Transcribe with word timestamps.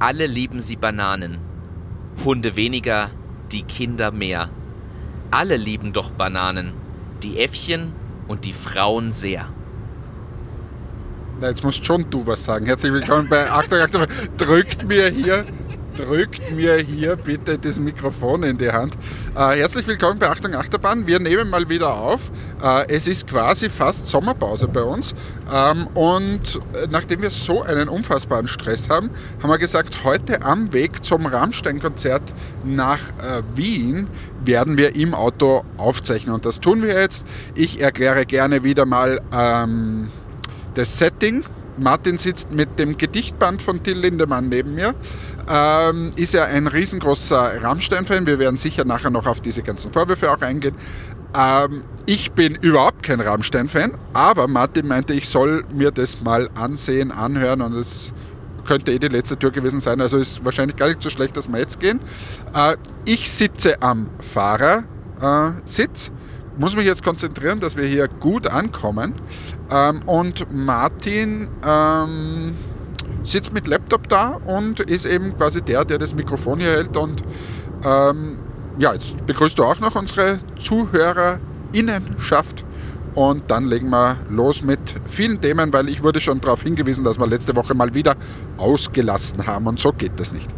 Alle 0.00 0.26
lieben 0.26 0.62
sie 0.62 0.76
Bananen. 0.76 1.36
Hunde 2.24 2.56
weniger, 2.56 3.10
die 3.52 3.64
Kinder 3.64 4.10
mehr. 4.10 4.48
Alle 5.30 5.58
lieben 5.58 5.92
doch 5.92 6.10
Bananen. 6.10 6.72
Die 7.22 7.38
Äffchen 7.38 7.92
und 8.26 8.46
die 8.46 8.54
Frauen 8.54 9.12
sehr. 9.12 9.52
Na, 11.38 11.48
jetzt 11.48 11.62
musst 11.62 11.84
schon 11.84 12.08
du 12.08 12.26
was 12.26 12.42
sagen. 12.42 12.64
Herzlich 12.64 12.94
willkommen 12.94 13.28
bei 13.28 13.50
Achtung, 13.50 13.80
Achtung. 13.80 14.06
Drückt 14.38 14.88
mir 14.88 15.10
hier 15.10 15.44
drückt 16.00 16.50
mir 16.52 16.76
hier 16.78 17.16
bitte 17.16 17.58
das 17.58 17.78
Mikrofon 17.78 18.42
in 18.42 18.56
die 18.56 18.70
Hand. 18.70 18.94
Äh, 19.36 19.58
herzlich 19.58 19.86
willkommen 19.86 20.18
bei 20.18 20.30
Achtung 20.30 20.54
Achterbahn. 20.54 21.06
Wir 21.06 21.20
nehmen 21.20 21.50
mal 21.50 21.68
wieder 21.68 21.94
auf. 21.94 22.30
Äh, 22.62 22.88
es 22.88 23.06
ist 23.06 23.26
quasi 23.26 23.68
fast 23.68 24.06
Sommerpause 24.06 24.66
bei 24.66 24.82
uns. 24.82 25.14
Ähm, 25.52 25.88
und 25.88 26.56
äh, 26.72 26.86
nachdem 26.90 27.20
wir 27.22 27.30
so 27.30 27.62
einen 27.62 27.88
unfassbaren 27.88 28.48
Stress 28.48 28.88
haben, 28.88 29.10
haben 29.42 29.50
wir 29.50 29.58
gesagt, 29.58 30.02
heute 30.04 30.42
am 30.42 30.72
Weg 30.72 31.04
zum 31.04 31.26
Rammstein-Konzert 31.26 32.32
nach 32.64 33.00
äh, 33.18 33.42
Wien 33.54 34.08
werden 34.42 34.78
wir 34.78 34.96
im 34.96 35.12
Auto 35.12 35.64
aufzeichnen. 35.76 36.34
Und 36.34 36.46
das 36.46 36.60
tun 36.60 36.82
wir 36.82 36.98
jetzt. 36.98 37.26
Ich 37.54 37.80
erkläre 37.80 38.24
gerne 38.24 38.64
wieder 38.64 38.86
mal 38.86 39.20
ähm, 39.32 40.08
das 40.74 40.96
Setting 40.96 41.44
Martin 41.78 42.18
sitzt 42.18 42.50
mit 42.50 42.78
dem 42.78 42.96
Gedichtband 42.96 43.62
von 43.62 43.82
Till 43.82 43.98
Lindemann 43.98 44.48
neben 44.48 44.74
mir. 44.74 44.94
Ähm, 45.48 46.12
ist 46.16 46.34
ja 46.34 46.44
ein 46.44 46.66
riesengroßer 46.66 47.62
Rammstein-Fan. 47.62 48.26
Wir 48.26 48.38
werden 48.38 48.56
sicher 48.56 48.84
nachher 48.84 49.10
noch 49.10 49.26
auf 49.26 49.40
diese 49.40 49.62
ganzen 49.62 49.92
Vorwürfe 49.92 50.30
auch 50.30 50.40
eingehen. 50.40 50.74
Ähm, 51.36 51.82
ich 52.06 52.32
bin 52.32 52.54
überhaupt 52.56 53.02
kein 53.02 53.20
Rammstein-Fan, 53.20 53.92
aber 54.12 54.48
Martin 54.48 54.86
meinte, 54.86 55.14
ich 55.14 55.28
soll 55.28 55.64
mir 55.72 55.90
das 55.90 56.20
mal 56.22 56.50
ansehen, 56.54 57.12
anhören 57.12 57.62
und 57.62 57.74
es 57.74 58.12
könnte 58.64 58.92
eh 58.92 58.98
die 58.98 59.08
letzte 59.08 59.38
Tour 59.38 59.50
gewesen 59.50 59.80
sein. 59.80 60.00
Also 60.00 60.18
ist 60.18 60.44
wahrscheinlich 60.44 60.76
gar 60.76 60.88
nicht 60.88 61.02
so 61.02 61.10
schlecht, 61.10 61.36
dass 61.36 61.48
wir 61.48 61.58
jetzt 61.58 61.80
gehen. 61.80 62.00
Äh, 62.54 62.76
ich 63.04 63.30
sitze 63.30 63.80
am 63.82 64.08
Fahrersitz 64.32 66.10
muss 66.58 66.76
mich 66.76 66.86
jetzt 66.86 67.02
konzentrieren, 67.02 67.58
dass 67.60 67.76
wir 67.76 67.86
hier 67.86 68.08
gut 68.08 68.46
ankommen. 68.46 69.14
Ähm, 69.70 70.02
und 70.06 70.46
Martin 70.52 71.48
ähm, 71.66 72.54
sitzt 73.24 73.52
mit 73.52 73.66
Laptop 73.66 74.08
da 74.08 74.40
und 74.46 74.78
ist 74.80 75.06
eben 75.06 75.36
quasi 75.36 75.60
der, 75.62 75.84
der 75.84 75.98
das 75.98 76.14
Mikrofon 76.14 76.60
hier 76.60 76.70
hält. 76.70 76.96
Und 76.96 77.24
ähm, 77.84 78.38
ja, 78.78 78.92
jetzt 78.92 79.26
begrüßt 79.26 79.58
du 79.58 79.64
auch 79.64 79.80
noch 79.80 79.96
unsere 79.96 80.38
ZuhörerInnenschaft. 80.58 82.64
Und 83.14 83.50
dann 83.50 83.64
legen 83.64 83.90
wir 83.90 84.18
los 84.28 84.62
mit 84.62 84.94
vielen 85.08 85.40
Themen, 85.40 85.72
weil 85.72 85.88
ich 85.88 86.04
wurde 86.04 86.20
schon 86.20 86.40
darauf 86.40 86.62
hingewiesen, 86.62 87.04
dass 87.04 87.18
wir 87.18 87.26
letzte 87.26 87.56
Woche 87.56 87.74
mal 87.74 87.92
wieder 87.92 88.14
ausgelassen 88.56 89.44
haben. 89.46 89.66
Und 89.66 89.80
so 89.80 89.92
geht 89.92 90.20
das 90.20 90.32
nicht 90.32 90.48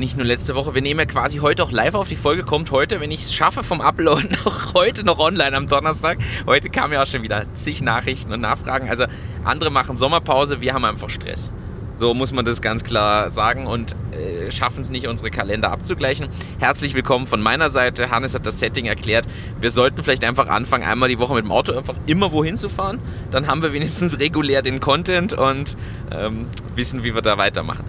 nicht 0.00 0.16
nur 0.16 0.26
letzte 0.26 0.54
Woche, 0.54 0.74
wir 0.74 0.80
nehmen 0.80 0.98
ja 0.98 1.06
quasi 1.06 1.38
heute 1.38 1.62
auch 1.62 1.70
live 1.70 1.94
auf. 1.94 2.08
Die 2.08 2.16
Folge 2.16 2.42
kommt 2.42 2.70
heute, 2.70 3.00
wenn 3.00 3.10
ich 3.10 3.20
es 3.20 3.34
schaffe 3.34 3.62
vom 3.62 3.82
Upload, 3.82 4.28
noch 4.44 4.74
heute 4.74 5.04
noch 5.04 5.18
online 5.18 5.54
am 5.54 5.68
Donnerstag. 5.68 6.18
Heute 6.46 6.70
kamen 6.70 6.94
ja 6.94 7.02
auch 7.02 7.06
schon 7.06 7.22
wieder 7.22 7.44
zig 7.54 7.82
Nachrichten 7.82 8.32
und 8.32 8.40
Nachfragen. 8.40 8.88
Also 8.88 9.04
andere 9.44 9.70
machen 9.70 9.98
Sommerpause, 9.98 10.62
wir 10.62 10.72
haben 10.72 10.86
einfach 10.86 11.10
Stress. 11.10 11.52
So 11.96 12.14
muss 12.14 12.32
man 12.32 12.46
das 12.46 12.62
ganz 12.62 12.82
klar 12.82 13.28
sagen 13.28 13.66
und 13.66 13.94
äh, 14.12 14.50
schaffen 14.50 14.80
es 14.80 14.88
nicht, 14.88 15.06
unsere 15.06 15.30
Kalender 15.30 15.70
abzugleichen. 15.70 16.28
Herzlich 16.58 16.94
willkommen 16.94 17.26
von 17.26 17.42
meiner 17.42 17.68
Seite. 17.68 18.10
Hannes 18.10 18.34
hat 18.34 18.46
das 18.46 18.58
Setting 18.58 18.86
erklärt. 18.86 19.26
Wir 19.60 19.70
sollten 19.70 20.02
vielleicht 20.02 20.24
einfach 20.24 20.48
anfangen, 20.48 20.84
einmal 20.84 21.10
die 21.10 21.18
Woche 21.18 21.34
mit 21.34 21.44
dem 21.44 21.52
Auto 21.52 21.76
einfach 21.76 21.96
immer 22.06 22.32
wohin 22.32 22.56
zu 22.56 22.70
fahren. 22.70 23.00
Dann 23.30 23.46
haben 23.46 23.60
wir 23.60 23.74
wenigstens 23.74 24.18
regulär 24.18 24.62
den 24.62 24.80
Content 24.80 25.34
und 25.34 25.76
ähm, 26.10 26.46
wissen, 26.74 27.04
wie 27.04 27.14
wir 27.14 27.20
da 27.20 27.36
weitermachen. 27.36 27.84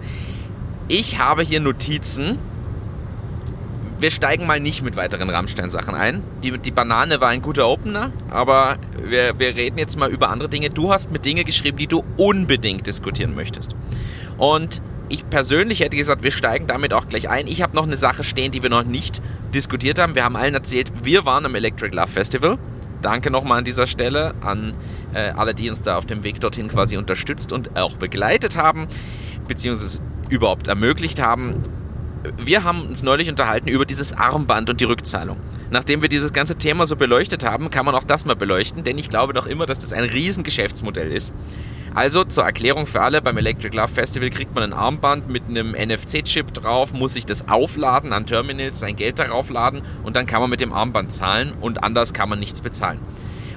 Ich 0.94 1.18
habe 1.18 1.42
hier 1.42 1.58
Notizen. 1.58 2.36
Wir 3.98 4.10
steigen 4.10 4.46
mal 4.46 4.60
nicht 4.60 4.82
mit 4.82 4.94
weiteren 4.94 5.30
Rammstein-Sachen 5.30 5.94
ein. 5.94 6.22
Die, 6.42 6.58
die, 6.58 6.70
Banane 6.70 7.18
war 7.18 7.28
ein 7.28 7.40
guter 7.40 7.66
Opener, 7.66 8.12
aber 8.28 8.76
wir, 9.02 9.38
wir 9.38 9.56
reden 9.56 9.78
jetzt 9.78 9.98
mal 9.98 10.10
über 10.10 10.28
andere 10.28 10.50
Dinge. 10.50 10.68
Du 10.68 10.92
hast 10.92 11.10
mir 11.10 11.18
Dinge 11.18 11.44
geschrieben, 11.44 11.78
die 11.78 11.86
du 11.86 12.04
unbedingt 12.18 12.86
diskutieren 12.86 13.34
möchtest. 13.34 13.74
Und 14.36 14.82
ich 15.08 15.26
persönlich 15.30 15.80
hätte 15.80 15.96
gesagt, 15.96 16.24
wir 16.24 16.30
steigen 16.30 16.66
damit 16.66 16.92
auch 16.92 17.08
gleich 17.08 17.26
ein. 17.26 17.46
Ich 17.46 17.62
habe 17.62 17.74
noch 17.74 17.86
eine 17.86 17.96
Sache 17.96 18.22
stehen, 18.22 18.52
die 18.52 18.62
wir 18.62 18.68
noch 18.68 18.84
nicht 18.84 19.22
diskutiert 19.54 19.98
haben. 19.98 20.14
Wir 20.14 20.24
haben 20.24 20.36
allen 20.36 20.52
erzählt, 20.52 20.92
wir 21.02 21.24
waren 21.24 21.46
am 21.46 21.54
Electric 21.54 21.96
Love 21.96 22.08
Festival. 22.08 22.58
Danke 23.00 23.30
nochmal 23.30 23.60
an 23.60 23.64
dieser 23.64 23.86
Stelle 23.86 24.34
an 24.42 24.74
äh, 25.14 25.30
alle, 25.30 25.54
die 25.54 25.70
uns 25.70 25.80
da 25.80 25.96
auf 25.96 26.04
dem 26.04 26.22
Weg 26.22 26.38
dorthin 26.42 26.68
quasi 26.68 26.98
unterstützt 26.98 27.50
und 27.50 27.78
auch 27.78 27.96
begleitet 27.96 28.56
haben, 28.56 28.88
beziehungsweise 29.48 30.02
überhaupt 30.32 30.66
ermöglicht 30.66 31.20
haben. 31.20 31.62
Wir 32.38 32.64
haben 32.64 32.86
uns 32.86 33.02
neulich 33.02 33.28
unterhalten 33.28 33.68
über 33.68 33.84
dieses 33.84 34.12
Armband 34.12 34.70
und 34.70 34.80
die 34.80 34.84
Rückzahlung. 34.84 35.38
Nachdem 35.70 36.02
wir 36.02 36.08
dieses 36.08 36.32
ganze 36.32 36.56
Thema 36.56 36.86
so 36.86 36.96
beleuchtet 36.96 37.44
haben, 37.44 37.70
kann 37.70 37.84
man 37.84 37.94
auch 37.94 38.04
das 38.04 38.24
mal 38.24 38.36
beleuchten, 38.36 38.84
denn 38.84 38.96
ich 38.96 39.10
glaube 39.10 39.32
doch 39.32 39.46
immer, 39.46 39.66
dass 39.66 39.80
das 39.80 39.92
ein 39.92 40.04
Riesengeschäftsmodell 40.04 41.10
ist. 41.10 41.34
Also 41.94 42.24
zur 42.24 42.44
Erklärung 42.44 42.86
für 42.86 43.02
alle, 43.02 43.20
beim 43.20 43.36
Electric 43.36 43.76
Love 43.76 43.92
Festival 43.92 44.30
kriegt 44.30 44.54
man 44.54 44.64
ein 44.64 44.72
Armband 44.72 45.28
mit 45.28 45.48
einem 45.48 45.72
NFC-Chip 45.72 46.54
drauf, 46.54 46.92
muss 46.92 47.14
sich 47.14 47.26
das 47.26 47.48
aufladen 47.48 48.14
an 48.14 48.24
Terminals, 48.24 48.80
sein 48.80 48.96
Geld 48.96 49.18
darauf 49.18 49.50
laden 49.50 49.82
und 50.02 50.16
dann 50.16 50.26
kann 50.26 50.40
man 50.40 50.48
mit 50.48 50.60
dem 50.60 50.72
Armband 50.72 51.12
zahlen 51.12 51.52
und 51.60 51.84
anders 51.84 52.14
kann 52.14 52.30
man 52.30 52.38
nichts 52.38 52.62
bezahlen. 52.62 53.00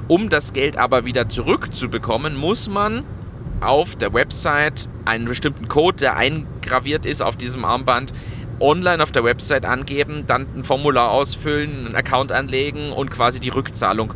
Um 0.08 0.30
das 0.30 0.52
Geld 0.52 0.78
aber 0.78 1.06
wieder 1.06 1.30
zurückzubekommen, 1.30 2.36
muss 2.36 2.68
man 2.68 3.06
auf 3.62 3.96
der 3.96 4.14
Website 4.14 4.90
einen 5.06 5.26
bestimmten 5.26 5.68
Code, 5.68 5.98
der 5.98 6.18
eingraviert 6.18 7.06
ist 7.06 7.22
auf 7.22 7.38
diesem 7.38 7.66
Armband, 7.66 8.14
online 8.60 9.02
auf 9.04 9.12
der 9.12 9.24
Website 9.24 9.66
angeben, 9.66 10.24
dann 10.28 10.48
ein 10.56 10.64
Formular 10.64 11.12
ausfüllen, 11.12 11.88
einen 11.88 11.96
Account 11.96 12.32
anlegen 12.32 12.92
und 12.92 13.12
quasi 13.12 13.40
die 13.40 13.50
Rückzahlung 13.50 14.14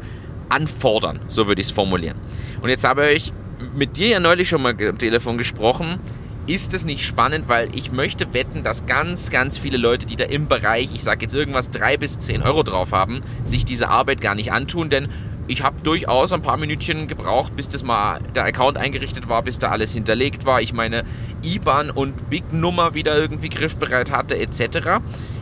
anfordern. 0.49 1.21
So 1.27 1.47
würde 1.47 1.61
ich 1.61 1.67
es 1.67 1.71
formulieren. 1.71 2.17
Und 2.61 2.69
jetzt 2.69 2.83
habe 2.83 3.11
ich 3.11 3.33
mit 3.75 3.97
dir 3.97 4.07
ja 4.07 4.19
neulich 4.19 4.49
schon 4.49 4.61
mal 4.61 4.75
am 4.87 4.97
Telefon 4.97 5.37
gesprochen. 5.37 5.99
Ist 6.47 6.73
es 6.73 6.83
nicht 6.83 7.05
spannend, 7.05 7.47
weil 7.47 7.69
ich 7.75 7.91
möchte 7.91 8.33
wetten, 8.33 8.63
dass 8.63 8.85
ganz, 8.85 9.29
ganz 9.29 9.57
viele 9.57 9.77
Leute, 9.77 10.07
die 10.07 10.15
da 10.15 10.23
im 10.23 10.47
Bereich, 10.47 10.89
ich 10.93 11.03
sage 11.03 11.25
jetzt 11.25 11.35
irgendwas, 11.35 11.69
drei 11.69 11.97
bis 11.97 12.17
zehn 12.17 12.41
Euro 12.41 12.63
drauf 12.63 12.91
haben, 12.91 13.21
sich 13.43 13.65
diese 13.65 13.89
Arbeit 13.89 14.21
gar 14.21 14.33
nicht 14.33 14.51
antun, 14.51 14.89
denn 14.89 15.09
ich 15.49 15.63
habe 15.63 15.81
durchaus 15.81 16.31
ein 16.31 16.41
paar 16.41 16.57
Minütchen 16.57 17.07
gebraucht, 17.07 17.55
bis 17.55 17.67
das 17.67 17.83
mal 17.83 18.21
der 18.35 18.45
Account 18.45 18.77
eingerichtet 18.77 19.27
war, 19.27 19.41
bis 19.41 19.57
da 19.57 19.69
alles 19.69 19.93
hinterlegt 19.93 20.45
war, 20.45 20.61
ich 20.61 20.73
meine 20.73 21.03
IBAN 21.43 21.89
und 21.89 22.29
BIG-Nummer 22.29 22.93
wieder 22.93 23.17
irgendwie 23.17 23.49
griffbereit 23.49 24.11
hatte 24.11 24.37
etc. 24.37 25.01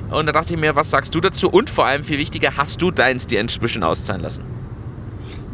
Und 0.09 0.25
da 0.25 0.31
dachte 0.31 0.56
ich 0.56 0.59
mir, 0.59 0.75
was 0.75 0.90
sagst 0.90 1.13
du 1.13 1.19
dazu? 1.19 1.50
Und 1.50 1.69
vor 1.69 1.85
allem 1.85 2.03
viel 2.03 2.18
wichtiger, 2.18 2.56
hast 2.56 2.81
du 2.81 2.90
deins 2.91 3.28
dir 3.28 3.41
inzwischen 3.41 3.84
auszahlen 3.84 4.22
lassen? 4.22 4.56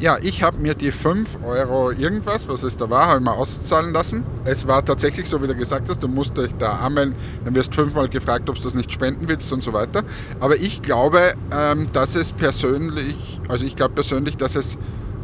Ja, 0.03 0.17
ich 0.21 0.43
habe 0.43 0.57
mir 0.57 0.73
die 0.73 0.91
5 0.91 1.39
Euro 1.45 1.89
irgendwas, 1.89 2.49
was 2.49 2.63
es 2.63 2.75
da 2.75 2.89
war, 2.89 3.07
habe 3.07 3.19
ich 3.19 3.23
mal 3.23 3.35
auszahlen 3.35 3.93
lassen. 3.93 4.25
Es 4.43 4.67
war 4.67 4.83
tatsächlich 4.83 5.29
so, 5.29 5.41
wie 5.41 5.47
du 5.47 5.55
gesagt 5.55 5.87
hast, 5.87 6.03
du 6.03 6.09
musst 6.09 6.37
dich 6.37 6.53
da 6.59 6.71
anmelden, 6.79 7.15
dann 7.45 7.55
wirst 7.55 7.73
fünfmal 7.73 8.09
gefragt, 8.09 8.49
ob 8.49 8.57
du 8.57 8.63
das 8.63 8.73
nicht 8.73 8.91
spenden 8.91 9.29
willst 9.29 9.53
und 9.53 9.63
so 9.63 9.71
weiter. 9.71 10.03
Aber 10.41 10.57
ich 10.57 10.81
glaube, 10.81 11.35
ähm, 11.53 11.87
dass 11.93 12.17
es 12.17 12.33
persönlich, 12.33 13.39
also 13.47 13.65
ich 13.65 13.77
glaube 13.77 13.93
persönlich, 13.93 14.35
dass 14.35 14.57
es 14.57 14.75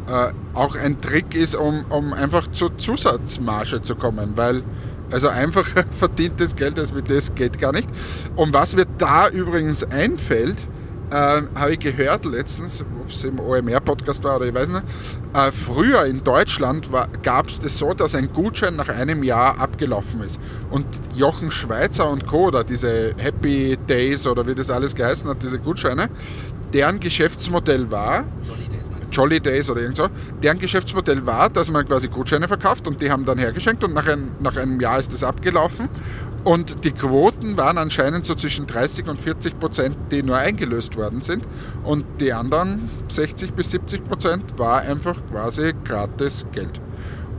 äh, 0.08 0.32
auch 0.54 0.76
ein 0.76 0.98
Trick 0.98 1.34
ist, 1.34 1.54
um, 1.54 1.84
um 1.90 2.14
einfach 2.14 2.50
zur 2.50 2.78
Zusatzmarge 2.78 3.82
zu 3.82 3.94
kommen, 3.96 4.32
weil 4.36 4.62
also 5.10 5.28
einfach 5.28 5.68
verdientes 5.90 6.56
Geld 6.56 6.78
als 6.78 6.94
das 7.06 7.34
geht 7.34 7.58
gar 7.58 7.72
nicht. 7.72 7.90
Und 8.34 8.54
was 8.54 8.74
mir 8.74 8.86
da 8.96 9.28
übrigens 9.28 9.84
einfällt, 9.84 10.56
äh, 11.10 11.42
habe 11.54 11.72
ich 11.72 11.80
gehört 11.80 12.24
letztens, 12.24 12.82
ob 13.10 13.16
es 13.16 13.24
im 13.24 13.40
OMR-Podcast 13.40 14.22
war 14.22 14.36
oder 14.36 14.46
ich 14.46 14.54
weiß 14.54 14.68
nicht, 14.68 14.84
äh, 15.34 15.50
früher 15.50 16.04
in 16.06 16.22
Deutschland 16.22 16.88
gab 17.22 17.48
es 17.48 17.58
das 17.58 17.76
so, 17.76 17.92
dass 17.92 18.14
ein 18.14 18.32
Gutschein 18.32 18.76
nach 18.76 18.88
einem 18.88 19.24
Jahr 19.24 19.58
abgelaufen 19.58 20.22
ist. 20.22 20.38
Und 20.70 20.86
Jochen 21.16 21.50
Schweizer 21.50 22.08
und 22.08 22.26
Co., 22.26 22.46
oder 22.50 22.64
diese 22.64 23.14
Happy 23.18 23.76
Days 23.88 24.26
oder 24.26 24.46
wie 24.46 24.54
das 24.54 24.70
alles 24.70 24.94
geheißen 24.94 25.28
hat, 25.28 25.42
diese 25.42 25.58
Gutscheine, 25.58 26.08
deren 26.72 27.00
Geschäftsmodell 27.00 27.90
war, 27.90 28.24
Jolly 29.10 29.40
Days 29.40 29.70
oder 29.70 29.80
irgend 29.80 29.96
so, 29.96 30.08
deren 30.42 30.58
Geschäftsmodell 30.58 31.26
war, 31.26 31.50
dass 31.50 31.70
man 31.70 31.86
quasi 31.86 32.08
Gutscheine 32.08 32.48
verkauft 32.48 32.86
und 32.86 33.00
die 33.00 33.10
haben 33.10 33.24
dann 33.24 33.38
hergeschenkt 33.38 33.84
und 33.84 33.94
nach, 33.94 34.06
ein, 34.06 34.32
nach 34.40 34.56
einem 34.56 34.80
Jahr 34.80 34.98
ist 34.98 35.12
das 35.12 35.24
abgelaufen 35.24 35.88
und 36.44 36.84
die 36.84 36.92
Quoten 36.92 37.56
waren 37.56 37.76
anscheinend 37.76 38.24
so 38.24 38.34
zwischen 38.34 38.66
30 38.66 39.08
und 39.08 39.20
40 39.20 39.58
Prozent, 39.58 39.96
die 40.10 40.22
nur 40.22 40.38
eingelöst 40.38 40.96
worden 40.96 41.20
sind. 41.20 41.46
Und 41.84 42.04
die 42.18 42.32
anderen 42.32 42.88
60 43.08 43.52
bis 43.52 43.70
70 43.72 44.04
Prozent 44.04 44.58
war 44.58 44.80
einfach 44.80 45.16
quasi 45.30 45.74
gratis 45.84 46.46
Geld. 46.52 46.80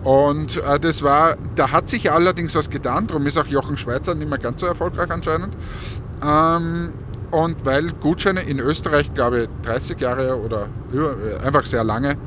Und 0.03 0.57
äh, 0.57 0.79
das 0.79 1.01
war, 1.01 1.35
da 1.55 1.71
hat 1.71 1.89
sich 1.89 2.11
allerdings 2.11 2.55
was 2.55 2.69
getan, 2.69 3.07
darum 3.07 3.25
ist 3.27 3.37
auch 3.37 3.45
Jochen 3.45 3.77
Schweizer 3.77 4.15
nicht 4.15 4.29
mehr 4.29 4.39
ganz 4.39 4.61
so 4.61 4.67
erfolgreich 4.67 5.11
anscheinend. 5.11 5.55
Ähm, 6.23 6.93
und 7.31 7.65
weil 7.65 7.91
Gutscheine 7.93 8.41
in 8.41 8.59
Österreich, 8.59 9.13
glaube 9.13 9.43
ich, 9.43 9.49
30 9.65 9.99
Jahre 9.99 10.39
oder 10.39 10.67
äh, 10.93 11.45
einfach 11.45 11.65
sehr 11.65 11.83
lange 11.83 12.17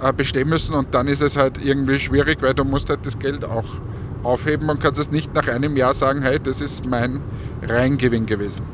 äh, 0.00 0.12
bestehen 0.12 0.48
müssen 0.48 0.74
und 0.74 0.94
dann 0.94 1.08
ist 1.08 1.22
es 1.22 1.36
halt 1.36 1.62
irgendwie 1.64 1.98
schwierig, 1.98 2.38
weil 2.42 2.54
du 2.54 2.64
musst 2.64 2.88
halt 2.88 3.04
das 3.04 3.18
Geld 3.18 3.44
auch 3.44 3.66
aufheben 4.22 4.70
und 4.70 4.80
kannst 4.80 5.00
es 5.00 5.10
nicht 5.10 5.34
nach 5.34 5.48
einem 5.48 5.76
Jahr 5.76 5.94
sagen, 5.94 6.22
hey, 6.22 6.40
das 6.42 6.60
ist 6.60 6.86
mein 6.86 7.20
Reingewinn 7.62 8.26
gewesen. 8.26 8.64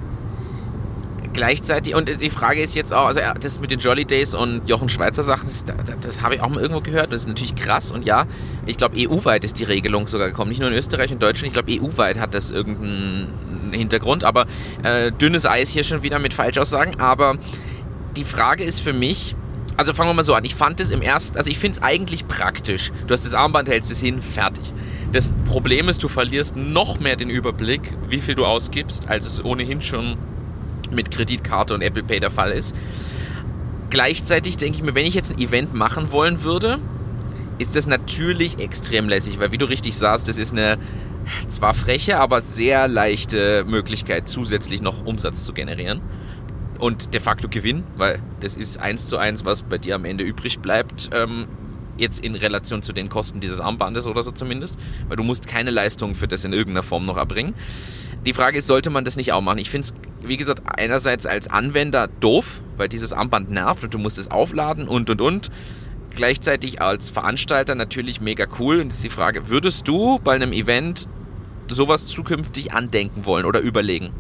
Gleichzeitig, 1.33 1.95
und 1.95 2.09
die 2.21 2.31
Frage 2.31 2.61
ist 2.61 2.75
jetzt 2.75 2.93
auch, 2.93 3.07
also 3.07 3.21
das 3.41 3.61
mit 3.61 3.71
den 3.71 3.79
Jolly 3.79 4.05
Days 4.05 4.35
und 4.35 4.69
Jochen 4.69 4.89
Schweizer 4.89 5.23
Sachen, 5.23 5.49
das, 5.49 5.65
das, 5.65 5.77
das 6.01 6.23
habe 6.23 6.35
ich 6.35 6.41
auch 6.41 6.49
mal 6.49 6.61
irgendwo 6.61 6.81
gehört. 6.81 7.13
Das 7.13 7.23
ist 7.23 7.29
natürlich 7.29 7.55
krass 7.55 7.93
und 7.93 8.05
ja, 8.05 8.27
ich 8.67 8.77
glaube, 8.77 8.97
EU-weit 8.99 9.45
ist 9.45 9.61
die 9.61 9.65
Regelung 9.65 10.09
sogar 10.09 10.27
gekommen. 10.27 10.49
Nicht 10.49 10.61
nur 10.61 10.69
in 10.69 10.75
Österreich 10.75 11.13
und 11.13 11.23
Deutschland, 11.23 11.47
ich 11.47 11.53
glaube, 11.53 11.81
EU-weit 11.81 12.19
hat 12.19 12.35
das 12.35 12.51
irgendeinen 12.51 13.73
Hintergrund, 13.73 14.25
aber 14.25 14.47
äh, 14.83 15.13
dünnes 15.13 15.47
Eis 15.47 15.71
hier 15.71 15.85
schon 15.85 16.03
wieder 16.03 16.19
mit 16.19 16.35
Falschaussagen. 16.35 16.99
Aber 16.99 17.37
die 18.17 18.25
Frage 18.25 18.65
ist 18.65 18.81
für 18.81 18.93
mich, 18.93 19.37
also 19.77 19.95
fangen 19.95 20.11
wir 20.11 20.15
mal 20.15 20.25
so 20.25 20.35
an. 20.35 20.45
Ich 20.45 20.57
fand 20.57 20.81
es 20.81 20.91
im 20.91 21.01
ersten, 21.01 21.39
also 21.39 21.49
ich 21.49 21.59
finde 21.59 21.79
es 21.79 21.83
eigentlich 21.83 22.27
praktisch. 22.27 22.91
Du 23.07 23.13
hast 23.13 23.25
das 23.25 23.35
Armband, 23.35 23.69
hältst 23.69 23.91
es 23.93 24.01
hin, 24.01 24.21
fertig. 24.21 24.65
Das 25.13 25.33
Problem 25.47 25.89
ist, 25.89 26.03
du 26.03 26.09
verlierst 26.09 26.57
noch 26.57 27.01
mehr 27.01 27.17
den 27.17 27.31
Überblick, 27.31 27.97
wie 28.09 28.21
viel 28.21 28.35
du 28.35 28.45
ausgibst, 28.45 29.09
als 29.09 29.27
es 29.27 29.45
ohnehin 29.45 29.81
schon 29.81 30.19
mit 30.93 31.11
Kreditkarte 31.11 31.75
und 31.75 31.83
Apple 31.83 32.03
Pay 32.03 32.21
der 32.21 32.31
Fall 32.31 32.53
ist. 32.53 32.75
Gleichzeitig 33.91 34.57
denke 34.57 34.79
ich 34.79 34.85
mir, 34.85 34.95
wenn 34.95 35.07
ich 35.07 35.15
jetzt 35.15 35.33
ein 35.33 35.39
Event 35.39 35.75
machen 35.75 36.13
wollen 36.13 36.45
würde, 36.45 36.79
ist 37.59 37.77
das 37.77 37.87
natürlich 37.87 38.59
extrem 38.59 39.09
lässig, 39.09 39.39
weil 39.39 39.53
wie 39.53 39.59
du 39.59 39.67
richtig 39.67 39.97
sagst, 39.97 40.29
das 40.29 40.39
ist 40.39 40.53
eine 40.53 40.79
zwar 41.49 41.75
freche, 41.75 42.19
aber 42.19 42.41
sehr 42.41 42.89
leichte 42.89 43.65
Möglichkeit, 43.65 44.29
zusätzlich 44.29 44.81
noch 44.81 45.05
Umsatz 45.05 45.45
zu 45.45 45.53
generieren 45.53 46.01
und 46.79 47.13
de 47.13 47.21
facto 47.21 47.49
Gewinn, 47.49 47.85
weil 47.97 48.21
das 48.41 48.57
ist 48.57 48.79
eins 48.81 49.07
zu 49.07 49.19
eins, 49.19 49.45
was 49.45 49.63
bei 49.63 49.79
dir 49.79 49.95
am 49.95 50.05
Ende 50.05 50.25
übrig 50.25 50.61
bleibt. 50.61 51.11
Ähm, 51.13 51.47
jetzt 52.01 52.25
in 52.25 52.35
Relation 52.35 52.83
zu 52.83 52.93
den 52.93 53.09
Kosten 53.09 53.41
dieses 53.41 53.61
Armbandes 53.61 54.07
oder 54.07 54.23
so 54.23 54.33
zumindest, 54.33 54.79
weil 55.09 55.17
du 55.17 55.23
musst 55.23 55.47
keine 55.47 55.71
Leistung 55.71 56.15
für 56.15 56.27
das 56.27 56.45
in 56.45 56.53
irgendeiner 56.53 56.83
Form 56.83 57.07
noch 57.07 57.17
erbringen. 57.17 57.55
Die 58.27 58.35
Frage 58.35 58.59
ist, 58.59 58.67
sollte 58.67 58.91
man 58.91 59.05
das 59.05 59.17
nicht 59.17 59.33
auch 59.33 59.41
machen? 59.41 59.59
Ich 59.59 59.71
finde 59.71 59.89
es, 59.89 59.95
wie 60.27 60.37
gesagt, 60.37 60.63
einerseits 60.67 61.25
als 61.25 61.49
Anwender 61.49 62.09
doof, 62.09 62.61
weil 62.77 62.89
dieses 62.89 63.13
Armband 63.13 63.51
nervt 63.51 63.85
und 63.85 63.95
du 63.95 63.99
musst 63.99 64.19
es 64.19 64.31
aufladen 64.31 64.89
und 64.89 65.09
und 65.09 65.21
und. 65.21 65.51
Gleichzeitig 66.15 66.83
als 66.83 67.09
Veranstalter 67.09 67.75
natürlich 67.75 68.21
mega 68.21 68.47
cool. 68.59 68.81
Und 68.81 68.93
ist 68.93 69.05
die 69.05 69.11
Frage, 69.11 69.49
würdest 69.49 69.89
du 69.89 70.19
bei 70.19 70.35
einem 70.35 70.53
Event 70.53 71.09
sowas 71.71 72.07
zukünftig 72.07 72.73
andenken 72.73 73.25
wollen 73.25 73.47
oder 73.47 73.61
überlegen? 73.61 74.11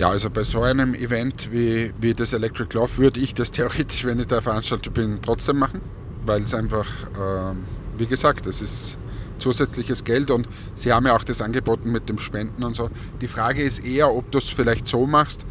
Ja, 0.00 0.08
also 0.08 0.30
bei 0.30 0.44
so 0.44 0.62
einem 0.62 0.94
Event 0.94 1.52
wie, 1.52 1.92
wie 2.00 2.14
das 2.14 2.32
Electric 2.32 2.74
Love 2.74 2.96
würde 2.96 3.20
ich 3.20 3.34
das 3.34 3.50
theoretisch, 3.50 4.06
wenn 4.06 4.18
ich 4.18 4.28
der 4.28 4.40
Veranstalter 4.40 4.88
bin, 4.88 5.20
trotzdem 5.20 5.58
machen, 5.58 5.82
weil 6.24 6.40
es 6.40 6.54
einfach, 6.54 6.86
äh, 7.08 7.54
wie 7.98 8.06
gesagt, 8.06 8.46
es 8.46 8.62
ist 8.62 8.96
zusätzliches 9.38 10.02
Geld 10.02 10.30
und 10.30 10.48
sie 10.74 10.90
haben 10.90 11.04
ja 11.04 11.14
auch 11.14 11.22
das 11.22 11.42
angeboten 11.42 11.92
mit 11.92 12.08
dem 12.08 12.18
Spenden 12.18 12.64
und 12.64 12.72
so. 12.72 12.88
Die 13.20 13.28
Frage 13.28 13.62
ist 13.62 13.80
eher, 13.80 14.10
ob 14.10 14.30
du 14.30 14.38
es 14.38 14.48
vielleicht 14.48 14.88
so 14.88 15.04
machst, 15.04 15.44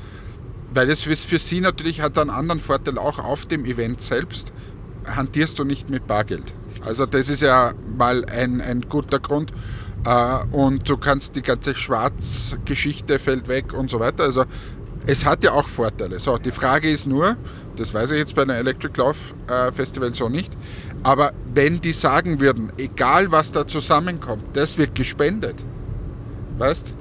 weil 0.73 0.95
für, 0.95 1.15
für 1.15 1.37
sie 1.37 1.61
natürlich 1.61 2.01
hat 2.01 2.17
einen 2.17 2.31
anderen 2.31 2.59
Vorteil 2.59 2.97
auch 2.97 3.19
auf 3.19 3.45
dem 3.45 3.65
Event 3.65 4.01
selbst, 4.01 4.51
hantierst 5.05 5.59
du 5.59 5.63
nicht 5.63 5.91
mit 5.91 6.07
Bargeld. 6.07 6.55
Also 6.83 7.05
das 7.05 7.29
ist 7.29 7.43
ja 7.43 7.73
mal 7.95 8.25
ein, 8.25 8.61
ein 8.61 8.81
guter 8.81 9.19
Grund. 9.19 9.53
Uh, 10.07 10.45
und 10.55 10.87
du 10.87 10.95
kannst 10.95 11.35
die 11.35 11.41
ganze 11.41 11.75
Schwarzgeschichte 11.75 13.19
fällt 13.19 13.49
weg 13.49 13.73
und 13.73 13.89
so 13.89 13.99
weiter. 13.99 14.23
Also 14.23 14.45
es 15.05 15.25
hat 15.25 15.43
ja 15.43 15.51
auch 15.51 15.67
Vorteile. 15.67 16.19
So, 16.19 16.37
die 16.37 16.51
Frage 16.51 16.89
ist 16.89 17.05
nur, 17.05 17.35
das 17.75 17.93
weiß 17.93 18.11
ich 18.11 18.17
jetzt 18.17 18.35
bei 18.35 18.43
einem 18.43 18.55
Electric 18.55 18.97
Love 18.97 19.17
äh, 19.47 19.71
Festival 19.71 20.13
so 20.13 20.29
nicht, 20.29 20.55
aber 21.03 21.33
wenn 21.53 21.81
die 21.81 21.93
sagen 21.93 22.39
würden, 22.39 22.71
egal 22.77 23.31
was 23.31 23.51
da 23.51 23.67
zusammenkommt, 23.67 24.43
das 24.53 24.77
wird 24.77 24.95
gespendet, 24.95 25.65
weißt 26.57 26.93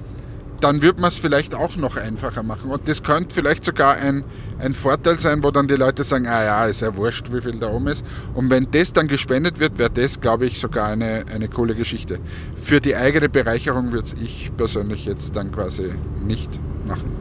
dann 0.60 0.82
wird 0.82 0.98
man 0.98 1.08
es 1.08 1.16
vielleicht 1.16 1.54
auch 1.54 1.76
noch 1.76 1.96
einfacher 1.96 2.42
machen. 2.42 2.70
Und 2.70 2.88
das 2.88 3.02
könnte 3.02 3.34
vielleicht 3.34 3.64
sogar 3.64 3.96
ein, 3.96 4.24
ein 4.58 4.74
Vorteil 4.74 5.18
sein, 5.18 5.42
wo 5.42 5.50
dann 5.50 5.68
die 5.68 5.74
Leute 5.74 6.04
sagen, 6.04 6.26
ah 6.26 6.44
ja, 6.44 6.66
ist 6.66 6.82
ja 6.82 6.96
wurscht, 6.96 7.32
wie 7.32 7.40
viel 7.40 7.58
da 7.58 7.70
oben 7.70 7.88
ist. 7.88 8.04
Und 8.34 8.50
wenn 8.50 8.70
das 8.70 8.92
dann 8.92 9.08
gespendet 9.08 9.60
wird, 9.60 9.78
wäre 9.78 9.90
das, 9.90 10.20
glaube 10.20 10.46
ich, 10.46 10.58
sogar 10.58 10.88
eine, 10.88 11.24
eine 11.32 11.48
coole 11.48 11.74
Geschichte. 11.74 12.18
Für 12.60 12.80
die 12.80 12.96
eigene 12.96 13.28
Bereicherung 13.28 13.92
würde 13.92 14.10
ich 14.20 14.50
persönlich 14.56 15.04
jetzt 15.04 15.36
dann 15.36 15.52
quasi 15.52 15.94
nicht 16.24 16.50
machen. 16.86 17.12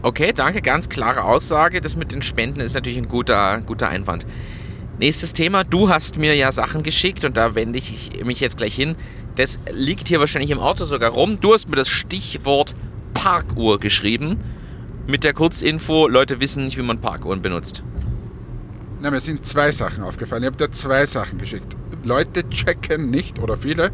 Okay, 0.00 0.32
danke, 0.34 0.62
ganz 0.62 0.88
klare 0.88 1.24
Aussage. 1.24 1.80
Das 1.80 1.96
mit 1.96 2.12
den 2.12 2.22
Spenden 2.22 2.60
ist 2.60 2.74
natürlich 2.74 2.98
ein 2.98 3.08
guter, 3.08 3.60
guter 3.62 3.88
Einwand. 3.88 4.24
Nächstes 5.00 5.32
Thema, 5.32 5.64
du 5.64 5.88
hast 5.88 6.18
mir 6.18 6.34
ja 6.34 6.50
Sachen 6.50 6.82
geschickt 6.82 7.24
und 7.24 7.36
da 7.36 7.54
wende 7.54 7.78
ich 7.78 8.24
mich 8.24 8.40
jetzt 8.40 8.56
gleich 8.56 8.74
hin. 8.74 8.96
Das 9.38 9.60
liegt 9.70 10.08
hier 10.08 10.18
wahrscheinlich 10.18 10.50
im 10.50 10.58
Auto 10.58 10.84
sogar 10.84 11.12
rum. 11.12 11.38
Du 11.40 11.52
hast 11.52 11.68
mir 11.68 11.76
das 11.76 11.88
Stichwort 11.88 12.74
Parkuhr 13.14 13.78
geschrieben. 13.78 14.36
Mit 15.06 15.22
der 15.22 15.32
Kurzinfo, 15.32 16.08
Leute 16.08 16.40
wissen 16.40 16.64
nicht, 16.64 16.76
wie 16.76 16.82
man 16.82 17.00
Parkuhren 17.00 17.40
benutzt. 17.40 17.84
Na, 19.00 19.12
mir 19.12 19.20
sind 19.20 19.46
zwei 19.46 19.70
Sachen 19.70 20.02
aufgefallen. 20.02 20.42
Ich 20.42 20.48
habe 20.48 20.56
dir 20.56 20.72
zwei 20.72 21.06
Sachen 21.06 21.38
geschickt. 21.38 21.76
Leute 22.02 22.48
checken 22.50 23.10
nicht 23.10 23.38
oder 23.38 23.56
viele, 23.56 23.92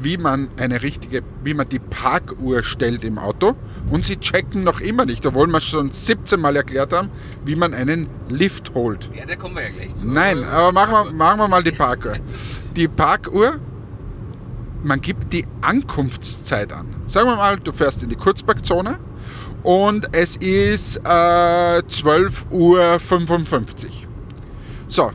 wie 0.00 0.16
man 0.16 0.48
eine 0.56 0.82
richtige, 0.82 1.22
wie 1.44 1.54
man 1.54 1.68
die 1.68 1.78
Parkuhr 1.78 2.64
stellt 2.64 3.04
im 3.04 3.18
Auto 3.18 3.54
und 3.92 4.04
sie 4.04 4.16
checken 4.16 4.64
noch 4.64 4.80
immer 4.80 5.04
nicht, 5.04 5.24
obwohl 5.24 5.46
wir 5.46 5.60
schon 5.60 5.92
17 5.92 6.40
Mal 6.40 6.56
erklärt 6.56 6.92
haben, 6.92 7.10
wie 7.44 7.54
man 7.54 7.74
einen 7.74 8.08
Lift 8.28 8.74
holt. 8.74 9.08
Ja, 9.14 9.24
da 9.24 9.36
kommen 9.36 9.54
wir 9.54 9.62
ja 9.62 9.68
gleich 9.68 9.94
zu. 9.94 10.04
Nein, 10.04 10.42
aber 10.42 10.72
machen 10.72 10.92
wir, 10.92 11.12
machen 11.12 11.38
wir 11.38 11.48
mal 11.48 11.62
die 11.62 11.70
Parkuhr. 11.72 12.16
Die 12.76 12.86
Parkuhr, 12.86 13.58
man 14.82 15.00
gibt 15.00 15.32
die 15.32 15.46
Ankunftszeit 15.60 16.72
an. 16.72 16.86
Sagen 17.06 17.28
wir 17.28 17.36
mal, 17.36 17.58
du 17.58 17.72
fährst 17.72 18.02
in 18.02 18.08
die 18.08 18.16
Kurzparkzone 18.16 18.98
und 19.62 20.08
es 20.12 20.36
ist 20.36 20.96
äh, 20.96 21.08
12.55 21.08 22.50
Uhr. 22.50 23.90
So, 24.88 25.10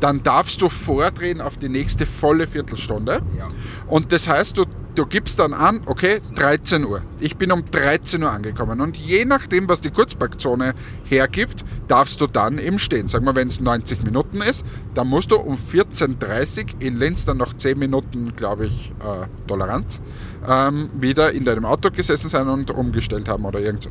dann 0.00 0.22
darfst 0.22 0.62
du 0.62 0.68
vordrehen 0.68 1.40
auf 1.40 1.58
die 1.58 1.68
nächste 1.68 2.06
volle 2.06 2.46
Viertelstunde. 2.46 3.20
Ja. 3.36 3.48
Und 3.86 4.12
das 4.12 4.28
heißt, 4.28 4.56
du, 4.56 4.64
du 4.94 5.06
gibst 5.06 5.38
dann 5.38 5.52
an, 5.52 5.82
okay, 5.86 6.20
13 6.34 6.84
Uhr. 6.84 7.02
Ich 7.20 7.36
bin 7.36 7.52
um 7.52 7.64
13 7.70 8.22
Uhr 8.22 8.30
angekommen. 8.30 8.80
Und 8.80 8.96
je 8.96 9.24
nachdem, 9.24 9.68
was 9.68 9.80
die 9.80 9.90
Kurzparkzone 9.90 10.74
hergibt, 11.04 11.64
darfst 11.88 12.20
du 12.20 12.26
dann 12.26 12.58
eben 12.58 12.78
stehen. 12.78 13.08
Sagen 13.08 13.24
wir, 13.24 13.34
wenn 13.34 13.48
es 13.48 13.60
90 13.60 14.02
Minuten 14.02 14.40
ist, 14.42 14.64
dann 14.94 15.08
musst 15.08 15.30
du 15.30 15.36
um 15.36 15.56
14.30 15.56 16.74
Uhr 16.74 16.80
in 16.80 16.96
Linz 16.96 17.24
dann 17.24 17.38
noch 17.38 17.54
10 17.54 17.78
Minuten, 17.78 18.34
glaube 18.36 18.66
ich, 18.66 18.92
äh, 19.00 19.26
Toleranz, 19.46 20.00
ähm, 20.46 20.90
wieder 20.94 21.32
in 21.32 21.44
deinem 21.44 21.64
Auto 21.64 21.90
gesessen 21.90 22.28
sein 22.28 22.48
und 22.48 22.70
umgestellt 22.70 23.28
haben 23.28 23.44
oder 23.44 23.60
irgend 23.60 23.84
so. 23.84 23.90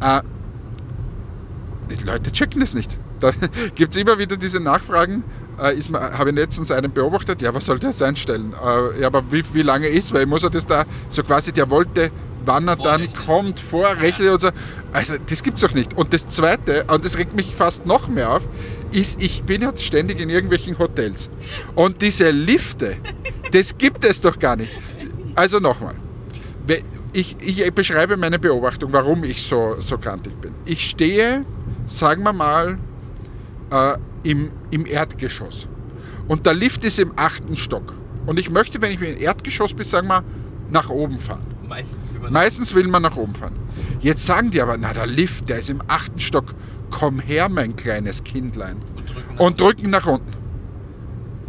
Äh, 0.00 0.22
die 1.90 2.04
Leute 2.04 2.30
checken 2.30 2.60
das 2.60 2.74
nicht. 2.74 2.98
Da 3.20 3.32
gibt 3.74 3.92
es 3.92 4.00
immer 4.00 4.18
wieder 4.18 4.36
diese 4.36 4.60
Nachfragen. 4.60 5.22
Äh, 5.58 5.80
Habe 5.92 6.30
ich 6.30 6.36
letztens 6.36 6.70
einen 6.70 6.92
beobachtet, 6.92 7.42
ja, 7.42 7.52
was 7.52 7.66
soll 7.66 7.78
der 7.78 7.92
einstellen? 8.00 8.54
Äh, 8.54 9.02
ja, 9.02 9.06
aber 9.06 9.30
wie, 9.30 9.44
wie 9.52 9.62
lange 9.62 9.88
ist? 9.88 10.12
Weil 10.12 10.22
ich 10.22 10.28
muss 10.28 10.42
er 10.42 10.50
das 10.50 10.66
da 10.66 10.84
so 11.08 11.22
quasi, 11.22 11.52
der 11.52 11.70
wollte, 11.70 12.10
wann 12.44 12.66
er 12.66 12.76
dann 12.76 13.08
kommt, 13.26 13.60
vorrechnen 13.60 14.26
ja. 14.26 14.32
und 14.32 14.40
so. 14.40 14.48
Also, 14.92 15.14
das 15.28 15.42
gibt 15.42 15.58
es 15.58 15.62
doch 15.62 15.74
nicht. 15.74 15.96
Und 15.96 16.12
das 16.12 16.26
Zweite, 16.26 16.84
und 16.84 17.04
das 17.04 17.18
regt 17.18 17.34
mich 17.34 17.54
fast 17.54 17.86
noch 17.86 18.08
mehr 18.08 18.30
auf, 18.32 18.42
ist, 18.92 19.22
ich 19.22 19.42
bin 19.44 19.62
ja 19.62 19.72
ständig 19.76 20.18
in 20.18 20.30
irgendwelchen 20.30 20.78
Hotels. 20.78 21.28
Und 21.74 22.02
diese 22.02 22.30
Lifte, 22.30 22.96
das 23.52 23.76
gibt 23.76 24.04
es 24.04 24.20
doch 24.20 24.38
gar 24.38 24.56
nicht. 24.56 24.76
Also 25.34 25.58
nochmal. 25.58 25.94
Ich, 27.12 27.36
ich 27.40 27.72
beschreibe 27.74 28.16
meine 28.16 28.38
Beobachtung, 28.38 28.92
warum 28.92 29.24
ich 29.24 29.42
so, 29.42 29.76
so 29.80 29.98
kantig 29.98 30.40
bin. 30.40 30.54
Ich 30.64 30.88
stehe, 30.90 31.44
sagen 31.86 32.22
wir 32.22 32.32
mal, 32.32 32.78
äh, 33.70 33.96
im, 34.22 34.52
im 34.70 34.86
Erdgeschoss. 34.86 35.68
Und 36.28 36.46
der 36.46 36.54
Lift 36.54 36.84
ist 36.84 36.98
im 36.98 37.12
achten 37.16 37.56
Stock. 37.56 37.94
Und 38.26 38.38
ich 38.38 38.50
möchte, 38.50 38.80
wenn 38.82 38.92
ich 38.92 39.00
im 39.00 39.20
Erdgeschoss 39.20 39.74
bin, 39.74 39.84
sagen 39.84 40.08
wir, 40.08 40.22
nach 40.70 40.90
oben 40.90 41.18
fahren. 41.18 41.46
Meistens 41.68 42.12
will, 42.12 42.20
man 42.20 42.32
Meistens 42.32 42.74
will 42.74 42.88
man 42.88 43.02
nach 43.02 43.16
oben 43.16 43.34
fahren. 43.34 43.54
Jetzt 44.00 44.26
sagen 44.26 44.50
die 44.50 44.60
aber, 44.60 44.76
na 44.76 44.92
der 44.92 45.06
Lift, 45.06 45.48
der 45.48 45.58
ist 45.58 45.70
im 45.70 45.82
achten 45.86 46.20
Stock. 46.20 46.54
Komm 46.90 47.20
her, 47.20 47.48
mein 47.48 47.76
kleines 47.76 48.24
Kindlein. 48.24 48.82
Und 48.96 49.08
drücken 49.08 49.34
nach, 49.34 49.40
und 49.40 49.60
drücken 49.60 49.90
nach 49.90 50.06
unten. 50.06 50.32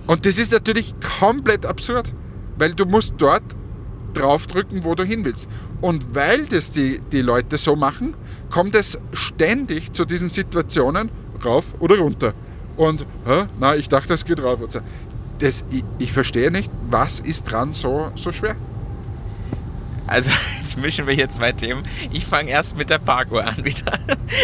Und 0.08 0.25
das 0.25 0.38
ist 0.38 0.51
natürlich 0.51 0.94
komplett 1.20 1.66
absurd, 1.66 2.13
weil 2.58 2.74
du 2.74 2.86
musst 2.86 3.16
dort 3.18 3.44
draufdrücken, 4.13 4.84
wo 4.84 4.94
du 4.96 5.04
hin 5.04 5.25
willst. 5.25 5.50
Und 5.80 6.13
weil 6.13 6.46
das 6.46 6.72
die, 6.72 7.01
die 7.12 7.22
Leute 7.22 7.58
so 7.58 7.75
machen, 7.75 8.16
kommt 8.50 8.75
es 8.75 9.00
ständig 9.13 9.94
zu 9.94 10.06
diesen 10.06 10.30
Situationen, 10.30 11.10
rauf 11.45 11.65
oder 11.79 11.98
runter. 11.98 12.33
Und, 12.77 13.05
hä? 13.25 13.45
na, 13.60 13.75
ich 13.75 13.89
dachte, 13.89 14.13
es 14.13 14.25
geht 14.25 14.41
rauf. 14.41 14.60
Das, 15.39 15.65
ich, 15.71 15.83
ich 15.98 16.12
verstehe 16.12 16.51
nicht, 16.51 16.71
was 16.89 17.19
ist 17.19 17.43
dran 17.43 17.74
so, 17.74 18.12
so 18.15 18.31
schwer? 18.31 18.55
Also, 20.07 20.31
jetzt 20.60 20.77
mischen 20.77 21.07
wir 21.07 21.13
hier 21.13 21.29
zwei 21.29 21.51
Themen. 21.51 21.83
Ich 22.12 22.25
fange 22.25 22.51
erst 22.51 22.77
mit 22.77 22.89
der 22.89 23.00
Parkour 23.00 23.45
an 23.45 23.63
wieder. 23.63 24.00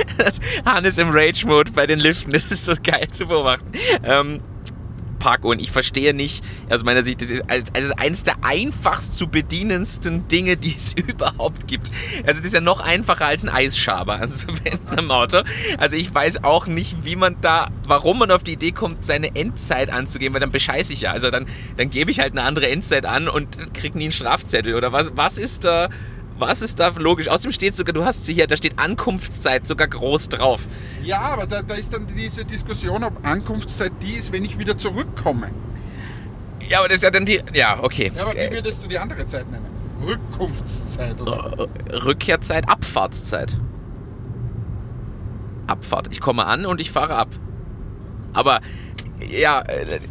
Hannes 0.66 0.98
im 0.98 1.10
Rage-Mode 1.12 1.72
bei 1.74 1.86
den 1.86 2.00
Liften, 2.00 2.32
das 2.32 2.52
ist 2.52 2.66
so 2.66 2.74
geil 2.82 3.10
zu 3.12 3.28
beobachten. 3.28 3.72
Ähm, 4.04 4.40
und 5.44 5.62
ich 5.62 5.72
verstehe 5.72 6.14
nicht, 6.14 6.44
aus 6.70 6.84
meiner 6.84 7.04
Sicht, 7.04 7.22
das 7.22 7.30
ist 7.30 7.44
also 7.50 7.94
eines 7.98 8.24
der 8.24 8.44
einfachst 8.44 9.16
zu 9.16 9.28
bedienendsten 9.28 10.28
Dinge, 10.28 10.58
die 10.58 10.74
es 10.76 10.94
überhaupt 11.08 11.68
gibt. 11.68 11.92
Also 12.26 12.40
das 12.40 12.46
ist 12.46 12.54
ja 12.54 12.62
noch 12.62 12.80
einfacher 12.80 13.26
als 13.26 13.44
ein 13.44 13.50
Eisschaber 13.50 14.16
anzuwenden 14.22 14.98
am 14.98 15.12
Auto. 15.12 15.42
Also 15.78 15.96
ich 15.96 16.14
weiß 16.14 16.44
auch 16.44 16.68
nicht, 16.68 17.04
wie 17.04 17.16
man 17.16 17.38
da, 17.42 17.70
warum 17.86 18.20
man 18.20 18.32
auf 18.32 18.44
die 18.44 18.54
Idee 18.54 18.72
kommt, 18.72 19.04
seine 19.04 19.36
Endzeit 19.36 19.90
anzugeben, 19.90 20.34
weil 20.34 20.42
dann 20.42 20.52
bescheiße 20.52 20.94
ich 20.94 21.02
ja. 21.02 21.12
Also 21.12 21.30
dann, 21.30 21.46
dann 21.76 21.90
gebe 21.90 22.12
ich 22.12 22.20
halt 22.20 22.32
eine 22.32 22.44
andere 22.44 22.70
Endzeit 22.70 23.06
an 23.06 23.28
und 23.28 23.74
krieg 23.74 23.96
nie 23.96 24.06
einen 24.06 24.12
Strafzettel 24.12 24.76
oder 24.76 24.92
was, 24.92 25.12
was 25.16 25.38
ist 25.38 25.64
da... 25.64 25.90
Was 26.40 26.62
ist 26.62 26.80
da 26.80 26.90
logisch? 26.90 27.28
Außerdem 27.28 27.52
steht 27.52 27.76
sogar, 27.76 27.94
du 27.94 28.06
hast 28.06 28.26
sie 28.26 28.34
hier, 28.34 28.48
da 28.48 28.56
steht 28.56 28.78
Ankunftszeit 28.78 29.66
sogar 29.66 29.88
groß 29.88 30.30
drauf. 30.30 30.62
Ja, 31.04 31.20
aber 31.20 31.48
da, 31.48 31.64
da 31.64 31.74
ist 31.74 31.94
dann 31.94 32.06
diese 32.06 32.46
Diskussion, 32.46 33.04
ob 33.04 33.26
Ankunftszeit 33.26 33.92
die 34.02 34.14
ist, 34.14 34.32
wenn 34.32 34.46
ich 34.46 34.60
wieder 34.60 34.78
zurückkomme. 34.78 35.50
Ja, 36.70 36.80
aber 36.80 36.90
das 36.90 36.98
ist 36.98 37.04
ja 37.04 37.12
dann 37.12 37.26
die. 37.26 37.42
Ja, 37.54 37.82
okay. 37.82 38.12
Ja, 38.16 38.24
aber 38.24 38.34
wie 38.34 38.52
würdest 38.52 38.84
du 38.84 38.88
die 38.88 39.00
andere 39.00 39.26
Zeit 39.26 39.50
nennen? 39.50 39.66
Rückkunftszeit 40.06 41.20
oder? 41.20 41.68
Rückkehrzeit, 42.06 42.70
Abfahrtszeit. 42.70 43.58
Abfahrt. 45.66 46.10
Ich 46.12 46.22
komme 46.22 46.46
an 46.46 46.66
und 46.66 46.80
ich 46.80 46.92
fahre 46.92 47.16
ab. 47.16 47.30
Aber 48.34 48.62
ja, 49.28 49.64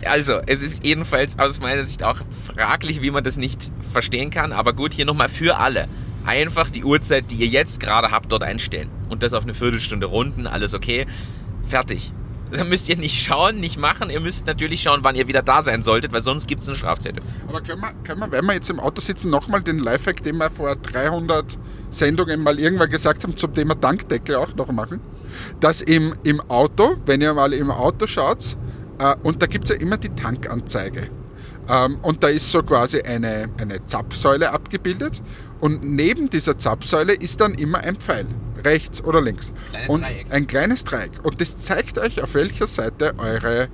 also 0.04 0.40
es 0.46 0.62
ist 0.62 0.84
jedenfalls 0.84 1.38
aus 1.38 1.60
meiner 1.60 1.84
Sicht 1.84 2.02
auch 2.02 2.18
fraglich, 2.46 3.00
wie 3.02 3.10
man 3.10 3.22
das 3.22 3.36
nicht 3.36 3.70
verstehen 3.92 4.30
kann. 4.30 4.52
Aber 4.52 4.72
gut, 4.72 4.92
hier 4.92 5.04
nochmal 5.04 5.28
für 5.28 5.56
alle 5.56 5.88
einfach 6.26 6.70
die 6.70 6.84
Uhrzeit, 6.84 7.30
die 7.30 7.36
ihr 7.36 7.46
jetzt 7.46 7.80
gerade 7.80 8.10
habt, 8.10 8.32
dort 8.32 8.42
einstellen. 8.42 8.90
Und 9.08 9.22
das 9.22 9.32
auf 9.32 9.44
eine 9.44 9.54
Viertelstunde 9.54 10.06
runden, 10.06 10.46
alles 10.46 10.74
okay. 10.74 11.06
Fertig. 11.68 12.12
Da 12.50 12.62
müsst 12.62 12.88
ihr 12.88 12.96
nicht 12.96 13.24
schauen, 13.24 13.58
nicht 13.58 13.76
machen. 13.76 14.08
Ihr 14.08 14.20
müsst 14.20 14.46
natürlich 14.46 14.82
schauen, 14.82 15.00
wann 15.02 15.16
ihr 15.16 15.26
wieder 15.26 15.42
da 15.42 15.62
sein 15.62 15.82
solltet, 15.82 16.12
weil 16.12 16.22
sonst 16.22 16.46
gibt 16.46 16.62
es 16.62 16.68
eine 16.68 16.76
Strafzettel. 16.76 17.22
Aber 17.48 17.60
können 17.60 17.80
wir, 17.80 17.92
können 18.04 18.20
wir, 18.20 18.30
wenn 18.30 18.44
wir 18.44 18.54
jetzt 18.54 18.70
im 18.70 18.78
Auto 18.78 19.00
sitzen, 19.00 19.30
nochmal 19.30 19.62
den 19.62 19.80
Lifehack, 19.80 20.22
den 20.22 20.36
wir 20.36 20.50
vor 20.50 20.76
300 20.76 21.58
Sendungen 21.90 22.40
mal 22.40 22.58
irgendwann 22.58 22.90
gesagt 22.90 23.24
haben, 23.24 23.36
zum 23.36 23.52
Thema 23.52 23.74
Tankdeckel 23.80 24.36
auch 24.36 24.54
noch 24.54 24.70
machen? 24.70 25.00
Dass 25.58 25.80
im, 25.80 26.14
im 26.22 26.40
Auto, 26.42 26.96
wenn 27.04 27.20
ihr 27.20 27.34
mal 27.34 27.52
im 27.52 27.70
Auto 27.70 28.06
schaut, 28.06 28.56
äh, 28.98 29.16
und 29.24 29.42
da 29.42 29.46
gibt 29.46 29.64
es 29.64 29.70
ja 29.70 29.76
immer 29.76 29.96
die 29.96 30.10
Tankanzeige. 30.10 31.08
Ähm, 31.68 31.98
und 32.02 32.22
da 32.22 32.28
ist 32.28 32.50
so 32.50 32.62
quasi 32.62 33.00
eine, 33.00 33.48
eine 33.58 33.84
Zapfsäule 33.86 34.52
abgebildet. 34.52 35.20
Und 35.60 35.84
neben 35.84 36.30
dieser 36.30 36.58
Zapfsäule 36.58 37.14
ist 37.14 37.40
dann 37.40 37.54
immer 37.54 37.78
ein 37.78 37.96
Pfeil, 37.96 38.26
rechts 38.64 39.02
oder 39.02 39.20
links. 39.20 39.52
Kleines 39.70 39.88
und 39.88 40.02
Dreieck. 40.02 40.26
Ein 40.30 40.46
kleines 40.46 40.84
Dreieck. 40.84 41.12
Und 41.22 41.40
das 41.40 41.58
zeigt 41.58 41.98
euch, 41.98 42.22
auf 42.22 42.34
welcher 42.34 42.66
Seite 42.66 43.14
eure, 43.18 43.68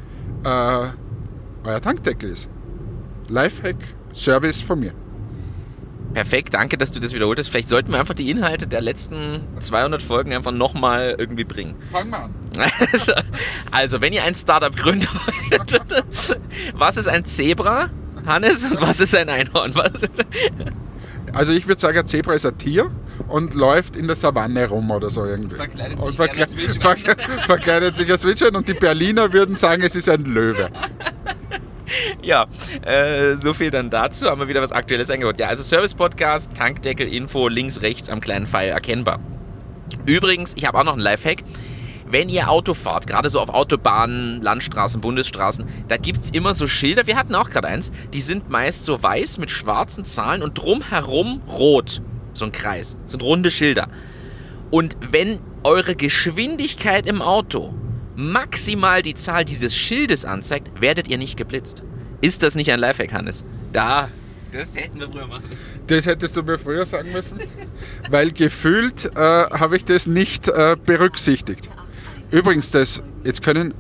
äh, 0.45 0.89
euer 1.65 1.81
Tankdeckel 1.81 2.31
ist. 2.31 2.49
Lifehack, 3.29 3.77
Service 4.15 4.61
von 4.61 4.81
mir. 4.81 4.93
Perfekt, 6.13 6.53
danke, 6.53 6.77
dass 6.77 6.93
du 6.93 7.01
das 7.01 7.15
wiederholt 7.15 7.39
hast. 7.39 7.49
Vielleicht 7.49 7.71
sollten 7.71 7.93
wir 7.93 7.99
einfach 7.99 8.15
die 8.15 8.31
Inhalte 8.31 8.67
der 8.67 8.83
letzten 8.83 9.47
200 9.59 10.03
Folgen 10.03 10.35
einfach 10.35 10.53
nochmal 10.53 11.15
irgendwie 11.19 11.45
bringen. 11.45 11.75
Fangen 11.91 12.11
wir 12.11 12.25
an. 12.25 12.35
Also, 12.93 13.13
also, 13.71 14.01
wenn 14.03 14.13
ihr 14.13 14.23
ein 14.25 14.35
Startup 14.35 14.77
gründen 14.77 15.09
wollt, 15.51 15.81
was 16.75 16.99
ist 16.99 17.09
ein 17.09 17.25
Zebra, 17.25 17.89
Hannes, 18.27 18.67
und 18.67 18.79
was 18.79 19.01
ist 19.01 19.17
ein 19.17 19.31
Einhorn? 19.31 19.75
Was 19.75 20.03
ist, 20.03 20.25
Also 21.35 21.53
ich 21.53 21.67
würde 21.67 21.81
sagen, 21.81 21.99
ein 21.99 22.07
Zebra 22.07 22.35
ist 22.35 22.45
ein 22.45 22.59
Tier 22.59 22.91
und 23.29 23.55
läuft 23.55 23.97
in 23.97 24.07
der 24.07 24.17
Savanne 24.17 24.69
rum 24.69 24.91
oder 24.91 25.09
so 25.09 25.25
irgendwie. 25.25 25.57
Verkleidet 25.57 25.99
Und 25.99 26.07
sich 26.07 26.17
verkle 26.17 26.43
als 26.43 26.55
verkle 26.77 27.17
verkleidet 27.47 27.97
sich 27.97 28.11
als 28.11 28.25
Wildschwein 28.25 28.55
und 28.55 28.69
die 28.69 28.75
Berliner 28.75 29.33
würden 29.33 29.57
sagen, 29.57 29.83
es 29.83 29.95
ist 29.95 30.09
ein 30.09 30.25
Löwe. 30.25 30.71
ja, 32.23 32.47
äh, 32.83 33.37
so 33.37 33.55
viel 33.55 33.71
dann 33.71 33.91
dazu. 33.91 34.27
Haben 34.27 34.41
wir 34.41 34.49
wieder 34.49 34.63
was 34.63 34.73
Aktuelles 34.73 35.11
eingebaut. 35.11 35.39
Ja, 35.39 35.49
also 35.49 35.63
Service-Podcast, 35.63 36.55
Tankdeckel, 36.55 37.09
Info, 37.09 37.49
links, 37.49 37.81
rechts 37.83 38.11
am 38.11 38.21
kleinen 38.21 38.47
Pfeil 38.47 38.71
erkennbar. 38.71 39.21
Übrigens, 40.07 40.55
ich 40.57 40.67
habe 40.67 40.79
auch 40.79 40.85
noch 40.85 40.95
einen 40.95 41.03
Lifehack. 41.03 41.43
Wenn 42.13 42.29
ihr 42.29 42.51
Auto 42.51 42.75
fahrt, 42.75 43.07
gerade 43.07 43.31
so 43.31 43.41
auf 43.41 43.49
Autobahnen, 43.49 44.43
Landstraßen, 44.43 45.01
Bundesstraßen, 45.01 45.65
da 45.89 45.97
gibt 45.97 46.23
es 46.23 46.31
immer 46.31 46.53
so 46.53 46.67
Schilder, 46.67 47.07
wir 47.07 47.17
hatten 47.17 47.35
auch 47.35 47.49
gerade 47.49 47.69
eins, 47.69 47.91
die 48.13 48.21
sind 48.21 48.51
meist 48.51 48.85
so 48.85 49.03
weiß 49.03 49.39
mit 49.39 49.51
schwarzen 49.51 50.05
Zahlen 50.05 50.43
und 50.43 50.53
drumherum 50.53 51.41
rot. 51.49 52.03
So 52.35 52.45
ein 52.45 52.53
Kreis. 52.53 52.99
Das 53.01 53.13
sind 53.13 53.23
runde 53.23 53.51
Schilder. 53.51 53.89
Und 54.71 54.99
wenn 55.11 55.41
eure 55.65 55.97
Geschwindigkeit 55.97 57.07
im 57.07 57.23
Auto 57.23 57.73
maximal 58.15 59.01
die 59.01 59.15
Zahl 59.15 59.47
dieses 59.47 59.75
Schildes 59.75 60.27
anzeigt, 60.27 60.83
werdet 60.83 61.09
ihr 61.09 61.17
nicht 61.17 61.39
geblitzt. 61.39 61.83
Ist 62.21 62.43
das 62.43 62.57
nicht 62.57 62.71
ein 62.71 62.79
Lifehack, 62.79 63.15
Hannes? 63.15 63.47
Da. 63.73 64.11
Das 64.53 64.77
hätten 64.77 65.01
wir 65.01 65.09
früher 65.11 65.27
machen 65.29 65.49
müssen. 65.49 65.81
Das 65.87 66.05
hättest 66.05 66.37
du 66.37 66.43
mir 66.43 66.59
früher 66.59 66.85
sagen 66.85 67.11
müssen, 67.11 67.39
weil 68.11 68.33
gefühlt 68.33 69.07
äh, 69.17 69.19
habe 69.19 69.79
ich 69.79 69.87
das 69.87 70.07
nicht 70.07 70.49
äh, 70.49 70.77
berücksichtigt. 70.77 71.71
Übrigens, 72.33 72.71
das 72.71 73.03
jetzt 73.25 73.43
können, 73.43 73.75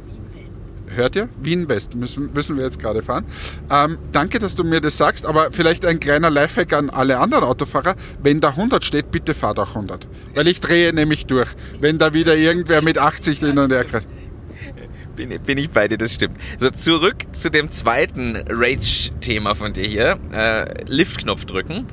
hört 0.94 1.16
ihr? 1.16 1.28
Wien 1.40 1.68
West 1.68 1.94
müssen, 1.94 2.30
müssen 2.34 2.56
wir 2.56 2.64
jetzt 2.64 2.78
gerade 2.78 3.00
fahren. 3.00 3.24
Ähm, 3.70 3.98
danke, 4.12 4.38
dass 4.38 4.54
du 4.54 4.62
mir 4.62 4.80
das 4.80 4.98
sagst, 4.98 5.24
aber 5.24 5.50
vielleicht 5.52 5.86
ein 5.86 5.98
kleiner 6.00 6.30
Lifehack 6.30 6.74
an 6.74 6.90
alle 6.90 7.18
anderen 7.18 7.44
Autofahrer. 7.44 7.96
Wenn 8.22 8.40
da 8.40 8.50
100 8.50 8.84
steht, 8.84 9.10
bitte 9.10 9.32
fahrt 9.32 9.58
auch 9.58 9.70
100. 9.70 10.06
Weil 10.34 10.46
ich 10.48 10.60
drehe 10.60 10.92
nämlich 10.92 11.26
durch, 11.26 11.48
wenn 11.80 11.98
da 11.98 12.12
wieder 12.12 12.36
irgendwer 12.36 12.82
mit 12.82 12.98
80 12.98 13.38
hin 13.40 13.58
und 13.58 13.72
her 13.72 13.84
kreist. 13.84 14.06
Bin, 15.16 15.30
bin 15.40 15.58
ich 15.58 15.70
bei 15.70 15.88
dir, 15.88 15.98
das 15.98 16.14
stimmt. 16.14 16.38
So, 16.58 16.70
zurück 16.70 17.26
zu 17.32 17.50
dem 17.50 17.70
zweiten 17.70 18.36
Rage-Thema 18.48 19.54
von 19.54 19.72
dir 19.72 19.86
hier. 19.86 20.18
Äh, 20.32 20.84
Liftknopf 20.84 21.44
drücken. 21.44 21.86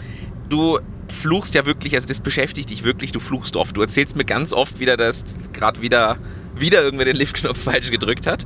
Du 0.49 0.79
fluchst 1.09 1.55
ja 1.55 1.65
wirklich, 1.65 1.95
also 1.95 2.07
das 2.07 2.19
beschäftigt 2.19 2.69
dich 2.69 2.83
wirklich, 2.83 3.11
du 3.11 3.19
fluchst 3.19 3.55
oft. 3.55 3.75
Du 3.75 3.81
erzählst 3.81 4.15
mir 4.15 4.25
ganz 4.25 4.53
oft 4.53 4.79
wieder, 4.79 4.97
dass 4.97 5.25
gerade 5.53 5.81
wieder, 5.81 6.17
wieder 6.55 6.83
irgendwer 6.83 7.05
den 7.05 7.15
Liftknopf 7.15 7.59
falsch 7.59 7.91
gedrückt 7.91 8.27
hat. 8.27 8.45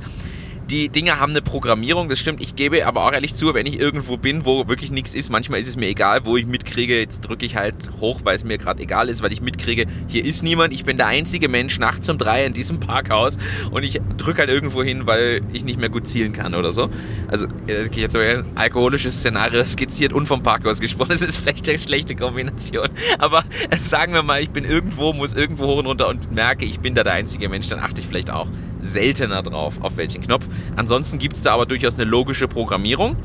Die 0.70 0.90
Dinge 0.90 1.20
haben 1.20 1.32
eine 1.32 1.42
Programmierung, 1.42 2.10
das 2.10 2.20
stimmt. 2.20 2.42
Ich 2.42 2.56
gebe 2.56 2.86
aber 2.88 3.06
auch 3.06 3.12
ehrlich 3.12 3.36
zu, 3.36 3.54
wenn 3.54 3.66
ich 3.66 3.80
irgendwo 3.80 4.18
bin, 4.18 4.46
wo 4.46 4.68
wirklich 4.68 4.92
nichts 4.92 5.14
ist, 5.14 5.30
manchmal 5.30 5.60
ist 5.60 5.68
es 5.68 5.76
mir 5.76 5.88
egal, 5.88 6.26
wo 6.26 6.38
ich 6.38 6.46
mitkriege, 6.46 7.00
jetzt 7.00 7.22
drücke 7.22 7.46
ich 7.46 7.56
halt 7.56 7.92
hoch, 8.00 8.22
weil 8.24 8.36
es 8.36 8.44
mir 8.44 8.58
gerade 8.58 8.82
egal 8.82 9.10
ist, 9.10 9.22
weil 9.22 9.32
ich 9.34 9.42
mitkriege, 9.42 9.86
hier 10.08 10.24
ist 10.24 10.42
niemand, 10.42 10.74
ich 10.74 10.86
bin 10.86 10.98
der 10.98 11.08
einzige 11.08 11.50
Mensch 11.50 11.80
nachts 11.80 12.08
um 12.10 12.18
drei 12.18 12.46
in 12.46 12.54
diesem 12.54 12.80
Parkhaus 12.80 13.38
und 13.72 13.84
ich 13.84 14.00
drücke 14.18 14.40
halt 14.40 14.50
irgendwo 14.50 14.84
hin, 14.84 15.06
weil 15.06 15.42
ich 15.52 15.66
nicht 15.66 15.80
mehr 15.80 15.90
gut 15.90 16.08
zielen 16.08 16.32
kann 16.32 16.56
oder 16.56 16.72
so. 16.72 16.90
Also, 17.28 17.48
äh, 17.68 17.88
jetzt 17.94 18.16
aber 18.16 18.26
ein 18.26 18.46
alkoholisches 18.56 19.20
Szenario 19.20 19.64
skizziert 19.66 20.14
und 20.14 20.28
vom 20.28 20.44
Parkhaus 20.44 20.80
gesprochen, 20.80 21.10
das 21.12 21.22
ist 21.22 21.38
vielleicht 21.38 21.68
eine 21.68 21.78
schlechte 21.80 22.16
Kombination. 22.16 22.90
Aber 23.20 23.44
äh, 23.70 23.78
sagen 23.78 24.14
wir 24.14 24.24
mal, 24.24 24.42
ich 24.42 24.50
bin 24.50 24.64
irgendwo, 24.64 25.14
muss 25.14 25.34
irgendwo 25.34 25.68
hoch 25.68 25.78
und 25.78 25.88
runter 25.88 26.08
und 26.08 26.32
merke, 26.32 26.66
ich 26.66 26.80
bin 26.80 26.96
da 26.96 27.04
der 27.04 27.14
einzige 27.14 27.50
Mensch, 27.50 27.68
dann 27.68 27.80
achte 27.80 28.02
ich 28.02 28.08
vielleicht 28.08 28.32
auch 28.32 28.50
seltener 28.84 29.42
drauf, 29.42 29.76
auf 29.82 29.98
welchen 29.98 30.22
Knopf. 30.22 30.48
Ansonsten 30.76 31.18
gibt 31.18 31.38
es 31.38 31.44
da 31.44 31.54
aber 31.54 31.66
durchaus 31.66 31.96
eine 31.96 32.06
logische 32.06 32.48
Programmierung. 32.48 33.16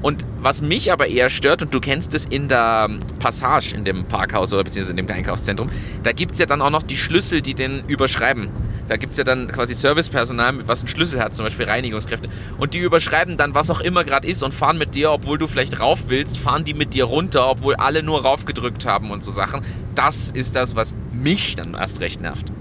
Und 0.00 0.24
was 0.40 0.62
mich 0.62 0.92
aber 0.92 1.08
eher 1.08 1.30
stört, 1.30 1.62
und 1.62 1.74
du 1.74 1.80
kennst 1.80 2.14
es 2.14 2.24
in 2.24 2.48
der 2.48 2.88
Passage, 3.18 3.74
in 3.74 3.84
dem 3.84 4.04
Parkhaus 4.04 4.52
oder 4.52 4.64
beziehungsweise 4.64 4.98
in 4.98 5.06
dem 5.06 5.14
Einkaufszentrum, 5.14 5.68
da 6.02 6.12
gibt 6.12 6.32
es 6.32 6.38
ja 6.38 6.46
dann 6.46 6.62
auch 6.62 6.70
noch 6.70 6.82
die 6.82 6.96
Schlüssel, 6.96 7.42
die 7.42 7.54
den 7.54 7.84
überschreiben. 7.88 8.48
Da 8.86 8.96
gibt 8.96 9.12
es 9.12 9.18
ja 9.18 9.24
dann 9.24 9.48
quasi 9.48 9.74
Servicepersonal, 9.74 10.66
was 10.66 10.80
einen 10.80 10.88
Schlüssel 10.88 11.20
hat, 11.20 11.34
zum 11.34 11.44
Beispiel 11.44 11.66
Reinigungskräfte. 11.66 12.28
Und 12.58 12.72
die 12.74 12.78
überschreiben 12.78 13.36
dann, 13.36 13.54
was 13.54 13.70
auch 13.70 13.80
immer 13.80 14.02
gerade 14.04 14.26
ist 14.26 14.42
und 14.42 14.54
fahren 14.54 14.78
mit 14.78 14.94
dir, 14.94 15.10
obwohl 15.10 15.36
du 15.36 15.46
vielleicht 15.46 15.80
rauf 15.80 16.04
willst, 16.08 16.38
fahren 16.38 16.64
die 16.64 16.74
mit 16.74 16.94
dir 16.94 17.04
runter, 17.04 17.50
obwohl 17.50 17.74
alle 17.76 18.02
nur 18.02 18.22
raufgedrückt 18.22 18.86
haben 18.86 19.10
und 19.10 19.22
so 19.22 19.30
Sachen. 19.30 19.62
Das 19.94 20.30
ist 20.30 20.56
das, 20.56 20.74
was 20.74 20.94
mich 21.12 21.54
dann 21.56 21.74
erst 21.74 22.00
recht 22.00 22.20
nervt. 22.20 22.52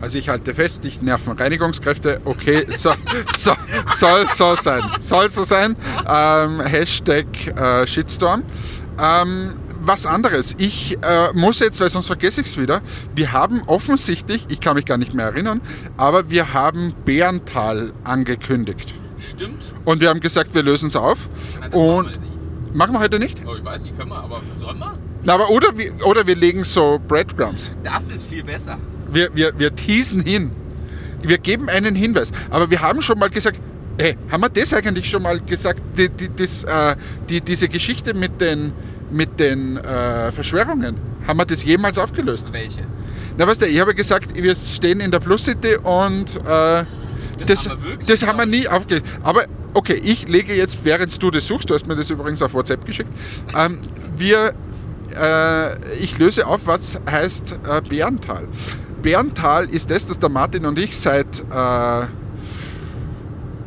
Also 0.00 0.18
ich 0.18 0.28
halte 0.28 0.54
fest, 0.54 0.84
dich 0.84 1.02
nerven 1.02 1.34
Reinigungskräfte. 1.34 2.20
Okay, 2.24 2.66
so, 2.70 2.92
so, 3.30 3.52
soll 3.86 4.26
so 4.28 4.54
sein. 4.54 4.82
Soll 5.00 5.30
so 5.30 5.42
sein. 5.42 5.76
Ähm, 6.08 6.60
Hashtag 6.60 7.26
äh, 7.48 7.86
Shitstorm. 7.86 8.42
Ähm, 8.98 9.54
was 9.82 10.06
anderes. 10.06 10.54
Ich 10.58 10.98
äh, 11.02 11.32
muss 11.34 11.58
jetzt, 11.60 11.80
weil 11.80 11.90
sonst 11.90 12.06
vergesse 12.06 12.40
ich 12.40 12.48
es 12.48 12.58
wieder. 12.58 12.82
Wir 13.14 13.32
haben 13.32 13.62
offensichtlich, 13.66 14.46
ich 14.50 14.60
kann 14.60 14.76
mich 14.76 14.84
gar 14.84 14.98
nicht 14.98 15.14
mehr 15.14 15.26
erinnern, 15.26 15.60
aber 15.96 16.30
wir 16.30 16.52
haben 16.52 16.94
Bärental 17.04 17.92
angekündigt. 18.04 18.94
Stimmt. 19.18 19.74
Und 19.84 20.00
wir 20.00 20.08
haben 20.08 20.20
gesagt, 20.20 20.54
wir 20.54 20.62
lösen 20.62 20.88
es 20.88 20.96
auf. 20.96 21.28
Und 21.72 22.18
machen 22.74 22.92
wir 22.92 23.00
heute 23.00 23.18
nicht? 23.18 23.42
Oh, 23.46 23.54
ich 23.54 23.64
weiß 23.64 23.84
nicht, 23.84 23.98
können 23.98 24.10
wir, 24.10 24.18
aber 24.18 24.40
sollen 24.58 24.78
wir? 24.78 24.98
Na, 25.22 25.34
aber 25.34 25.50
oder, 25.50 25.76
wir, 25.76 25.92
oder 26.06 26.26
wir 26.26 26.36
legen 26.36 26.64
so 26.64 26.98
Breadcrumbs. 27.06 27.72
Das 27.82 28.10
ist 28.10 28.24
viel 28.26 28.42
besser. 28.42 28.78
Wir, 29.12 29.34
wir, 29.34 29.52
wir 29.58 29.74
teasen 29.74 30.22
hin. 30.22 30.50
Wir 31.22 31.38
geben 31.38 31.68
einen 31.68 31.94
Hinweis. 31.94 32.32
Aber 32.50 32.70
wir 32.70 32.80
haben 32.80 33.02
schon 33.02 33.18
mal 33.18 33.30
gesagt, 33.30 33.60
hey, 33.98 34.16
haben 34.30 34.42
wir 34.42 34.48
das 34.48 34.72
eigentlich 34.72 35.08
schon 35.08 35.22
mal 35.22 35.40
gesagt, 35.40 35.82
die, 35.96 36.08
die, 36.08 36.30
das, 36.34 36.64
äh, 36.64 36.96
die, 37.28 37.40
diese 37.40 37.68
Geschichte 37.68 38.14
mit 38.14 38.40
den, 38.40 38.72
mit 39.10 39.38
den 39.38 39.76
äh, 39.76 40.32
Verschwörungen? 40.32 40.96
Haben 41.26 41.38
wir 41.38 41.44
das 41.44 41.64
jemals 41.64 41.98
aufgelöst? 41.98 42.52
Welche? 42.52 42.86
Na, 43.36 43.46
weißt 43.46 43.62
du, 43.62 43.66
ich 43.66 43.78
habe 43.80 43.94
gesagt, 43.94 44.34
wir 44.34 44.54
stehen 44.54 45.00
in 45.00 45.10
der 45.10 45.20
Plus 45.20 45.44
City 45.44 45.76
und 45.76 46.36
äh, 46.36 46.84
das, 47.46 47.68
haben 47.68 47.82
wir 47.82 47.90
wirklich, 47.90 48.06
das 48.06 48.26
haben 48.26 48.38
wir 48.38 48.46
nie 48.46 48.66
aufgelöst. 48.68 49.04
Aber 49.22 49.44
okay, 49.74 50.00
ich 50.02 50.28
lege 50.28 50.54
jetzt, 50.54 50.84
während 50.84 51.22
du 51.22 51.30
das 51.30 51.46
suchst, 51.46 51.68
du 51.70 51.74
hast 51.74 51.86
mir 51.86 51.96
das 51.96 52.10
übrigens 52.10 52.42
auf 52.42 52.54
WhatsApp 52.54 52.84
geschickt, 52.84 53.10
ähm, 53.56 53.80
wir, 54.16 54.54
äh, 55.14 55.94
ich 55.94 56.18
löse 56.18 56.46
auf, 56.46 56.66
was 56.66 56.98
heißt 57.08 57.58
äh, 57.68 57.80
Bärental. 57.82 58.48
Bärental 59.02 59.68
ist 59.68 59.90
das, 59.90 60.06
dass 60.06 60.18
der 60.18 60.28
Martin 60.28 60.66
und 60.66 60.78
ich 60.78 60.98
seit, 60.98 61.40
äh, 61.40 62.06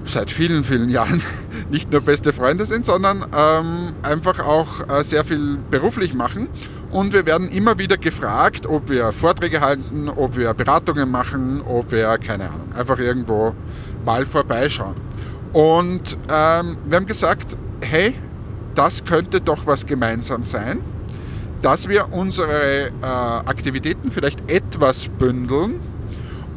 seit 0.05 0.31
vielen, 0.31 0.63
vielen 0.63 0.89
Jahren 0.89 1.21
nicht 1.71 1.91
nur 1.91 2.01
beste 2.01 2.33
Freunde 2.33 2.65
sind, 2.65 2.85
sondern 2.85 3.25
ähm, 3.35 3.95
einfach 4.03 4.39
auch 4.39 4.87
äh, 4.89 5.03
sehr 5.03 5.23
viel 5.23 5.57
beruflich 5.69 6.13
machen. 6.13 6.47
Und 6.91 7.11
wir 7.11 7.25
werden 7.25 7.49
immer 7.49 7.79
wieder 7.79 7.97
gefragt, 7.97 8.67
ob 8.67 8.89
wir 8.89 9.11
Vorträge 9.11 9.61
halten, 9.61 10.09
ob 10.09 10.37
wir 10.37 10.53
Beratungen 10.53 11.09
machen, 11.09 11.61
ob 11.61 11.91
wir, 11.91 12.19
keine 12.19 12.45
Ahnung, 12.45 12.71
einfach 12.75 12.99
irgendwo 12.99 13.55
mal 14.05 14.25
vorbeischauen. 14.27 14.95
Und 15.53 16.17
ähm, 16.29 16.77
wir 16.85 16.97
haben 16.97 17.07
gesagt, 17.07 17.57
hey, 17.81 18.13
das 18.75 19.05
könnte 19.05 19.41
doch 19.41 19.65
was 19.65 19.85
gemeinsam 19.85 20.45
sein, 20.45 20.79
dass 21.63 21.87
wir 21.87 22.11
unsere 22.13 22.87
äh, 22.87 22.91
Aktivitäten 23.01 24.11
vielleicht 24.11 24.51
etwas 24.51 25.07
bündeln 25.07 25.79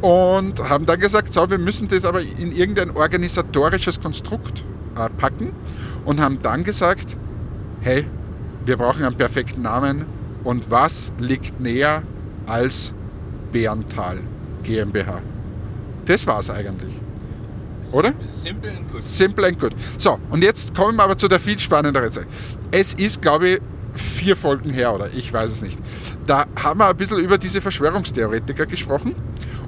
und 0.03 0.69
haben 0.69 0.85
dann 0.85 1.01
gesagt, 1.01 1.33
so, 1.33 1.49
wir 1.49 1.59
müssen 1.59 1.89
das 1.89 2.05
aber 2.05 2.21
in 2.21 2.53
irgendein 2.53 2.91
organisatorisches 2.91 4.01
Konstrukt 4.01 4.65
äh, 4.97 5.09
packen 5.17 5.53
und 6.05 6.21
haben 6.21 6.43
dann 6.43 6.65
gesagt, 6.65 7.17
hey, 7.81 8.05
wir 8.65 8.77
brauchen 8.77 9.05
einen 9.05 9.17
perfekten 9.17 9.63
Namen 9.63 10.07
und 10.43 10.71
was 10.71 11.13
liegt 11.19 11.61
näher 11.61 12.03
als 12.47 12.93
Bärental 13.53 14.19
GmbH? 14.65 15.23
Das 16.05 16.27
war 16.27 16.41
es 16.41 16.51
eigentlich. 16.51 17.01
Oder? 17.93 18.13
Simple 18.27 18.71
and 18.73 18.91
good. 18.91 19.03
Simple 19.03 19.47
and 19.47 19.61
good. 19.61 19.73
So, 19.99 20.19
und 20.31 20.43
jetzt 20.43 20.75
kommen 20.75 20.97
wir 20.97 21.05
aber 21.05 21.17
zu 21.17 21.29
der 21.29 21.39
viel 21.39 21.61
spannenderen 21.61 22.11
Sache. 22.11 22.27
Es 22.73 22.95
ist, 22.95 23.23
glaube 23.23 23.49
ich, 23.49 23.61
vier 23.99 24.37
Folgen 24.37 24.71
her 24.71 24.95
oder 24.95 25.11
ich 25.13 25.33
weiß 25.33 25.51
es 25.51 25.63
nicht. 25.63 25.79
Da 26.27 26.47
haben 26.63 26.81
wir 26.81 26.89
ein 26.89 26.97
bisschen 26.97 27.19
über 27.19 27.39
diese 27.39 27.61
Verschwörungstheoretiker 27.61 28.67
gesprochen 28.67 29.15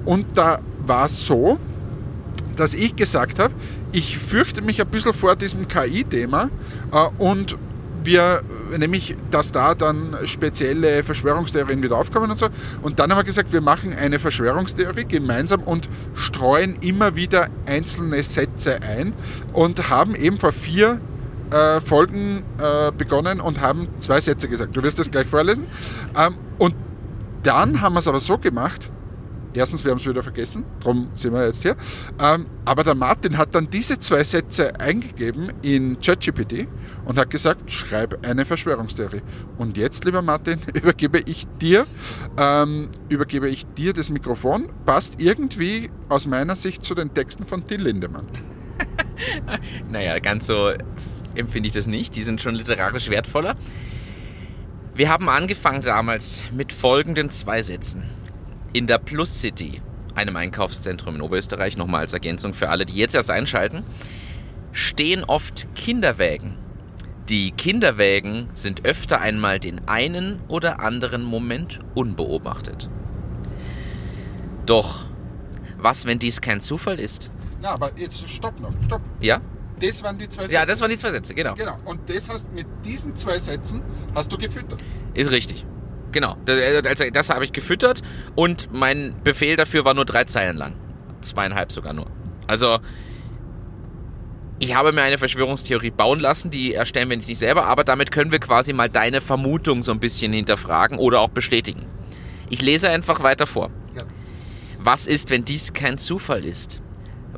und 0.05 0.37
da 0.37 0.59
war 0.85 1.05
es 1.05 1.25
so, 1.25 1.57
dass 2.55 2.73
ich 2.73 2.95
gesagt 2.95 3.39
habe, 3.39 3.53
ich 3.91 4.17
fürchte 4.17 4.61
mich 4.61 4.81
ein 4.81 4.87
bisschen 4.87 5.13
vor 5.13 5.35
diesem 5.35 5.67
KI-Thema 5.67 6.49
äh, 6.91 7.07
und 7.17 7.57
wir, 8.03 8.43
nämlich, 8.77 9.15
dass 9.31 9.51
da 9.51 9.75
dann 9.75 10.15
spezielle 10.25 11.03
Verschwörungstheorien 11.03 11.83
wieder 11.83 11.97
aufkommen 11.97 12.31
und 12.31 12.37
so. 12.37 12.47
Und 12.81 12.99
dann 12.99 13.11
haben 13.11 13.19
wir 13.19 13.23
gesagt, 13.23 13.51
wir 13.53 13.61
machen 13.61 13.93
eine 13.93 14.19
Verschwörungstheorie 14.19 15.05
gemeinsam 15.05 15.63
und 15.63 15.89
streuen 16.13 16.75
immer 16.81 17.15
wieder 17.15 17.49
einzelne 17.65 18.23
Sätze 18.23 18.81
ein 18.81 19.13
und 19.53 19.89
haben 19.89 20.15
eben 20.15 20.39
vor 20.39 20.51
vier 20.51 20.99
äh, 21.51 21.81
Folgen 21.81 22.43
äh, 22.57 22.91
begonnen 22.91 23.39
und 23.39 23.61
haben 23.61 23.87
zwei 23.99 24.21
Sätze 24.21 24.47
gesagt. 24.49 24.75
Du 24.75 24.83
wirst 24.83 24.99
das 24.99 25.09
gleich 25.09 25.27
vorlesen. 25.27 25.65
Ähm, 26.17 26.35
und 26.57 26.75
dann 27.43 27.81
haben 27.81 27.93
wir 27.93 27.99
es 27.99 28.07
aber 28.07 28.19
so 28.19 28.37
gemacht, 28.37 28.91
Erstens, 29.53 29.83
wir 29.83 29.91
haben 29.91 29.97
es 29.97 30.05
wieder 30.05 30.21
vergessen, 30.21 30.63
darum 30.79 31.09
sind 31.15 31.33
wir 31.33 31.43
jetzt 31.45 31.63
hier. 31.63 31.75
Ähm, 32.21 32.45
aber 32.65 32.83
der 32.83 32.93
Martin 32.93 33.37
hat 33.37 33.55
dann 33.55 33.69
diese 33.69 33.97
zwei 33.97 34.23
Sätze 34.23 34.79
eingegeben 34.79 35.51
in 35.63 35.99
ChatGPT 35.99 36.67
und 37.05 37.17
hat 37.17 37.31
gesagt, 37.31 37.71
schreib 37.71 38.25
eine 38.25 38.45
Verschwörungstheorie. 38.45 39.21
Und 39.57 39.75
jetzt, 39.75 40.05
lieber 40.05 40.21
Martin, 40.21 40.59
übergebe 40.75 41.19
ich 41.25 41.47
dir, 41.59 41.87
ähm, 42.37 42.89
übergebe 43.09 43.49
ich 43.49 43.65
dir 43.73 43.93
das 43.93 44.11
Mikrofon. 44.11 44.69
Passt 44.85 45.19
irgendwie 45.19 45.89
aus 46.09 46.27
meiner 46.27 46.55
Sicht 46.55 46.83
zu 46.83 46.93
den 46.93 47.13
Texten 47.13 47.43
von 47.43 47.65
Till 47.65 47.81
Lindemann. 47.81 48.27
naja, 49.91 50.19
ganz 50.19 50.45
so 50.45 50.73
empfinde 51.35 51.67
ich 51.67 51.73
das 51.73 51.87
nicht. 51.87 52.15
Die 52.15 52.23
sind 52.23 52.41
schon 52.41 52.55
literarisch 52.55 53.09
wertvoller. 53.09 53.55
Wir 54.93 55.09
haben 55.09 55.29
angefangen 55.29 55.81
damals 55.81 56.43
mit 56.51 56.73
folgenden 56.73 57.29
zwei 57.29 57.63
Sätzen. 57.63 58.03
In 58.73 58.85
der 58.85 58.97
Plus 58.97 59.39
City, 59.39 59.81
einem 60.13 60.35
Einkaufszentrum 60.35 61.15
in 61.15 61.21
Oberösterreich, 61.21 61.77
nochmal 61.77 62.01
als 62.01 62.13
Ergänzung 62.13 62.53
für 62.53 62.69
alle, 62.69 62.85
die 62.85 62.95
jetzt 62.95 63.15
erst 63.15 63.31
einschalten, 63.31 63.83
stehen 64.71 65.23
oft 65.23 65.73
Kinderwägen. 65.75 66.57
Die 67.29 67.51
Kinderwägen 67.51 68.49
sind 68.53 68.85
öfter 68.85 69.21
einmal 69.21 69.59
den 69.59 69.87
einen 69.87 70.41
oder 70.47 70.79
anderen 70.79 71.23
Moment 71.23 71.79
unbeobachtet. 71.95 72.89
Doch, 74.65 75.05
was, 75.77 76.05
wenn 76.05 76.19
dies 76.19 76.41
kein 76.41 76.59
Zufall 76.59 76.99
ist? 76.99 77.31
Ja, 77.61 77.71
aber 77.71 77.97
jetzt 77.97 78.27
stopp 78.29 78.59
noch, 78.59 78.73
stopp. 78.85 79.01
Ja? 79.19 79.41
Das 79.79 80.03
waren 80.03 80.17
die 80.17 80.27
zwei 80.27 80.43
Sätze. 80.43 80.53
Ja, 80.53 80.65
das 80.65 80.81
waren 80.81 80.89
die 80.89 80.97
zwei 80.97 81.11
Sätze, 81.11 81.33
genau. 81.33 81.55
Genau. 81.55 81.77
Und 81.85 82.09
das 82.09 82.29
hast 82.29 82.51
mit 82.53 82.67
diesen 82.83 83.15
zwei 83.15 83.39
Sätzen 83.39 83.81
hast 84.15 84.31
du 84.31 84.37
gefüttert. 84.37 84.81
Ist 85.13 85.31
richtig. 85.31 85.65
Genau, 86.11 86.37
also 86.47 87.09
das 87.11 87.29
habe 87.29 87.45
ich 87.45 87.51
gefüttert 87.51 88.01
und 88.35 88.73
mein 88.73 89.13
Befehl 89.23 89.55
dafür 89.55 89.85
war 89.85 89.93
nur 89.93 90.05
drei 90.05 90.23
Zeilen 90.23 90.57
lang. 90.57 90.75
Zweieinhalb 91.21 91.71
sogar 91.71 91.93
nur. 91.93 92.07
Also, 92.47 92.79
ich 94.57 94.73
habe 94.73 94.91
mir 94.91 95.03
eine 95.03 95.17
Verschwörungstheorie 95.19 95.91
bauen 95.91 96.19
lassen, 96.19 96.49
die 96.49 96.73
erstellen 96.73 97.09
wir 97.09 97.15
jetzt 97.15 97.27
nicht 97.27 97.37
selber, 97.37 97.65
aber 97.65 97.83
damit 97.83 98.11
können 98.11 98.31
wir 98.31 98.39
quasi 98.39 98.73
mal 98.73 98.89
deine 98.89 99.21
Vermutung 99.21 99.83
so 99.83 99.91
ein 99.91 99.99
bisschen 99.99 100.33
hinterfragen 100.33 100.97
oder 100.97 101.19
auch 101.19 101.29
bestätigen. 101.29 101.85
Ich 102.49 102.61
lese 102.61 102.89
einfach 102.89 103.21
weiter 103.21 103.45
vor. 103.45 103.69
Ja. 103.95 104.05
Was 104.79 105.05
ist, 105.07 105.29
wenn 105.29 105.45
dies 105.45 105.73
kein 105.73 105.97
Zufall 105.97 106.43
ist? 106.43 106.81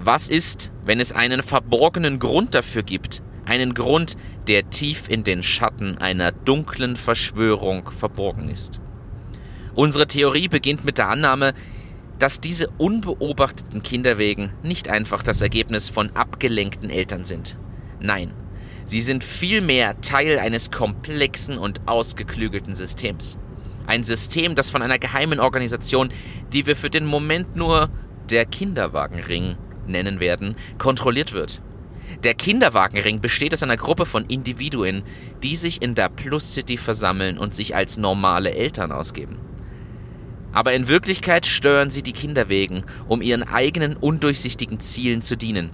Was 0.04 0.30
ist, 0.30 0.72
wenn 0.84 1.00
es 1.00 1.12
einen 1.12 1.44
verborgenen 1.44 2.18
Grund 2.18 2.56
dafür 2.56 2.82
gibt? 2.82 3.22
Einen 3.46 3.76
Grund, 3.76 4.18
der 4.48 4.68
tief 4.72 5.08
in 5.08 5.24
den 5.24 5.44
Schatten 5.44 6.00
einer 6.00 6.32
dunklen 6.32 6.96
Verschwörung 6.96 7.92
verborgen 7.92 8.50
ist. 8.50 8.82
Unsere 9.76 10.08
Theorie 10.08 10.48
beginnt 10.48 10.86
mit 10.86 10.98
der 10.98 11.10
Annahme, 11.10 11.54
dass 12.18 12.40
diese 12.40 12.68
unbeobachteten 12.80 13.84
Kinderwegen 13.84 14.54
nicht 14.64 14.90
einfach 14.90 15.22
das 15.22 15.40
Ergebnis 15.40 15.90
von 15.90 16.10
abgelenkten 16.16 16.90
Eltern 16.90 17.24
sind. 17.24 17.56
Nein, 18.00 18.32
sie 18.88 19.02
sind 19.02 19.24
vielmehr 19.24 20.02
Teil 20.02 20.40
eines 20.40 20.72
komplexen 20.72 21.60
und 21.60 21.88
ausgeklügelten 21.88 22.74
Systems. 22.74 23.38
Ein 23.86 24.04
System, 24.04 24.56
das 24.56 24.72
von 24.72 24.82
einer 24.82 24.98
geheimen 24.98 25.40
Organisation, 25.40 26.10
die 26.54 26.66
wir 26.66 26.76
für 26.76 26.90
den 26.90 27.06
Moment 27.06 27.56
nur 27.56 27.92
der 28.32 28.48
Kinderwagenring 28.48 29.58
nennen 29.92 30.20
werden, 30.20 30.56
kontrolliert 30.78 31.34
wird. 31.34 31.62
Der 32.24 32.34
Kinderwagenring 32.34 33.20
besteht 33.20 33.54
aus 33.54 33.64
einer 33.64 33.78
Gruppe 33.78 34.06
von 34.06 34.26
Individuen, 34.26 35.04
die 35.44 35.56
sich 35.56 35.82
in 35.82 35.96
der 35.96 36.10
Plus 36.10 36.54
City 36.54 36.78
versammeln 36.78 37.38
und 37.38 37.56
sich 37.56 37.76
als 37.76 37.98
normale 37.98 38.52
Eltern 38.52 38.92
ausgeben. 38.92 39.40
Aber 40.52 40.74
in 40.74 40.88
Wirklichkeit 40.88 41.46
steuern 41.46 41.90
sie 41.90 42.04
die 42.04 42.12
Kinderwegen, 42.12 42.84
um 43.08 43.22
ihren 43.22 43.44
eigenen 43.44 43.96
undurchsichtigen 43.96 44.80
Zielen 44.80 45.22
zu 45.22 45.38
dienen. 45.38 45.72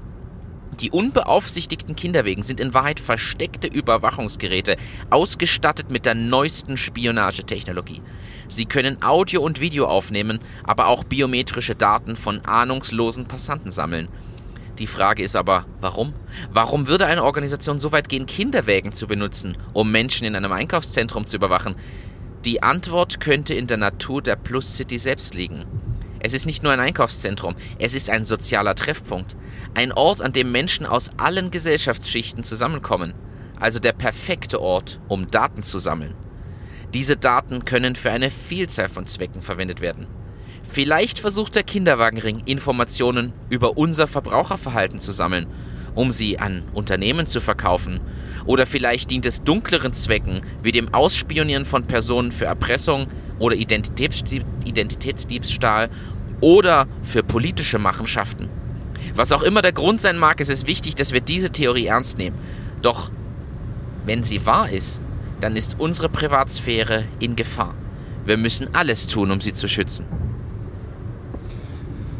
Die 0.79 0.91
unbeaufsichtigten 0.91 1.95
Kinderwegen 1.95 2.43
sind 2.43 2.59
in 2.59 2.73
Wahrheit 2.73 2.99
versteckte 2.99 3.67
Überwachungsgeräte, 3.67 4.77
ausgestattet 5.09 5.89
mit 5.89 6.05
der 6.05 6.13
neuesten 6.13 6.77
Spionagetechnologie. 6.77 8.01
Sie 8.47 8.65
können 8.65 9.01
Audio 9.01 9.41
und 9.41 9.59
Video 9.59 9.85
aufnehmen, 9.87 10.39
aber 10.63 10.87
auch 10.87 11.03
biometrische 11.03 11.75
Daten 11.75 12.15
von 12.15 12.41
ahnungslosen 12.45 13.27
Passanten 13.27 13.71
sammeln. 13.71 14.07
Die 14.79 14.87
Frage 14.87 15.23
ist 15.23 15.35
aber, 15.35 15.65
warum? 15.81 16.13
Warum 16.51 16.87
würde 16.87 17.07
eine 17.07 17.23
Organisation 17.23 17.79
so 17.79 17.91
weit 17.91 18.09
gehen, 18.09 18.27
Kinderwägen 18.27 18.93
zu 18.93 19.07
benutzen, 19.07 19.57
um 19.73 19.91
Menschen 19.91 20.27
in 20.27 20.35
einem 20.35 20.51
Einkaufszentrum 20.51 21.25
zu 21.25 21.35
überwachen? 21.35 21.75
Die 22.45 22.61
Antwort 22.61 23.19
könnte 23.19 23.55
in 23.55 23.67
der 23.67 23.77
Natur 23.77 24.21
der 24.21 24.35
Plus 24.35 24.75
City 24.75 24.99
selbst 24.99 25.33
liegen. 25.33 25.65
Es 26.19 26.33
ist 26.33 26.45
nicht 26.45 26.63
nur 26.63 26.71
ein 26.71 26.79
Einkaufszentrum, 26.79 27.55
es 27.79 27.93
ist 27.93 28.09
ein 28.09 28.23
sozialer 28.23 28.75
Treffpunkt. 28.75 29.35
Ein 29.73 29.91
Ort, 29.91 30.21
an 30.21 30.33
dem 30.33 30.51
Menschen 30.51 30.85
aus 30.85 31.11
allen 31.17 31.51
Gesellschaftsschichten 31.51 32.43
zusammenkommen. 32.43 33.13
Also 33.59 33.79
der 33.79 33.93
perfekte 33.93 34.61
Ort, 34.61 34.99
um 35.07 35.27
Daten 35.27 35.63
zu 35.63 35.79
sammeln. 35.79 36.13
Diese 36.93 37.17
Daten 37.17 37.65
können 37.65 37.95
für 37.95 38.11
eine 38.11 38.31
Vielzahl 38.31 38.89
von 38.89 39.05
Zwecken 39.05 39.41
verwendet 39.41 39.81
werden. 39.81 40.07
Vielleicht 40.69 41.19
versucht 41.19 41.55
der 41.55 41.63
Kinderwagenring 41.63 42.43
Informationen 42.45 43.33
über 43.49 43.77
unser 43.77 44.07
Verbraucherverhalten 44.07 44.99
zu 44.99 45.11
sammeln, 45.11 45.47
um 45.95 46.11
sie 46.11 46.39
an 46.39 46.63
Unternehmen 46.73 47.25
zu 47.25 47.41
verkaufen. 47.41 47.99
Oder 48.45 48.65
vielleicht 48.65 49.11
dient 49.11 49.25
es 49.25 49.43
dunkleren 49.43 49.93
Zwecken, 49.93 50.41
wie 50.63 50.71
dem 50.71 50.93
Ausspionieren 50.93 51.65
von 51.65 51.85
Personen 51.85 52.31
für 52.31 52.45
Erpressung 52.45 53.07
oder 53.39 53.55
Identitätsdiebstahl 53.55 55.89
oder 56.39 56.87
für 57.03 57.23
politische 57.23 57.79
Machenschaften. 57.79 58.49
Was 59.15 59.31
auch 59.31 59.43
immer 59.43 59.61
der 59.61 59.73
Grund 59.73 60.01
sein 60.01 60.17
mag, 60.17 60.39
es 60.39 60.49
ist 60.49 60.67
wichtig, 60.67 60.95
dass 60.95 61.13
wir 61.13 61.21
diese 61.21 61.49
Theorie 61.49 61.87
ernst 61.87 62.17
nehmen. 62.17 62.37
Doch 62.81 63.09
wenn 64.05 64.23
sie 64.23 64.45
wahr 64.45 64.69
ist, 64.69 65.01
dann 65.39 65.55
ist 65.55 65.75
unsere 65.79 66.09
Privatsphäre 66.09 67.05
in 67.19 67.35
Gefahr. 67.35 67.75
Wir 68.25 68.37
müssen 68.37 68.73
alles 68.73 69.07
tun, 69.07 69.31
um 69.31 69.41
sie 69.41 69.53
zu 69.53 69.67
schützen. 69.67 70.05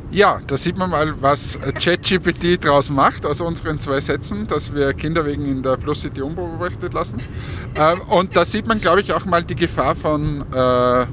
Ja, 0.09 0.39
da 0.47 0.55
sieht 0.55 0.77
man 0.77 0.89
mal, 0.89 1.21
was 1.21 1.59
ChatGPT 1.59 2.63
draus 2.63 2.89
macht 2.89 3.25
aus 3.25 3.41
unseren 3.41 3.77
zwei 3.77 3.99
Sätzen, 3.99 4.47
dass 4.47 4.73
wir 4.73 4.93
Kinder 4.93 5.25
wegen 5.25 5.45
in 5.45 5.61
der 5.61 5.75
Plus 5.75 6.01
City 6.01 6.21
unbeobachtet 6.21 6.93
lassen. 6.93 7.19
ähm, 7.75 7.99
und 8.07 8.35
da 8.35 8.45
sieht 8.45 8.67
man, 8.67 8.79
glaube 8.79 9.01
ich, 9.01 9.11
auch 9.11 9.25
mal 9.25 9.43
die 9.43 9.55
Gefahr 9.55 9.95
von, 9.95 10.45
äh, 10.53 11.05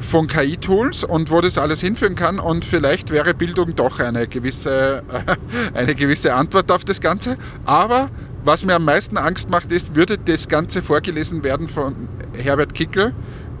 von 0.00 0.26
KI-Tools 0.26 1.04
und 1.04 1.30
wo 1.30 1.40
das 1.40 1.56
alles 1.56 1.80
hinführen 1.80 2.16
kann. 2.16 2.40
Und 2.40 2.64
vielleicht 2.64 3.10
wäre 3.10 3.32
Bildung 3.32 3.76
doch 3.76 4.00
eine 4.00 4.26
gewisse, 4.26 5.04
äh, 5.12 5.36
eine 5.78 5.94
gewisse 5.94 6.34
Antwort 6.34 6.72
auf 6.72 6.84
das 6.84 7.00
Ganze. 7.00 7.36
Aber 7.64 8.08
was 8.44 8.64
mir 8.64 8.74
am 8.74 8.84
meisten 8.84 9.16
Angst 9.16 9.50
macht, 9.50 9.72
ist, 9.72 9.96
würde 9.96 10.18
das 10.18 10.48
Ganze 10.48 10.82
vorgelesen 10.82 11.42
werden 11.42 11.68
von 11.68 12.08
Herbert 12.36 12.74
Kickel, 12.74 13.12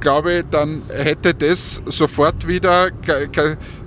glaube, 0.04 0.44
dann 0.48 0.82
hätte 0.88 1.34
das 1.34 1.82
sofort 1.86 2.46
wieder 2.46 2.90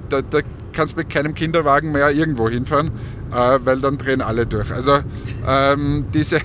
da, 0.10 0.21
da 0.21 0.39
kannst 0.73 0.95
du 0.95 0.99
mit 0.99 1.10
keinem 1.10 1.33
Kinderwagen 1.33 1.91
mehr 1.91 2.12
irgendwo 2.12 2.49
hinfahren, 2.49 2.91
äh, 3.31 3.60
weil 3.63 3.79
dann 3.79 3.97
drehen 3.97 4.21
alle 4.21 4.45
durch. 4.45 4.71
Also 4.71 4.99
ähm, 5.47 6.05
diese, 6.13 6.39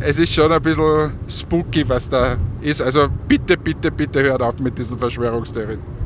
es 0.00 0.18
ist 0.18 0.32
schon 0.32 0.50
ein 0.50 0.62
bisschen 0.62 1.12
spooky, 1.28 1.88
was 1.88 2.08
da 2.08 2.36
ist. 2.60 2.80
Also 2.80 3.08
bitte, 3.26 3.56
bitte, 3.56 3.90
bitte 3.90 4.22
hört 4.22 4.42
auf 4.42 4.58
mit 4.58 4.78
diesen 4.78 4.98
Verschwörungstheorien. 4.98 5.97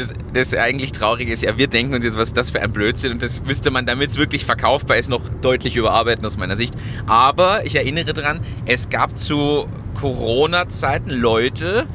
Das, 0.00 0.14
das 0.32 0.54
eigentlich 0.54 0.92
Traurige 0.92 1.32
ist 1.32 1.42
ja, 1.42 1.58
wir 1.58 1.66
denken 1.66 1.94
uns 1.94 2.04
jetzt, 2.04 2.16
was 2.16 2.28
ist 2.28 2.36
das 2.36 2.50
für 2.50 2.60
ein 2.60 2.72
Blödsinn 2.72 3.12
und 3.12 3.22
das 3.22 3.42
müsste 3.42 3.70
man, 3.70 3.86
damit 3.86 4.10
es 4.10 4.16
wirklich 4.16 4.44
verkaufbar 4.44 4.96
ist, 4.96 5.08
noch 5.08 5.28
deutlich 5.40 5.76
überarbeiten 5.76 6.24
aus 6.24 6.36
meiner 6.36 6.56
Sicht. 6.56 6.74
Aber 7.06 7.66
ich 7.66 7.76
erinnere 7.76 8.12
daran, 8.12 8.40
es 8.66 8.88
gab 8.88 9.16
zu 9.16 9.66
Corona-Zeiten 10.00 11.10
Leute, 11.10 11.86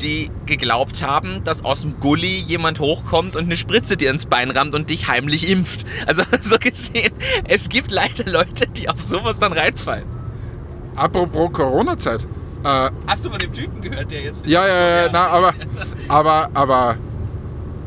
die 0.00 0.30
geglaubt 0.46 1.02
haben, 1.02 1.44
dass 1.44 1.64
aus 1.64 1.82
dem 1.82 2.00
Gully 2.00 2.38
jemand 2.46 2.80
hochkommt 2.80 3.36
und 3.36 3.44
eine 3.44 3.56
Spritze 3.56 3.96
dir 3.96 4.10
ins 4.10 4.26
Bein 4.26 4.50
rammt 4.50 4.74
und 4.74 4.88
dich 4.88 5.08
heimlich 5.08 5.50
impft. 5.50 5.86
Also 6.06 6.22
so 6.40 6.56
gesehen, 6.58 7.12
es 7.46 7.68
gibt 7.68 7.90
leider 7.90 8.24
Leute, 8.30 8.66
die 8.66 8.88
auf 8.88 9.02
sowas 9.02 9.38
dann 9.38 9.52
reinfallen. 9.52 10.06
Apropos 10.96 11.52
Corona-Zeit. 11.52 12.26
Äh, 12.64 12.90
Hast 13.06 13.24
du 13.24 13.30
von 13.30 13.38
dem 13.38 13.52
Typen 13.52 13.80
gehört, 13.80 14.10
der 14.10 14.22
jetzt... 14.22 14.46
Ja, 14.46 14.66
ja, 14.66 15.02
ja, 15.02 15.08
na, 15.12 15.26
aber, 15.28 15.54
aber, 16.08 16.50
aber, 16.54 16.96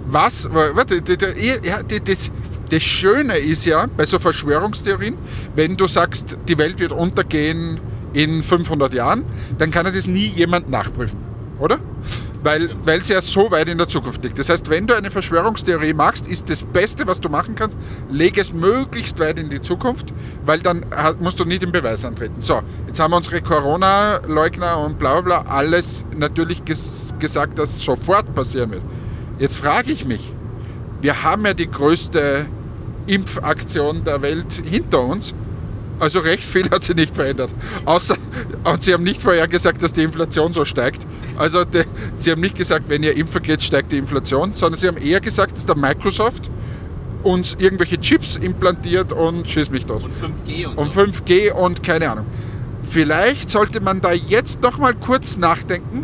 was, 0.06 0.48
warte, 0.52 1.02
das, 1.02 2.32
das 2.70 2.84
Schöne 2.84 3.38
ist 3.38 3.66
ja 3.66 3.86
bei 3.98 4.06
so 4.06 4.20
Verschwörungstheorien, 4.20 5.18
wenn 5.56 5.78
du 5.78 5.88
sagst, 5.88 6.38
die 6.48 6.58
Welt 6.58 6.80
wird 6.80 6.92
untergehen 6.92 7.80
in 8.14 8.44
500 8.44 8.94
Jahren, 8.94 9.26
dann 9.58 9.72
kann 9.72 9.86
ja 9.86 9.92
das 9.92 10.08
nie 10.08 10.28
jemand 10.28 10.70
nachprüfen 10.70 11.34
oder? 11.64 11.80
Weil 12.44 13.00
es 13.00 13.08
ja 13.08 13.22
so 13.22 13.50
weit 13.52 13.70
in 13.70 13.78
der 13.78 13.88
Zukunft 13.88 14.22
liegt. 14.22 14.38
Das 14.38 14.50
heißt, 14.50 14.70
wenn 14.70 14.86
du 14.86 14.94
eine 14.94 15.10
Verschwörungstheorie 15.10 15.94
machst, 15.94 16.28
ist 16.28 16.50
das 16.50 16.62
Beste, 16.64 17.08
was 17.08 17.22
du 17.22 17.30
machen 17.30 17.56
kannst, 17.56 17.78
leg 18.12 18.38
es 18.38 18.52
möglichst 18.52 19.18
weit 19.20 19.40
in 19.40 19.50
die 19.50 19.62
Zukunft, 19.62 20.14
weil 20.46 20.60
dann 20.60 20.86
musst 21.22 21.40
du 21.40 21.46
nie 21.46 21.58
den 21.58 21.72
Beweis 21.72 22.04
antreten. 22.04 22.42
So, 22.42 22.60
jetzt 22.86 23.00
haben 23.00 23.14
unsere 23.14 23.42
Corona-Leugner 23.42 24.78
und 24.80 24.98
bla 25.00 25.22
bla 25.22 25.42
bla 25.42 25.52
alles 25.54 26.06
natürlich 26.14 26.66
ges 26.66 27.14
gesagt, 27.18 27.58
dass 27.60 27.80
sofort 27.80 28.36
passieren 28.36 28.72
wird. 28.72 28.84
Jetzt 29.40 29.60
frage 29.60 29.92
ich 29.92 30.06
mich, 30.06 30.34
wir 31.02 31.24
haben 31.24 31.46
ja 31.46 31.54
die 31.54 31.70
größte 31.70 32.46
Impfaktion 33.08 34.04
der 34.04 34.22
Welt 34.22 34.62
hinter 34.66 35.02
uns 35.02 35.34
also 36.00 36.20
recht 36.20 36.44
viel 36.44 36.70
hat 36.70 36.84
sich 36.84 36.96
nicht 36.96 37.16
verändert. 37.16 37.54
Außer, 37.86 38.16
und 38.66 38.84
sie 38.84 38.94
haben 38.94 39.04
nicht 39.04 39.22
vorher 39.22 39.48
gesagt, 39.48 39.84
dass 39.84 39.94
die 39.94 40.04
Inflation 40.04 40.54
so 40.54 40.66
steigt. 40.66 41.06
Also 41.38 41.64
de, 41.64 41.86
sie 42.16 42.32
haben 42.32 42.42
nicht 42.42 42.56
gesagt, 42.56 42.90
wenn 42.90 43.04
ihr 43.04 43.16
impfen 43.16 43.42
geht, 43.42 43.62
steigt 43.62 43.92
die 43.92 43.98
Inflation, 43.98 44.54
sondern 44.54 44.80
sie 44.80 44.88
haben 44.88 44.98
eher 44.98 45.22
gesagt, 45.22 45.56
dass 45.56 45.66
der 45.66 45.78
Microsoft 45.78 46.50
uns 47.24 47.56
irgendwelche 47.58 48.00
Chips 48.00 48.36
implantiert 48.36 49.14
und 49.14 49.50
schieß 49.50 49.70
mich 49.70 49.86
dort. 49.86 50.04
Und 50.04 50.12
5G 50.12 50.68
und, 50.68 50.78
und 50.78 50.94
so. 50.94 51.00
5G 51.00 51.52
und 51.52 51.84
keine 51.84 52.10
Ahnung. 52.10 52.26
Vielleicht 52.82 53.50
sollte 53.50 53.80
man 53.80 54.02
da 54.02 54.12
jetzt 54.12 54.62
noch 54.62 54.78
mal 54.78 54.94
kurz 54.94 55.38
nachdenken, 55.38 56.04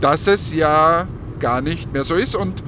dass 0.00 0.26
es 0.28 0.54
ja 0.54 1.06
gar 1.38 1.60
nicht 1.60 1.92
mehr 1.92 2.04
so 2.04 2.14
ist 2.14 2.34
und 2.34 2.62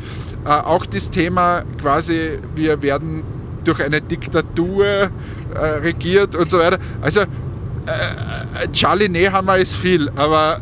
äh, 0.44 0.48
auch 0.48 0.86
das 0.86 1.10
Thema 1.10 1.62
quasi, 1.80 2.38
wir 2.54 2.82
werden 2.82 3.24
durch 3.64 3.82
eine 3.82 4.00
Diktatur 4.00 4.86
äh, 4.86 5.10
regiert 5.58 6.34
und 6.34 6.50
so 6.50 6.58
weiter. 6.58 6.78
Also 7.00 7.20
äh, 7.20 7.24
äh 7.24 8.68
Charlie 8.72 9.08
Nehammer 9.08 9.58
ist 9.58 9.76
viel, 9.76 10.10
aber 10.16 10.60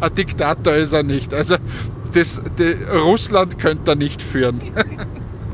ein 0.00 0.14
Diktator 0.14 0.74
ist 0.74 0.92
er 0.92 1.02
nicht. 1.02 1.32
Also 1.32 1.56
das, 2.12 2.42
das 2.56 2.74
Russland 3.02 3.58
könnte 3.58 3.92
er 3.92 3.94
nicht 3.94 4.22
führen. 4.22 4.60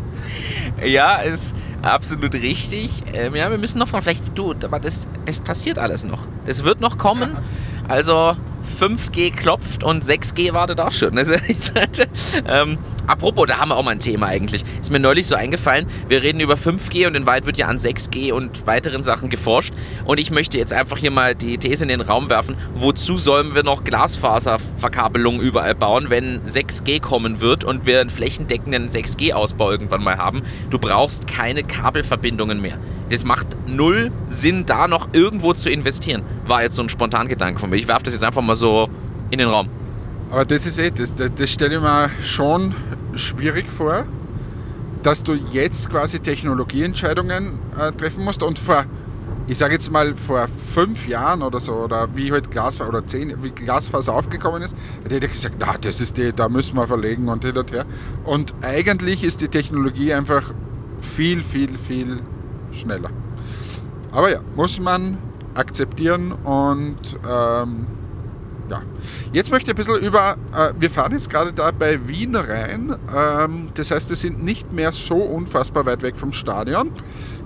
ja, 0.85 1.17
ist 1.17 1.55
absolut 1.83 2.35
richtig. 2.35 3.03
Ja, 3.13 3.33
wir 3.33 3.59
müssen 3.59 3.79
noch 3.79 3.89
von 3.89 4.03
vielleicht, 4.03 4.37
du, 4.37 4.55
aber 4.65 4.81
das, 4.81 5.09
es 5.27 5.41
passiert 5.41 5.79
alles 5.79 6.05
noch. 6.05 6.27
Es 6.47 6.65
wird 6.65 6.81
noch 6.81 6.99
kommen. 6.99 7.37
Also 7.89 8.37
5G 8.81 9.35
klopft 9.35 9.85
und 9.85 10.05
6G 10.05 10.53
wartet 10.53 10.81
auch 10.81 10.93
schon. 10.93 11.17
ähm, 12.47 12.79
apropos, 13.07 13.47
da 13.47 13.59
haben 13.59 13.69
wir 13.69 13.77
auch 13.77 13.85
mal 13.85 13.93
ein 13.93 14.01
Thema 14.01 14.27
eigentlich. 14.27 14.65
Ist 14.81 14.91
mir 14.91 14.99
neulich 14.99 15.27
so 15.27 15.35
eingefallen, 15.35 15.87
wir 16.09 16.23
reden 16.23 16.41
über 16.41 16.55
5G 16.55 17.07
und 17.07 17.15
in 17.15 17.27
Wahrheit 17.27 17.47
wird 17.47 17.57
ja 17.57 17.69
an 17.69 17.79
6G 17.79 18.33
und 18.33 18.67
weiteren 18.67 19.03
Sachen 19.03 19.31
geforscht. 19.31 19.73
Und 20.05 20.19
ich 20.19 20.31
möchte 20.31 20.59
jetzt 20.59 20.73
einfach 20.73 20.99
hier 20.99 21.11
mal 21.11 21.35
die 21.35 21.59
These 21.59 21.85
in 21.85 21.89
den 21.89 22.01
Raum 22.01 22.29
werfen, 22.29 22.57
wozu 22.75 23.17
sollen 23.17 23.55
wir 23.55 23.63
noch 23.63 23.85
Glasfaserverkabelungen 23.85 25.41
überall 25.41 25.75
bauen, 25.75 26.07
wenn 26.11 26.43
6G 26.43 27.01
kommen 27.01 27.41
wird 27.41 27.65
und 27.65 27.87
wir 27.87 28.01
einen 28.01 28.11
flächendeckenden 28.11 28.91
6G-Ausbau 28.91 29.71
irgendwann 29.71 30.03
mal 30.03 30.19
haben? 30.19 30.43
Du 30.71 30.79
brauchst 30.79 31.27
keine 31.29 31.63
Kabelverbindungen 31.63 32.61
mehr. 32.61 32.79
Das 33.09 33.23
macht 33.23 33.47
null 33.69 34.11
Sinn, 34.29 34.67
da 34.67 34.89
noch 34.89 35.09
irgendwo 35.13 35.53
zu 35.53 35.71
investieren. 35.71 36.23
War 36.47 36.65
jetzt 36.65 36.75
so 36.75 36.83
ein 36.83 36.89
Spontangedanke 36.89 37.61
von 37.61 37.71
mir. 37.71 37.76
Ich 37.77 37.89
werfe 37.89 38.05
das 38.05 38.15
jetzt 38.15 38.25
einfach 38.25 38.43
mal 38.43 38.57
so 38.57 38.89
in 39.31 39.39
den 39.39 39.49
Raum. 39.49 39.69
Aber 40.31 40.45
das 40.45 40.67
ist 40.67 40.79
eh, 40.79 40.91
das, 40.91 41.15
das, 41.15 41.31
das 41.35 41.51
stelle 41.51 41.77
ich 41.77 41.81
mir 41.81 42.11
schon 42.23 42.75
schwierig 43.15 43.71
vor, 43.71 44.05
dass 45.03 45.23
du 45.23 45.35
jetzt 45.35 45.91
quasi 45.91 46.19
Technologieentscheidungen 46.19 47.59
äh, 47.79 47.93
treffen 47.93 48.25
musst 48.25 48.43
und 48.43 48.59
vor, 48.59 48.87
ich 49.47 49.59
sage 49.59 49.75
jetzt 49.75 49.93
mal 49.93 50.17
vor 50.17 50.49
fünf 50.75 51.07
Jahren 51.07 51.43
oder 51.43 51.61
so, 51.61 51.75
oder 51.75 52.09
wie 52.17 52.33
halt 52.33 52.51
Glasfaser 52.51 52.89
oder 52.89 53.07
zehn, 53.07 53.35
wie 53.43 53.51
Glasfaser 53.51 54.15
aufgekommen 54.15 54.63
ist, 54.63 54.75
hätte 55.05 55.15
jeder 55.15 55.29
gesagt, 55.29 55.57
na, 55.61 55.77
das 55.81 56.01
ist 56.01 56.17
die, 56.17 56.33
da 56.33 56.49
müssen 56.49 56.77
wir 56.77 56.87
verlegen 56.87 57.29
und 57.29 57.45
hin 57.45 57.57
und 57.57 57.71
her. 57.71 57.85
Und 58.25 58.55
eigentlich 58.63 59.23
ist 59.23 59.43
die 59.43 59.49
Technologie 59.49 60.13
einfach 60.13 60.53
viel, 61.01 61.43
viel, 61.43 61.79
viel 61.79 62.21
schneller. 62.73 63.11
Aber 64.11 64.33
ja, 64.33 64.41
muss 64.57 64.81
man 64.81 65.19
akzeptieren 65.57 66.33
und 66.33 67.19
ähm, 67.29 67.87
ja. 68.69 68.83
Jetzt 69.33 69.51
möchte 69.51 69.71
ich 69.71 69.75
ein 69.75 69.77
bisschen 69.77 70.05
über, 70.05 70.37
äh, 70.55 70.73
wir 70.79 70.91
fahren 70.91 71.13
jetzt 71.13 71.31
gerade 71.31 71.53
da 71.53 71.71
bei 71.71 72.09
Wien 72.09 72.35
rein, 72.35 72.97
ähm, 73.15 73.69
das 73.75 73.91
heißt, 73.91 74.09
wir 74.09 74.17
sind 74.17 74.43
nicht 74.43 74.73
mehr 74.73 74.93
so 74.93 75.17
unfassbar 75.17 75.87
weit 75.87 76.03
weg 76.03 76.19
vom 76.19 76.33
Stadion. 76.33 76.91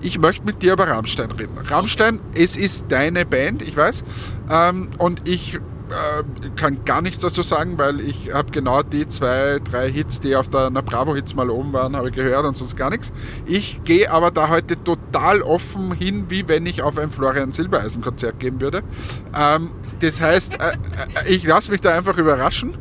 Ich 0.01 0.17
möchte 0.17 0.43
mit 0.45 0.63
dir 0.63 0.73
über 0.73 0.87
Rammstein 0.87 1.29
reden. 1.31 1.55
Rammstein, 1.63 2.19
es 2.33 2.55
ist 2.55 2.85
deine 2.89 3.25
Band, 3.25 3.61
ich 3.61 3.77
weiß, 3.77 4.03
ähm, 4.49 4.89
und 4.97 5.27
ich 5.27 5.59
äh, 5.91 6.49
kann 6.55 6.83
gar 6.85 7.01
nichts 7.01 7.19
dazu 7.19 7.41
sagen, 7.41 7.77
weil 7.77 7.99
ich 7.99 8.33
habe 8.33 8.51
genau 8.51 8.83
die 8.83 9.07
zwei, 9.07 9.59
drei 9.59 9.89
Hits, 9.89 10.19
die 10.19 10.35
auf 10.35 10.49
der 10.49 10.69
Bravo 10.69 11.15
Hits 11.15 11.35
mal 11.35 11.49
oben 11.49 11.73
waren, 11.73 11.95
habe 11.95 12.11
gehört 12.11 12.45
und 12.45 12.57
sonst 12.57 12.75
gar 12.75 12.89
nichts. 12.89 13.11
Ich 13.45 13.83
gehe 13.83 14.11
aber 14.11 14.31
da 14.31 14.49
heute 14.49 14.81
total 14.83 15.41
offen 15.41 15.93
hin, 15.93 16.25
wie 16.29 16.47
wenn 16.47 16.65
ich 16.65 16.81
auf 16.81 16.97
ein 16.97 17.09
Florian 17.09 17.51
Silbereisen 17.51 18.01
Konzert 18.01 18.39
gehen 18.39 18.61
würde. 18.61 18.83
Ähm, 19.37 19.71
das 19.99 20.21
heißt, 20.21 20.59
äh, 20.59 20.71
äh 20.71 21.27
ich 21.27 21.45
lasse 21.45 21.71
mich 21.71 21.81
da 21.81 21.95
einfach 21.95 22.17
überraschen 22.17 22.77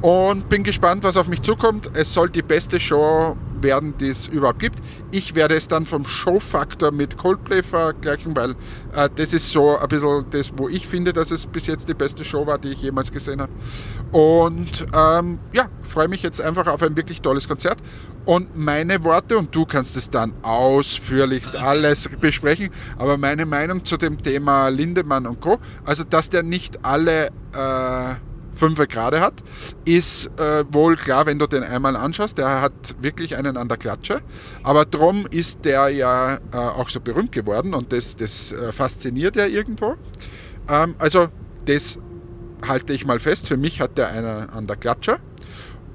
und 0.00 0.48
bin 0.48 0.62
gespannt, 0.62 1.04
was 1.04 1.16
auf 1.16 1.28
mich 1.28 1.42
zukommt. 1.42 1.90
Es 1.94 2.12
soll 2.12 2.30
die 2.30 2.42
beste 2.42 2.80
Show 2.80 3.36
werden, 3.62 3.94
die 3.98 4.08
es 4.08 4.26
überhaupt 4.26 4.58
gibt. 4.58 4.80
Ich 5.10 5.34
werde 5.34 5.56
es 5.56 5.68
dann 5.68 5.86
vom 5.86 6.04
Showfaktor 6.04 6.92
mit 6.92 7.16
Coldplay 7.16 7.62
vergleichen, 7.62 8.34
weil 8.36 8.56
äh, 8.94 9.08
das 9.14 9.32
ist 9.32 9.50
so 9.50 9.76
ein 9.76 9.88
bisschen 9.88 10.26
das, 10.30 10.52
wo 10.56 10.68
ich 10.68 10.86
finde, 10.86 11.12
dass 11.12 11.30
es 11.30 11.46
bis 11.46 11.66
jetzt 11.66 11.88
die 11.88 11.94
beste 11.94 12.24
Show 12.24 12.46
war, 12.46 12.58
die 12.58 12.70
ich 12.70 12.82
jemals 12.82 13.12
gesehen 13.12 13.40
habe. 13.40 13.52
Und 14.12 14.86
ähm, 14.94 15.38
ja, 15.52 15.68
freue 15.82 16.08
mich 16.08 16.22
jetzt 16.22 16.40
einfach 16.40 16.66
auf 16.66 16.82
ein 16.82 16.96
wirklich 16.96 17.20
tolles 17.20 17.48
Konzert. 17.48 17.78
Und 18.24 18.56
meine 18.56 19.02
Worte, 19.04 19.38
und 19.38 19.54
du 19.54 19.64
kannst 19.64 19.96
es 19.96 20.10
dann 20.10 20.34
ausführlichst 20.42 21.56
alles 21.70 22.08
besprechen, 22.20 22.70
aber 22.98 23.16
meine 23.16 23.46
Meinung 23.46 23.84
zu 23.84 23.96
dem 23.96 24.22
Thema 24.22 24.68
Lindemann 24.68 25.26
und 25.26 25.40
Co., 25.40 25.58
also 25.84 26.04
dass 26.04 26.30
der 26.30 26.42
nicht 26.42 26.84
alle... 26.84 27.28
Äh, 27.52 28.29
5 28.54 28.88
gerade 28.88 29.20
hat, 29.20 29.42
ist 29.84 30.26
äh, 30.38 30.64
wohl 30.70 30.96
klar, 30.96 31.26
wenn 31.26 31.38
du 31.38 31.46
den 31.46 31.62
einmal 31.62 31.96
anschaust. 31.96 32.38
Der 32.38 32.60
hat 32.60 32.94
wirklich 33.00 33.36
einen 33.36 33.56
an 33.56 33.68
der 33.68 33.78
Klatsche. 33.78 34.20
Aber 34.62 34.84
drum 34.84 35.26
ist 35.30 35.64
der 35.64 35.88
ja 35.88 36.36
äh, 36.52 36.56
auch 36.56 36.88
so 36.88 37.00
berühmt 37.00 37.32
geworden 37.32 37.74
und 37.74 37.92
das, 37.92 38.16
das 38.16 38.52
äh, 38.52 38.72
fasziniert 38.72 39.36
ja 39.36 39.46
irgendwo. 39.46 39.96
Ähm, 40.68 40.94
also 40.98 41.28
das 41.66 41.98
halte 42.66 42.92
ich 42.92 43.06
mal 43.06 43.18
fest. 43.18 43.48
Für 43.48 43.56
mich 43.56 43.80
hat 43.80 43.98
der 43.98 44.08
einen 44.08 44.50
an 44.50 44.66
der 44.66 44.76
Klatsche. 44.76 45.18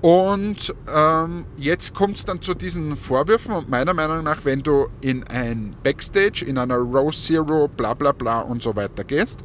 Und 0.01 0.75
ähm, 0.93 1.45
jetzt 1.57 1.95
kommt 1.95 2.17
es 2.17 2.25
dann 2.25 2.41
zu 2.41 2.53
diesen 2.53 2.95
Vorwürfen 2.95 3.53
und 3.53 3.69
meiner 3.69 3.93
Meinung 3.93 4.23
nach, 4.23 4.45
wenn 4.45 4.61
du 4.61 4.87
in 5.01 5.23
ein 5.29 5.75
Backstage, 5.81 6.45
in 6.45 6.59
einer 6.59 6.77
Row 6.77 7.15
Zero, 7.15 7.67
bla 7.67 7.95
bla 7.95 8.11
bla 8.11 8.41
und 8.41 8.61
so 8.61 8.75
weiter 8.75 9.03
gehst, 9.03 9.39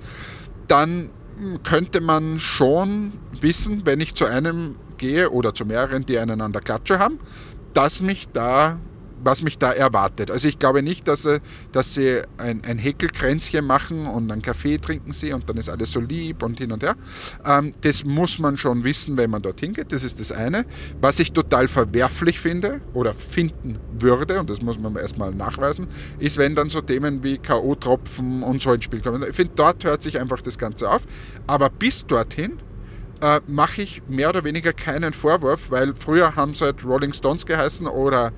dann 0.68 1.08
könnte 1.62 2.00
man 2.00 2.38
schon 2.38 3.12
wissen, 3.40 3.82
wenn 3.84 4.00
ich 4.00 4.14
zu 4.14 4.26
einem 4.26 4.76
gehe 4.98 5.30
oder 5.30 5.54
zu 5.54 5.64
mehreren, 5.64 6.04
die 6.06 6.18
einen 6.18 6.40
an 6.40 6.52
der 6.52 6.62
Klatsche 6.62 6.98
haben, 6.98 7.18
dass 7.72 8.02
mich 8.02 8.28
da 8.32 8.78
was 9.22 9.42
mich 9.42 9.58
da 9.58 9.72
erwartet. 9.72 10.30
Also 10.30 10.48
ich 10.48 10.58
glaube 10.58 10.82
nicht, 10.82 11.08
dass 11.08 11.22
sie, 11.22 11.40
dass 11.72 11.94
sie 11.94 12.22
ein, 12.38 12.62
ein 12.64 12.78
Häkelkränzchen 12.78 13.64
machen 13.64 14.06
und 14.06 14.30
einen 14.30 14.42
Kaffee 14.42 14.78
trinken 14.78 15.12
sie 15.12 15.32
und 15.32 15.48
dann 15.48 15.56
ist 15.56 15.68
alles 15.68 15.92
so 15.92 16.00
lieb 16.00 16.42
und 16.42 16.58
hin 16.58 16.72
und 16.72 16.82
her. 16.82 16.96
Ähm, 17.44 17.74
das 17.82 18.04
muss 18.04 18.38
man 18.38 18.58
schon 18.58 18.84
wissen, 18.84 19.16
wenn 19.16 19.30
man 19.30 19.42
dorthin 19.42 19.72
geht. 19.72 19.92
Das 19.92 20.04
ist 20.04 20.20
das 20.20 20.32
eine. 20.32 20.64
Was 21.00 21.20
ich 21.20 21.32
total 21.32 21.68
verwerflich 21.68 22.40
finde 22.40 22.80
oder 22.94 23.14
finden 23.14 23.78
würde, 23.98 24.40
und 24.40 24.50
das 24.50 24.62
muss 24.62 24.78
man 24.78 24.96
erstmal 24.96 25.32
nachweisen, 25.34 25.86
ist, 26.18 26.38
wenn 26.38 26.54
dann 26.54 26.68
so 26.68 26.80
Themen 26.80 27.22
wie 27.22 27.38
K.O.-Tropfen 27.38 28.42
und 28.42 28.62
so 28.62 28.72
ins 28.72 28.84
Spiel 28.84 29.00
kommen. 29.00 29.22
Ich 29.28 29.36
finde, 29.36 29.52
dort 29.56 29.84
hört 29.84 30.02
sich 30.02 30.18
einfach 30.18 30.42
das 30.42 30.58
Ganze 30.58 30.90
auf. 30.90 31.02
Aber 31.46 31.70
bis 31.70 32.06
dorthin 32.06 32.58
äh, 33.20 33.40
mache 33.46 33.82
ich 33.82 34.02
mehr 34.08 34.30
oder 34.30 34.44
weniger 34.44 34.72
keinen 34.72 35.12
Vorwurf, 35.12 35.70
weil 35.70 35.94
früher 35.94 36.36
haben 36.36 36.54
sie 36.54 36.64
halt 36.64 36.84
Rolling 36.84 37.12
Stones 37.12 37.46
geheißen 37.46 37.86
oder 37.86 38.32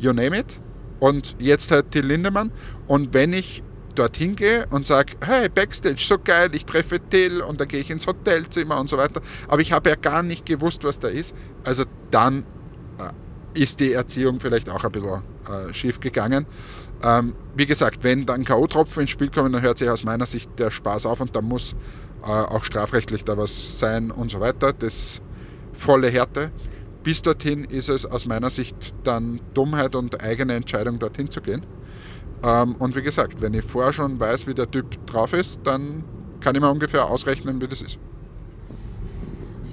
you 0.00 0.12
name 0.12 0.36
it. 0.36 0.58
Und 0.98 1.36
jetzt 1.38 1.70
halt 1.70 1.90
Till 1.92 2.06
Lindemann. 2.06 2.50
Und 2.86 3.14
wenn 3.14 3.32
ich 3.32 3.62
dorthin 3.94 4.36
gehe 4.36 4.66
und 4.70 4.86
sage, 4.86 5.14
hey, 5.24 5.48
Backstage, 5.48 5.96
so 5.98 6.18
geil, 6.18 6.50
ich 6.54 6.64
treffe 6.64 7.00
Till 7.00 7.40
und 7.40 7.60
dann 7.60 7.68
gehe 7.68 7.80
ich 7.80 7.90
ins 7.90 8.06
Hotelzimmer 8.06 8.78
und 8.78 8.88
so 8.88 8.96
weiter. 8.96 9.20
Aber 9.48 9.60
ich 9.60 9.72
habe 9.72 9.90
ja 9.90 9.96
gar 9.96 10.22
nicht 10.22 10.46
gewusst, 10.46 10.84
was 10.84 11.00
da 11.00 11.08
ist. 11.08 11.34
Also 11.64 11.84
dann 12.10 12.44
äh, 12.98 13.60
ist 13.60 13.80
die 13.80 13.92
Erziehung 13.92 14.40
vielleicht 14.40 14.68
auch 14.68 14.84
ein 14.84 14.92
bisschen 14.92 15.22
äh, 15.48 15.72
schief 15.72 16.00
gegangen. 16.00 16.46
Ähm, 17.02 17.34
wie 17.54 17.66
gesagt, 17.66 18.04
wenn 18.04 18.26
dann 18.26 18.44
K.O.-Tropfen 18.44 19.00
ins 19.00 19.10
Spiel 19.10 19.30
kommen, 19.30 19.52
dann 19.52 19.62
hört 19.62 19.78
sich 19.78 19.88
aus 19.88 20.04
meiner 20.04 20.26
Sicht 20.26 20.50
der 20.58 20.70
Spaß 20.70 21.06
auf 21.06 21.20
und 21.20 21.34
da 21.34 21.40
muss 21.40 21.74
äh, 22.22 22.26
auch 22.26 22.64
strafrechtlich 22.64 23.24
da 23.24 23.36
was 23.38 23.78
sein 23.78 24.10
und 24.10 24.30
so 24.30 24.40
weiter. 24.40 24.72
Das 24.72 25.20
volle 25.72 26.10
Härte 26.10 26.50
bis 27.02 27.22
dorthin 27.22 27.64
ist 27.64 27.88
es 27.88 28.06
aus 28.06 28.26
meiner 28.26 28.50
Sicht 28.50 28.94
dann 29.04 29.40
Dummheit 29.54 29.94
und 29.94 30.22
eigene 30.22 30.54
Entscheidung, 30.54 30.98
dorthin 30.98 31.30
zu 31.30 31.40
gehen. 31.40 31.64
Ähm, 32.42 32.76
und 32.76 32.96
wie 32.96 33.02
gesagt, 33.02 33.40
wenn 33.40 33.54
ich 33.54 33.64
vorher 33.64 33.92
schon 33.92 34.18
weiß, 34.18 34.46
wie 34.46 34.54
der 34.54 34.70
Typ 34.70 35.06
drauf 35.06 35.32
ist, 35.32 35.60
dann 35.64 36.04
kann 36.40 36.54
ich 36.54 36.60
mir 36.60 36.70
ungefähr 36.70 37.06
ausrechnen, 37.06 37.60
wie 37.60 37.68
das 37.68 37.82
ist 37.82 37.98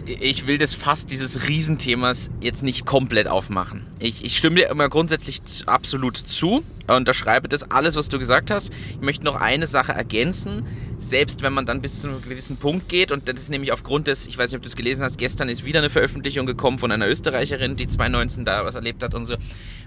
ich 0.07 0.47
will 0.47 0.57
das 0.57 0.73
fast 0.73 1.11
dieses 1.11 1.47
Riesenthemas 1.47 2.29
jetzt 2.39 2.63
nicht 2.63 2.85
komplett 2.85 3.27
aufmachen. 3.27 3.85
Ich, 3.99 4.23
ich 4.23 4.37
stimme 4.37 4.55
dir 4.55 4.69
immer 4.69 4.87
grundsätzlich 4.87 5.41
absolut 5.65 6.15
zu 6.15 6.63
und 6.87 6.95
unterschreibe 6.95 7.49
das 7.49 7.69
alles, 7.69 7.97
was 7.97 8.07
du 8.07 8.17
gesagt 8.17 8.49
hast. 8.49 8.71
Ich 8.91 9.01
möchte 9.01 9.25
noch 9.25 9.35
eine 9.35 9.67
Sache 9.67 9.91
ergänzen. 9.91 10.65
Selbst 10.99 11.41
wenn 11.41 11.53
man 11.53 11.65
dann 11.65 11.81
bis 11.81 12.01
zu 12.01 12.07
einem 12.07 12.21
gewissen 12.21 12.57
Punkt 12.57 12.87
geht, 12.89 13.11
und 13.11 13.27
das 13.27 13.35
ist 13.35 13.49
nämlich 13.49 13.71
aufgrund 13.73 14.07
des, 14.07 14.27
ich 14.27 14.37
weiß 14.37 14.49
nicht, 14.49 14.57
ob 14.57 14.63
du 14.63 14.69
es 14.69 14.75
gelesen 14.75 15.03
hast, 15.03 15.17
gestern 15.17 15.49
ist 15.49 15.65
wieder 15.65 15.79
eine 15.79 15.89
Veröffentlichung 15.89 16.45
gekommen 16.45 16.79
von 16.79 16.91
einer 16.91 17.07
Österreicherin, 17.07 17.75
die 17.75 17.87
2019 17.87 18.45
da 18.45 18.63
was 18.63 18.75
erlebt 18.75 19.03
hat 19.03 19.13
und 19.13 19.25
so. 19.25 19.35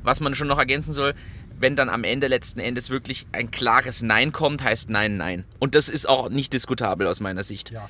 Was 0.02 0.20
man 0.20 0.34
schon 0.34 0.48
noch 0.48 0.58
ergänzen 0.58 0.92
soll, 0.92 1.14
wenn 1.58 1.76
dann 1.76 1.88
am 1.88 2.04
Ende 2.04 2.26
letzten 2.26 2.60
Endes 2.60 2.90
wirklich 2.90 3.26
ein 3.32 3.50
klares 3.50 4.02
Nein 4.02 4.32
kommt, 4.32 4.62
heißt 4.62 4.90
Nein, 4.90 5.16
Nein. 5.16 5.44
Und 5.58 5.74
das 5.74 5.88
ist 5.88 6.08
auch 6.08 6.28
nicht 6.28 6.52
diskutabel 6.52 7.06
aus 7.06 7.20
meiner 7.20 7.42
Sicht. 7.42 7.70
Ja. 7.70 7.88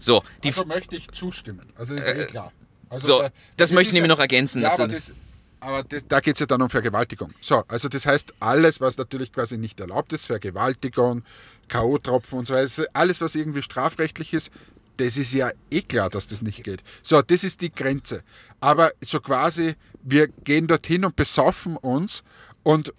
So, 0.00 0.24
die 0.42 0.48
also 0.48 0.64
möchte 0.64 0.96
ich 0.96 1.10
zustimmen. 1.12 1.66
Also 1.76 1.94
ist 1.94 2.06
äh, 2.06 2.22
eh 2.22 2.26
klar. 2.26 2.52
Also, 2.88 3.06
so, 3.06 3.22
da, 3.22 3.30
das 3.56 3.70
möchte 3.70 3.88
ich 3.88 3.94
nämlich 3.94 4.08
noch 4.08 4.18
ergänzen. 4.18 4.62
Ja, 4.62 4.72
aber, 4.72 4.88
das, 4.88 5.12
aber 5.60 5.84
das, 5.84 6.06
da 6.08 6.20
geht 6.20 6.34
es 6.34 6.40
ja 6.40 6.46
dann 6.46 6.62
um 6.62 6.70
Vergewaltigung. 6.70 7.32
So, 7.40 7.62
also 7.68 7.88
das 7.88 8.06
heißt, 8.06 8.34
alles, 8.40 8.80
was 8.80 8.96
natürlich 8.96 9.32
quasi 9.32 9.58
nicht 9.58 9.78
erlaubt 9.78 10.12
ist, 10.12 10.26
Vergewaltigung, 10.26 11.22
K.O.-Tropfen 11.68 12.38
und 12.38 12.46
so 12.48 12.54
weiter, 12.54 12.86
alles, 12.94 13.20
was 13.20 13.34
irgendwie 13.34 13.62
strafrechtlich 13.62 14.32
ist, 14.32 14.50
das 14.96 15.16
ist 15.16 15.32
ja 15.32 15.50
eh 15.70 15.82
klar, 15.82 16.10
dass 16.10 16.26
das 16.26 16.42
nicht 16.42 16.64
geht. 16.64 16.82
So, 17.02 17.22
das 17.22 17.44
ist 17.44 17.60
die 17.60 17.72
Grenze. 17.72 18.22
Aber 18.60 18.90
so 19.00 19.20
quasi, 19.20 19.76
wir 20.02 20.28
gehen 20.28 20.66
dorthin 20.66 21.04
und 21.04 21.16
besaufen 21.16 21.76
uns 21.76 22.22
und 22.62 22.92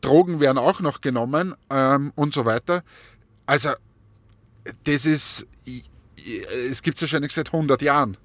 Drogen 0.00 0.40
werden 0.40 0.58
auch 0.58 0.80
noch 0.80 1.00
genommen 1.00 1.54
ähm, 1.70 2.12
und 2.14 2.34
so 2.34 2.44
weiter. 2.44 2.82
Also, 3.46 3.70
das 4.84 5.06
ist, 5.06 5.46
es 6.70 6.82
gibt 6.82 6.98
es 6.98 7.02
wahrscheinlich 7.02 7.32
seit 7.32 7.52
100 7.52 7.82
Jahren 7.82 8.16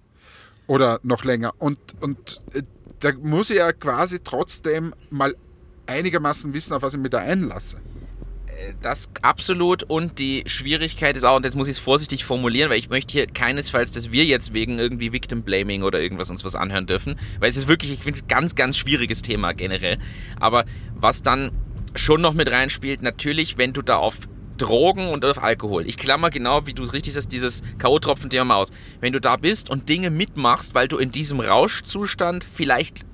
oder 0.67 0.99
noch 1.03 1.23
länger. 1.23 1.53
Und, 1.57 1.79
und 1.99 2.41
äh, 2.53 2.61
da 2.99 3.11
muss 3.13 3.49
ich 3.49 3.57
ja 3.57 3.71
quasi 3.73 4.19
trotzdem 4.23 4.93
mal 5.09 5.35
einigermaßen 5.87 6.53
wissen, 6.53 6.73
auf 6.73 6.81
was 6.81 6.93
ich 6.93 6.99
mich 6.99 7.09
da 7.09 7.17
einlasse. 7.17 7.77
Äh, 8.47 8.73
das 8.81 9.09
absolut 9.21 9.83
und 9.83 10.19
die 10.19 10.43
Schwierigkeit 10.45 11.17
ist 11.17 11.23
auch, 11.23 11.37
und 11.37 11.45
jetzt 11.45 11.55
muss 11.55 11.67
ich 11.67 11.77
es 11.77 11.79
vorsichtig 11.79 12.23
formulieren, 12.23 12.69
weil 12.69 12.77
ich 12.77 12.89
möchte 12.89 13.13
hier 13.13 13.27
keinesfalls, 13.27 13.91
dass 13.91 14.11
wir 14.11 14.25
jetzt 14.25 14.53
wegen 14.53 14.79
irgendwie 14.79 15.11
Victim 15.11 15.43
Blaming 15.43 15.83
oder 15.83 15.99
irgendwas 15.99 16.29
uns 16.29 16.45
was 16.45 16.55
anhören 16.55 16.85
dürfen, 16.85 17.19
weil 17.39 17.49
es 17.49 17.57
ist 17.57 17.67
wirklich, 17.67 17.91
ich 17.91 18.03
finde 18.03 18.19
es 18.19 18.27
ganz, 18.27 18.55
ganz 18.55 18.77
schwieriges 18.77 19.21
Thema 19.21 19.53
generell. 19.53 19.97
Aber 20.39 20.65
was 20.95 21.23
dann 21.23 21.51
schon 21.95 22.21
noch 22.21 22.33
mit 22.33 22.51
reinspielt, 22.51 23.01
natürlich, 23.01 23.57
wenn 23.57 23.73
du 23.73 23.81
da 23.81 23.97
auf 23.97 24.19
Drogen 24.59 25.07
und 25.07 25.25
auf 25.25 25.41
Alkohol. 25.41 25.87
Ich 25.87 25.97
klammer 25.97 26.29
genau, 26.29 26.67
wie 26.67 26.73
du 26.73 26.83
richtig 26.83 27.13
sagst, 27.13 27.31
dieses 27.31 27.63
K.O.-Tropfen-Thema 27.79 28.43
mal 28.43 28.55
aus. 28.57 28.71
Wenn 28.99 29.13
du 29.13 29.19
da 29.19 29.35
bist 29.35 29.69
und 29.69 29.89
Dinge 29.89 30.11
mitmachst, 30.11 30.75
weil 30.75 30.87
du 30.87 30.97
in 30.97 31.11
diesem 31.11 31.39
Rauschzustand 31.39 32.43
vielleicht 32.43 33.05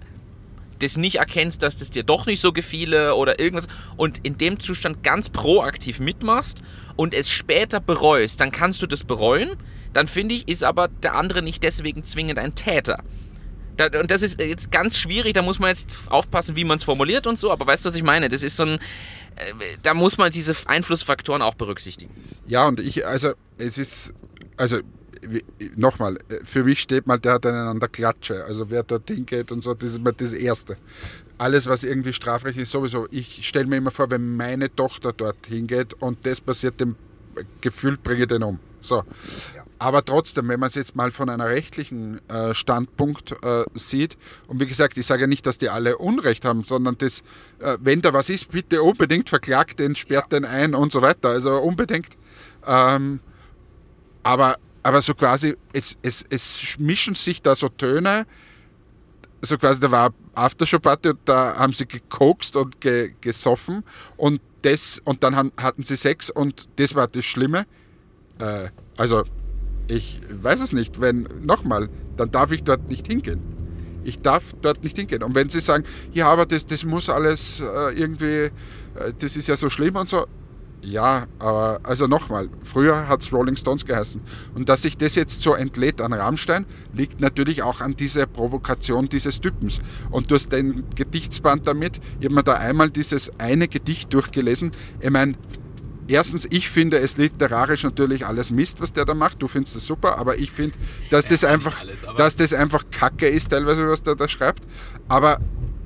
das 0.80 0.98
nicht 0.98 1.16
erkennst, 1.16 1.64
dass 1.64 1.78
das 1.78 1.90
dir 1.90 2.04
doch 2.04 2.26
nicht 2.26 2.42
so 2.42 2.52
gefiele 2.52 3.16
oder 3.16 3.40
irgendwas 3.40 3.68
und 3.98 4.20
in 4.24 4.38
dem 4.38 4.60
Zustand 4.60 5.04
ganz 5.04 5.30
proaktiv 5.30 6.00
mitmachst 6.00 6.62
und 6.96 7.14
es 7.14 7.30
später 7.30 7.80
bereust, 7.80 8.42
dann 8.42 8.52
kannst 8.52 8.82
du 8.82 8.88
das 8.88 9.04
bereuen. 9.04 9.52
Dann 9.94 10.08
finde 10.08 10.36
ich, 10.36 10.50
ist 10.50 10.64
aber 10.64 10.90
der 10.90 11.16
andere 11.16 11.42
nicht 11.42 11.64
deswegen 11.64 12.04
zwingend 12.04 12.38
ein 12.38 12.54
Täter. 12.56 13.04
und 13.80 14.12
das 14.12 14.22
ist 14.22 14.40
jetzt 14.42 14.72
ganz 14.72 14.98
schwierig, 14.98 15.34
da 15.34 15.42
muss 15.42 15.60
man 15.60 15.70
jetzt 15.70 15.90
aufpassen, 16.10 16.56
wie 16.58 16.66
man 16.66 16.78
es 16.78 16.84
formuliert 16.84 17.28
und 17.28 17.40
so, 17.40 17.52
aber 17.52 17.66
weißt 17.66 17.86
du, 17.86 17.90
was 17.90 17.96
ich 17.96 18.04
meine? 18.04 18.28
Das 18.28 18.44
ist 18.44 18.58
so 18.58 18.64
ein, 18.64 18.80
da 19.84 19.94
muss 19.94 20.18
man 20.18 20.32
diese 20.32 20.56
Einflussfaktoren 20.66 21.42
auch 21.42 21.56
berücksichtigen. 21.56 22.14
Ja, 22.46 22.68
und 22.68 22.80
ich, 22.80 23.06
also 23.06 23.34
es 23.58 23.78
ist, 23.78 24.14
also 24.58 24.80
nochmal, 25.76 26.18
für 26.44 26.64
mich 26.64 26.80
steht 26.80 27.08
mal, 27.08 27.20
der 27.20 27.34
hat 27.34 27.46
einen 27.46 27.68
an 27.68 27.80
der 27.80 27.90
Klatsche. 27.90 28.46
Also 28.46 28.70
wer 28.70 28.84
dort 28.84 29.10
hingeht 29.10 29.52
und 29.52 29.62
so, 29.62 29.74
das 29.74 29.92
ist 29.92 30.04
mal 30.04 30.14
das 30.14 30.34
Erste. 30.34 30.78
Alles, 31.38 31.66
was 31.66 31.84
irgendwie 31.84 32.14
strafrechtlich 32.14 32.64
ist, 32.64 32.72
sowieso. 32.72 33.08
Ich 33.12 33.48
stelle 33.48 33.66
mir 33.66 33.78
immer 33.78 33.92
vor, 33.92 34.10
wenn 34.12 34.36
meine 34.36 34.74
Tochter 34.74 35.14
dort 35.14 35.48
hingeht 35.48 35.94
und 35.96 36.26
das 36.26 36.40
passiert, 36.42 36.80
dem 36.80 36.96
Gefühl 37.62 37.98
bringe 37.98 38.24
ich 38.24 38.28
den 38.28 38.44
um. 38.44 38.60
So. 38.82 39.04
Ja. 39.56 39.65
Aber 39.78 40.06
trotzdem, 40.06 40.48
wenn 40.48 40.60
man 40.60 40.70
es 40.70 40.76
jetzt 40.76 40.96
mal 40.96 41.12
von 41.12 41.30
einer 41.30 41.48
rechtlichen 41.48 42.22
äh, 42.30 42.54
Standpunkt 42.54 43.36
äh, 43.44 43.66
sieht, 43.74 44.18
und 44.48 44.60
wie 44.62 44.68
gesagt, 44.68 44.98
ich 44.98 45.06
sage 45.06 45.22
ja 45.22 45.28
nicht, 45.28 45.46
dass 45.46 45.58
die 45.58 45.70
alle 45.70 45.98
Unrecht 45.98 46.46
haben, 46.46 46.64
sondern 46.64 46.98
das, 46.98 47.22
äh, 47.60 47.78
wenn 47.82 48.02
da 48.02 48.14
was 48.14 48.30
ist, 48.30 48.52
bitte 48.52 48.82
unbedingt 48.82 49.28
verklagt 49.30 49.80
den, 49.80 49.96
sperrt 49.96 50.32
ja. 50.32 50.40
den 50.40 50.46
ein 50.46 50.76
und 50.76 50.92
so 50.92 51.02
weiter. 51.02 51.30
Also 51.30 51.58
unbedingt. 51.58 52.18
Ähm, 52.66 53.20
aber, 54.24 54.58
aber 54.82 55.02
so 55.02 55.14
quasi, 55.14 55.58
es, 55.74 55.98
es, 56.02 56.26
es 56.30 56.78
mischen 56.80 57.16
sich 57.16 57.42
da 57.42 57.54
so 57.54 57.68
Töne, 57.68 58.26
so 59.42 59.58
quasi, 59.58 59.82
da 59.82 59.92
war 59.92 60.14
Aftershow-Party 60.36 61.10
und 61.10 61.20
da 61.26 61.58
haben 61.58 61.74
sie 61.74 61.86
gekokst 61.86 62.56
und 62.56 62.80
ge, 62.80 63.14
gesoffen 63.20 63.84
und 64.16 64.42
das, 64.62 65.02
und 65.04 65.24
dann 65.24 65.36
haben, 65.36 65.52
hatten 65.58 65.84
sie 65.84 65.98
Sex 65.98 66.30
und 66.30 66.70
das 66.78 66.96
war 66.96 67.08
das 67.08 67.26
Schlimme. 67.26 67.66
Äh, 68.40 68.70
also 68.98 69.24
ich 69.88 70.22
weiß 70.30 70.62
es 70.62 70.74
nicht. 70.74 71.02
Wenn, 71.02 71.28
nochmal, 71.42 71.90
dann 72.18 72.32
darf 72.32 72.52
ich 72.52 72.64
dort 72.64 72.90
nicht 72.90 73.08
hingehen. 73.08 73.42
Ich 74.04 74.22
darf 74.22 74.44
dort 74.62 74.84
nicht 74.84 74.98
hingehen. 74.98 75.24
Und 75.24 75.36
wenn 75.36 75.50
Sie 75.50 75.60
sagen, 75.60 75.84
ja, 76.14 76.28
aber 76.30 76.46
das, 76.46 76.66
das 76.66 76.86
muss 76.86 77.10
alles 77.10 77.60
äh, 77.60 78.00
irgendwie, 78.00 78.26
äh, 78.26 78.52
das 79.18 79.36
ist 79.36 79.48
ja 79.48 79.58
so 79.58 79.70
schlimm 79.70 79.96
und 79.96 80.10
so. 80.10 80.26
Ja, 80.86 81.26
aber 81.40 81.80
also 81.82 82.06
nochmal, 82.06 82.48
früher 82.64 83.08
hat 83.08 83.24
es 83.24 83.34
Rolling 83.34 83.56
Stones 83.56 83.86
geheißen. 83.86 84.22
Und 84.54 84.70
dass 84.70 84.84
sich 84.84 84.96
das 84.96 85.16
jetzt 85.16 85.42
so 85.42 85.56
entlädt 85.56 86.00
an 86.00 86.14
Rammstein, 86.14 86.66
liegt 86.94 87.20
natürlich 87.20 87.64
auch 87.64 87.82
an 87.82 87.96
dieser 87.96 88.28
Provokation 88.28 89.10
dieses 89.10 89.42
Typens. 89.42 89.80
Und 90.12 90.30
du 90.30 90.36
hast 90.36 90.52
den 90.52 90.84
Gedichtsband 90.96 91.66
damit, 91.66 92.00
ich 92.20 92.26
habe 92.26 92.36
mir 92.36 92.44
da 92.44 92.54
einmal 92.54 92.92
dieses 92.92 93.32
eine 93.40 93.68
Gedicht 93.68 94.14
durchgelesen. 94.14 94.72
Ich 95.00 95.10
meine, 95.10 95.34
erstens, 96.08 96.48
ich 96.50 96.70
finde 96.70 97.00
es 97.00 97.18
literarisch 97.18 97.84
natürlich 97.84 98.26
alles 98.26 98.52
Mist, 98.52 98.82
was 98.82 98.94
der 98.94 99.06
da 99.06 99.14
macht. 99.14 99.42
Du 99.42 99.48
findest 99.48 99.76
das 99.76 99.86
super, 99.86 100.18
aber 100.18 100.38
ich 100.38 100.52
finde, 100.52 100.78
dass, 101.10 101.28
das 101.28 101.44
einfach, 101.44 101.80
alles, 101.80 102.02
dass 102.18 102.36
das 102.36 102.54
einfach 102.54 102.86
Kacke 102.92 103.28
ist, 103.28 103.50
teilweise, 103.50 103.88
was 103.88 104.04
der 104.04 104.16
da 104.16 104.28
schreibt. 104.28 104.64
Aber 105.08 105.40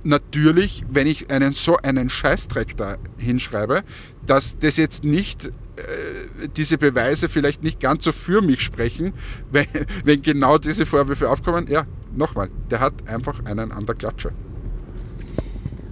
natürlich, 0.04 0.84
wenn 0.90 1.08
ich 1.08 1.30
einen 1.30 1.54
so 1.54 1.78
einen 1.78 2.10
Scheißdreck 2.10 2.78
da 2.78 2.98
hinschreibe, 3.18 3.84
dass 4.26 4.58
das 4.58 4.78
jetzt 4.78 5.04
nicht 5.04 5.46
äh, 5.46 6.48
diese 6.56 6.78
Beweise 6.78 7.30
vielleicht 7.30 7.64
nicht 7.64 7.80
ganz 7.80 8.04
so 8.04 8.12
für 8.12 8.42
mich 8.42 8.62
sprechen, 8.62 9.14
wenn, 9.52 9.68
wenn 10.04 10.22
genau 10.22 10.58
diese 10.58 10.86
Vorwürfe 10.86 11.30
aufkommen, 11.30 11.68
ja, 11.68 11.86
nochmal, 12.16 12.50
der 12.70 12.80
hat 12.80 12.94
einfach 13.08 13.46
einen 13.46 13.72
an 13.72 13.86
der 13.86 13.96
Klatsche. 13.96 14.32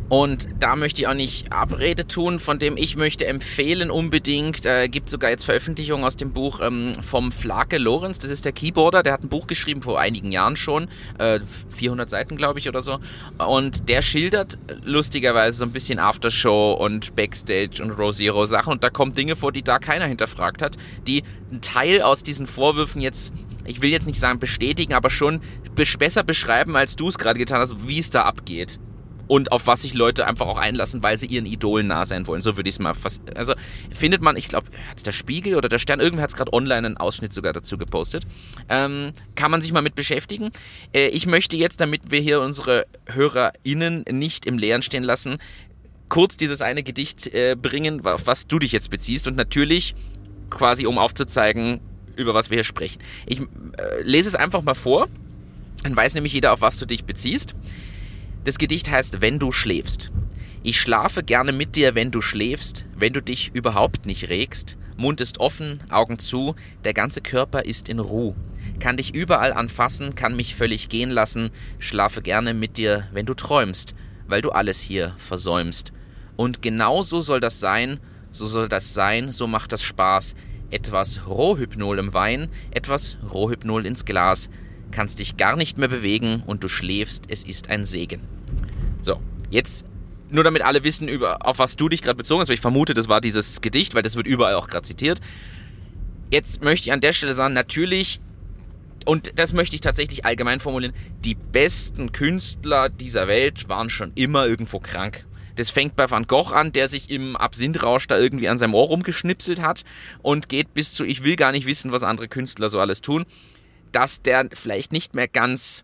Und 0.09 0.47
da 0.59 0.75
möchte 0.75 1.01
ich 1.01 1.07
auch 1.07 1.13
nicht 1.13 1.51
Abrede 1.51 2.07
tun, 2.07 2.39
von 2.39 2.59
dem 2.59 2.77
ich 2.77 2.95
möchte 2.95 3.25
empfehlen 3.25 3.91
unbedingt. 3.91 4.65
Äh, 4.65 4.87
gibt 4.87 5.09
sogar 5.09 5.29
jetzt 5.29 5.43
Veröffentlichungen 5.43 6.05
aus 6.05 6.15
dem 6.15 6.31
Buch 6.31 6.61
ähm, 6.61 6.93
vom 7.01 7.31
Flake 7.31 7.77
Lorenz. 7.77 8.19
Das 8.19 8.31
ist 8.31 8.45
der 8.45 8.53
Keyboarder, 8.53 9.03
der 9.03 9.13
hat 9.13 9.23
ein 9.23 9.29
Buch 9.29 9.47
geschrieben 9.47 9.81
vor 9.81 9.99
einigen 9.99 10.31
Jahren 10.31 10.55
schon. 10.55 10.87
Äh, 11.19 11.41
400 11.69 12.09
Seiten, 12.09 12.37
glaube 12.37 12.59
ich, 12.59 12.69
oder 12.69 12.81
so. 12.81 12.99
Und 13.37 13.89
der 13.89 14.01
schildert 14.01 14.57
lustigerweise 14.83 15.57
so 15.57 15.65
ein 15.65 15.71
bisschen 15.71 15.99
Aftershow 15.99 16.73
und 16.73 17.15
Backstage 17.15 17.83
und 17.83 17.91
Row 17.91 18.15
Zero 18.15 18.45
Sachen. 18.45 18.71
Und 18.71 18.83
da 18.83 18.89
kommen 18.89 19.13
Dinge 19.13 19.35
vor, 19.35 19.51
die 19.51 19.63
da 19.63 19.77
keiner 19.77 20.05
hinterfragt 20.05 20.61
hat, 20.61 20.77
die 21.05 21.23
einen 21.51 21.61
Teil 21.61 22.01
aus 22.01 22.23
diesen 22.23 22.47
Vorwürfen 22.47 23.01
jetzt 23.01 23.33
ich 23.65 23.81
will 23.81 23.89
jetzt 23.89 24.07
nicht 24.07 24.17
sagen 24.17 24.39
bestätigen, 24.39 24.93
aber 24.93 25.09
schon 25.09 25.41
besser 25.99 26.23
beschreiben, 26.23 26.77
als 26.77 26.95
du 26.95 27.09
es 27.09 27.17
gerade 27.17 27.37
getan 27.37 27.59
hast, 27.59 27.85
wie 27.85 27.99
es 27.99 28.09
da 28.09 28.21
abgeht 28.21 28.79
und 29.27 29.51
auf 29.51 29.67
was 29.67 29.81
sich 29.81 29.93
Leute 29.93 30.25
einfach 30.25 30.47
auch 30.47 30.57
einlassen, 30.57 31.03
weil 31.03 31.17
sie 31.17 31.27
ihren 31.27 31.45
Idolen 31.45 31.87
nah 31.87 32.05
sein 32.05 32.27
wollen. 32.27 32.41
So 32.41 32.57
würde 32.57 32.69
ich 32.69 32.75
es 32.75 32.79
mal 32.79 32.93
fast. 32.93 33.21
Also 33.35 33.53
findet 33.91 34.21
man, 34.21 34.37
ich 34.37 34.47
glaube, 34.47 34.67
hat 34.89 35.05
der 35.05 35.11
Spiegel 35.11 35.55
oder 35.55 35.69
der 35.69 35.79
Stern, 35.79 35.99
irgendwer 35.99 36.23
hat 36.23 36.31
es 36.31 36.35
gerade 36.35 36.53
online 36.53 36.87
einen 36.87 36.97
Ausschnitt 36.97 37.33
sogar 37.33 37.53
dazu 37.53 37.77
gepostet. 37.77 38.23
Ähm, 38.69 39.11
kann 39.35 39.51
man 39.51 39.61
sich 39.61 39.71
mal 39.71 39.81
mit 39.81 39.95
beschäftigen. 39.95 40.51
Äh, 40.93 41.07
ich 41.09 41.27
möchte 41.27 41.57
jetzt, 41.57 41.81
damit 41.81 42.11
wir 42.11 42.19
hier 42.19 42.41
unsere 42.41 42.85
HörerInnen 43.05 44.05
nicht 44.09 44.45
im 44.45 44.57
Leeren 44.57 44.81
stehen 44.81 45.03
lassen, 45.03 45.37
kurz 46.09 46.37
dieses 46.37 46.61
eine 46.61 46.83
Gedicht 46.83 47.27
äh, 47.27 47.55
bringen, 47.55 48.05
auf 48.05 48.27
was 48.27 48.47
du 48.47 48.59
dich 48.59 48.71
jetzt 48.71 48.89
beziehst 48.89 49.27
und 49.27 49.35
natürlich 49.35 49.95
quasi, 50.49 50.85
um 50.85 50.97
aufzuzeigen, 50.97 51.81
über 52.15 52.33
was 52.33 52.49
wir 52.49 52.55
hier 52.55 52.63
sprechen. 52.63 52.99
Ich 53.25 53.41
äh, 53.41 54.01
lese 54.01 54.29
es 54.29 54.35
einfach 54.35 54.61
mal 54.61 54.73
vor. 54.73 55.07
Dann 55.83 55.95
weiß 55.95 56.15
nämlich 56.15 56.33
jeder, 56.33 56.53
auf 56.53 56.61
was 56.61 56.77
du 56.77 56.85
dich 56.85 57.05
beziehst. 57.05 57.55
Das 58.43 58.57
Gedicht 58.57 58.89
heißt 58.89 59.21
Wenn 59.21 59.39
du 59.39 59.51
schläfst. 59.51 60.11
Ich 60.63 60.81
schlafe 60.81 61.23
gerne 61.23 61.51
mit 61.51 61.75
dir, 61.75 61.95
wenn 61.95 62.11
du 62.11 62.21
schläfst, 62.21 62.85
wenn 62.95 63.13
du 63.13 63.21
dich 63.21 63.51
überhaupt 63.53 64.05
nicht 64.05 64.29
regst. 64.29 64.77
Mund 64.97 65.21
ist 65.21 65.39
offen, 65.39 65.79
Augen 65.89 66.19
zu, 66.19 66.55
der 66.83 66.93
ganze 66.93 67.21
Körper 67.21 67.65
ist 67.65 67.87
in 67.87 67.99
Ruhe. 67.99 68.35
Kann 68.79 68.97
dich 68.97 69.13
überall 69.13 69.53
anfassen, 69.53 70.15
kann 70.15 70.35
mich 70.35 70.55
völlig 70.55 70.89
gehen 70.89 71.09
lassen, 71.09 71.51
schlafe 71.79 72.21
gerne 72.21 72.53
mit 72.53 72.77
dir, 72.77 73.07
wenn 73.11 73.25
du 73.25 73.33
träumst, 73.33 73.95
weil 74.27 74.41
du 74.41 74.49
alles 74.51 74.79
hier 74.79 75.15
versäumst. 75.19 75.93
Und 76.35 76.61
genau 76.61 77.01
so 77.01 77.21
soll 77.21 77.39
das 77.39 77.59
sein, 77.59 77.99
so 78.31 78.45
soll 78.45 78.69
das 78.69 78.93
sein, 78.93 79.31
so 79.31 79.47
macht 79.47 79.71
das 79.71 79.83
Spaß. 79.83 80.35
Etwas 80.69 81.25
Rohhypnol 81.27 81.97
im 81.97 82.13
Wein, 82.13 82.49
etwas 82.71 83.17
Rohhypnol 83.31 83.85
ins 83.85 84.03
Glas. 84.03 84.49
Kannst 84.91 85.19
dich 85.19 85.37
gar 85.37 85.55
nicht 85.55 85.77
mehr 85.77 85.87
bewegen 85.87 86.43
und 86.45 86.63
du 86.63 86.67
schläfst, 86.67 87.25
es 87.29 87.43
ist 87.43 87.69
ein 87.69 87.85
Segen. 87.85 88.21
So, 89.01 89.21
jetzt 89.49 89.85
nur 90.29 90.43
damit 90.43 90.61
alle 90.61 90.83
wissen, 90.83 91.07
über, 91.07 91.45
auf 91.45 91.59
was 91.59 91.75
du 91.75 91.89
dich 91.89 92.01
gerade 92.01 92.17
bezogen 92.17 92.41
hast, 92.41 92.49
weil 92.49 92.55
ich 92.55 92.61
vermute, 92.61 92.93
das 92.93 93.07
war 93.07 93.21
dieses 93.21 93.61
Gedicht, 93.61 93.95
weil 93.95 94.01
das 94.01 94.15
wird 94.15 94.27
überall 94.27 94.55
auch 94.55 94.67
gerade 94.67 94.83
zitiert. 94.83 95.19
Jetzt 96.29 96.63
möchte 96.63 96.89
ich 96.89 96.93
an 96.93 97.01
der 97.01 97.13
Stelle 97.13 97.33
sagen, 97.33 97.53
natürlich, 97.53 98.19
und 99.05 99.31
das 99.37 99.53
möchte 99.53 99.75
ich 99.75 99.81
tatsächlich 99.81 100.25
allgemein 100.25 100.59
formulieren, 100.59 100.93
die 101.23 101.35
besten 101.35 102.11
Künstler 102.11 102.89
dieser 102.89 103.27
Welt 103.27 103.69
waren 103.69 103.89
schon 103.89 104.11
immer 104.15 104.45
irgendwo 104.45 104.79
krank. 104.79 105.25
Das 105.55 105.71
fängt 105.71 105.95
bei 105.95 106.09
Van 106.09 106.27
Gogh 106.27 106.53
an, 106.53 106.71
der 106.71 106.87
sich 106.87 107.09
im 107.09 107.35
Absinthrausch 107.35 108.07
da 108.07 108.17
irgendwie 108.17 108.47
an 108.47 108.59
seinem 108.59 108.75
Ohr 108.75 108.87
rumgeschnipselt 108.87 109.61
hat 109.61 109.85
und 110.21 110.49
geht 110.49 110.73
bis 110.73 110.93
zu, 110.93 111.03
ich 111.03 111.23
will 111.23 111.35
gar 111.35 111.51
nicht 111.51 111.65
wissen, 111.65 111.91
was 111.91 112.03
andere 112.03 112.27
Künstler 112.27 112.69
so 112.69 112.79
alles 112.79 113.01
tun, 113.01 113.25
dass 113.91 114.21
der 114.21 114.49
vielleicht 114.53 114.91
nicht 114.91 115.15
mehr 115.15 115.27
ganz 115.27 115.83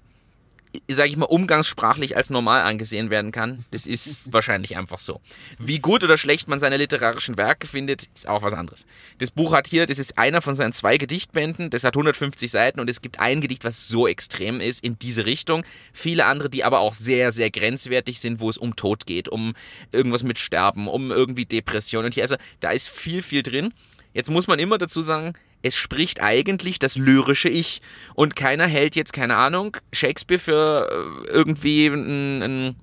sage 0.90 1.10
ich 1.10 1.18
mal, 1.18 1.26
umgangssprachlich 1.26 2.18
als 2.18 2.30
normal 2.30 2.62
angesehen 2.62 3.10
werden 3.10 3.32
kann. 3.32 3.66
Das 3.72 3.86
ist 3.86 4.34
wahrscheinlich 4.34 4.76
einfach 4.76 4.98
so. 4.98 5.22
Wie 5.60 5.80
gut 5.80 6.04
oder 6.04 6.18
schlecht 6.18 6.48
man 6.48 6.60
seine 6.60 6.78
literarischen 6.78 7.38
Werke 7.38 7.68
findet, 7.68 8.08
ist 8.14 8.28
auch 8.28 8.42
was 8.42 8.54
anderes. 8.54 8.86
Das 9.20 9.30
Buch 9.32 9.54
hat 9.54 9.68
hier, 9.68 9.86
das 9.86 10.00
ist 10.00 10.18
einer 10.18 10.42
von 10.42 10.56
seinen 10.56 10.74
zwei 10.74 10.98
Gedichtbänden, 10.98 11.70
das 11.70 11.84
hat 11.84 11.96
150 11.96 12.50
Seiten 12.50 12.80
und 12.80 12.90
es 12.90 13.02
gibt 13.02 13.20
ein 13.20 13.42
Gedicht, 13.42 13.64
was 13.64 13.88
so 13.88 14.08
extrem 14.08 14.60
ist 14.60 14.84
in 14.84 14.98
diese 14.98 15.26
Richtung. 15.26 15.64
Viele 15.94 16.26
andere, 16.26 16.50
die 16.50 16.64
aber 16.64 16.80
auch 16.80 16.96
sehr, 16.96 17.32
sehr 17.32 17.52
grenzwertig 17.52 18.20
sind, 18.20 18.40
wo 18.40 18.50
es 18.50 18.58
um 18.58 18.76
Tod 18.76 19.06
geht, 19.06 19.30
um 19.30 19.54
irgendwas 19.92 20.24
mit 20.24 20.40
Sterben, 20.40 20.88
um 20.88 21.12
irgendwie 21.12 21.46
Depression 21.46 22.06
und 22.06 22.14
hier, 22.16 22.24
also 22.24 22.36
da 22.62 22.72
ist 22.72 22.90
viel, 22.90 23.22
viel 23.22 23.44
drin. 23.44 23.74
Jetzt 24.14 24.30
muss 24.30 24.48
man 24.48 24.60
immer 24.60 24.78
dazu 24.78 25.02
sagen, 25.02 25.34
es 25.64 25.76
spricht 25.76 26.22
eigentlich 26.22 26.78
das 26.78 26.96
lyrische 26.96 27.50
Ich. 27.50 27.82
Und 28.14 28.36
keiner 28.36 28.68
hält 28.68 28.96
jetzt, 28.96 29.14
keine 29.14 29.38
Ahnung, 29.38 29.78
Shakespeare 29.92 30.40
für 30.40 31.26
äh, 31.26 31.28
irgendwie 31.32 31.88
ein, 31.88 32.76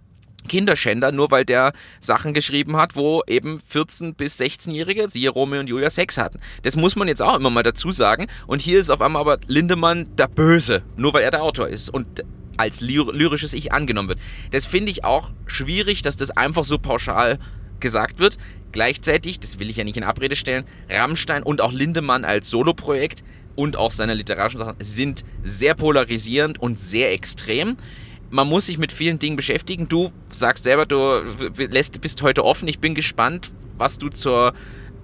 Kinderschänder, 0.48 1.12
nur 1.12 1.30
weil 1.30 1.44
der 1.44 1.74
Sachen 2.00 2.32
geschrieben 2.32 2.78
hat, 2.78 2.96
wo 2.96 3.22
eben 3.26 3.60
14- 3.60 4.14
bis 4.14 4.40
16-Jährige, 4.40 5.08
siehe 5.10 5.28
Romeo 5.28 5.60
und 5.60 5.68
Julia, 5.68 5.90
Sex 5.90 6.16
hatten. 6.16 6.40
Das 6.62 6.76
muss 6.76 6.96
man 6.96 7.08
jetzt 7.08 7.22
auch 7.22 7.36
immer 7.36 7.50
mal 7.50 7.62
dazu 7.62 7.92
sagen. 7.92 8.26
Und 8.46 8.62
hier 8.62 8.80
ist 8.80 8.88
auf 8.88 9.02
einmal 9.02 9.20
aber 9.20 9.38
Lindemann 9.46 10.08
der 10.16 10.28
Böse, 10.28 10.82
nur 10.96 11.12
weil 11.12 11.24
er 11.24 11.30
der 11.30 11.42
Autor 11.42 11.68
ist 11.68 11.90
und 11.90 12.24
als 12.56 12.80
lyrisches 12.80 13.52
Ich 13.52 13.72
angenommen 13.72 14.08
wird. 14.08 14.20
Das 14.50 14.66
finde 14.66 14.90
ich 14.90 15.04
auch 15.04 15.30
schwierig, 15.46 16.00
dass 16.02 16.16
das 16.16 16.30
einfach 16.30 16.64
so 16.64 16.78
pauschal 16.78 17.38
gesagt 17.80 18.18
wird. 18.18 18.38
Gleichzeitig, 18.72 19.40
das 19.40 19.58
will 19.58 19.68
ich 19.70 19.76
ja 19.76 19.84
nicht 19.84 19.96
in 19.96 20.04
Abrede 20.04 20.36
stellen, 20.36 20.64
Rammstein 20.88 21.42
und 21.42 21.60
auch 21.60 21.72
Lindemann 21.72 22.24
als 22.24 22.50
Soloprojekt 22.50 23.24
und 23.56 23.76
auch 23.76 23.90
seine 23.90 24.14
literarischen 24.14 24.58
Sachen 24.58 24.76
sind 24.80 25.24
sehr 25.42 25.74
polarisierend 25.74 26.60
und 26.60 26.78
sehr 26.78 27.12
extrem. 27.12 27.76
Man 28.30 28.48
muss 28.48 28.66
sich 28.66 28.78
mit 28.78 28.92
vielen 28.92 29.18
Dingen 29.18 29.36
beschäftigen. 29.36 29.88
Du 29.88 30.12
sagst 30.28 30.64
selber, 30.64 30.86
du 30.86 31.22
bist 32.00 32.22
heute 32.22 32.44
offen. 32.44 32.68
Ich 32.68 32.78
bin 32.78 32.94
gespannt, 32.94 33.50
was 33.76 33.98
du 33.98 34.08
zur 34.08 34.54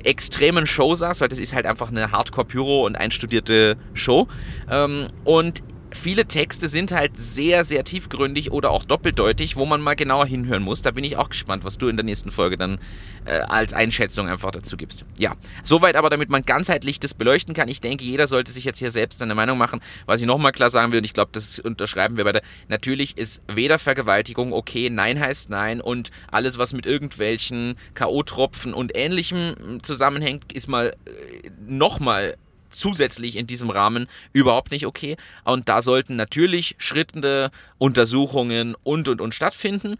extremen 0.05 0.67
Show 0.67 0.95
sagst, 0.95 1.21
weil 1.21 1.29
das 1.29 1.41
ist 1.41 1.53
halt 1.53 1.67
einfach 1.67 1.91
eine 1.91 2.13
Hardcore-Pyro 2.13 2.87
und 2.87 2.97
einstudierte 2.97 3.77
Show. 3.95 4.29
Ähm, 4.71 5.09
und 5.25 5.63
viele 5.93 6.27
Texte 6.27 6.69
sind 6.69 6.93
halt 6.93 7.13
sehr, 7.17 7.65
sehr 7.65 7.85
tiefgründig 7.85 8.53
oder 8.53 8.71
auch 8.71 8.85
doppeldeutig, 8.85 9.57
wo 9.57 9.67
man 9.67 9.81
mal 9.81 9.95
genauer 9.95 10.27
hinhören 10.27 10.63
muss. 10.63 10.83
Da 10.83 10.91
bin 10.91 11.05
ich 11.05 11.17
auch 11.17 11.31
gespannt, 11.31 11.65
was 11.65 11.79
du 11.79 11.89
in 11.89 11.97
der 11.97 12.05
nächsten 12.05 12.31
Folge 12.31 12.57
dann 12.57 12.79
äh, 13.25 13.39
als 13.39 13.73
Einschätzung 13.73 14.29
einfach 14.29 14.51
dazu 14.51 14.77
gibst. 14.77 15.05
Ja, 15.19 15.35
soweit 15.63 15.97
aber, 15.97 16.11
damit 16.11 16.31
man 16.31 16.43
ganzheitlich 16.43 17.01
das 17.01 17.15
beleuchten 17.15 17.55
kann. 17.55 17.69
Ich 17.69 17.81
denke, 17.81 18.05
jeder 18.05 18.27
sollte 18.27 18.53
sich 18.53 18.65
jetzt 18.65 18.79
hier 18.79 18.91
selbst 18.91 19.19
seine 19.19 19.35
Meinung 19.35 19.59
machen. 19.59 19.81
Was 20.07 20.21
ich 20.21 20.27
nochmal 20.27 20.53
klar 20.53 20.71
sagen 20.71 20.93
will, 20.93 20.99
und 20.99 21.05
ich 21.05 21.15
glaube, 21.15 21.31
das 21.33 21.59
unterschreiben 21.59 22.17
wir 22.17 22.25
beide, 22.25 22.43
natürlich 22.69 23.17
ist 23.19 23.43
weder 23.49 23.79
Vergewaltigung 23.79 24.53
okay, 24.53 24.91
nein 24.91 25.21
heißt 25.21 25.51
nein 25.51 25.81
und 25.81 26.11
alles, 26.31 26.59
was 26.59 26.73
mit 26.73 26.87
irgendwelchen 26.87 27.77
K.O.-Tropfen 27.95 28.73
und 28.73 28.97
ähnlichem 28.97 29.81
zusammenhängt, 29.83 30.53
ist 30.53 30.69
mal 30.69 30.95
äh, 31.07 31.51
nochmal 31.67 32.37
zusätzlich 32.79 33.37
in 33.37 33.47
diesem 33.47 33.71
Rahmen 33.71 34.07
überhaupt 34.33 34.71
nicht 34.71 34.87
okay. 34.87 35.17
Und 35.45 35.69
da 35.69 35.83
sollten 35.83 36.17
natürlich 36.17 36.77
schrittende 36.79 37.51
Untersuchungen 37.79 38.75
und 38.83 39.09
und 39.09 39.21
und 39.21 39.35
stattfinden. 39.35 39.97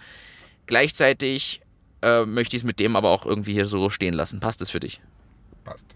Gleichzeitig 0.67 1.61
äh, 2.03 2.25
möchte 2.25 2.57
ich 2.57 2.63
es 2.63 2.67
mit 2.67 2.81
dem 2.81 2.97
aber 2.97 3.11
auch 3.11 3.27
irgendwie 3.27 3.53
hier 3.53 3.67
so 3.67 3.91
stehen 3.91 4.15
lassen. 4.15 4.41
Passt 4.41 4.61
es 4.63 4.71
für 4.71 4.81
dich? 4.81 5.01
Passt. 5.65 5.87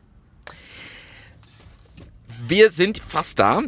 Wir 2.47 2.71
sind 2.71 2.99
fast 2.99 3.39
da. 3.39 3.63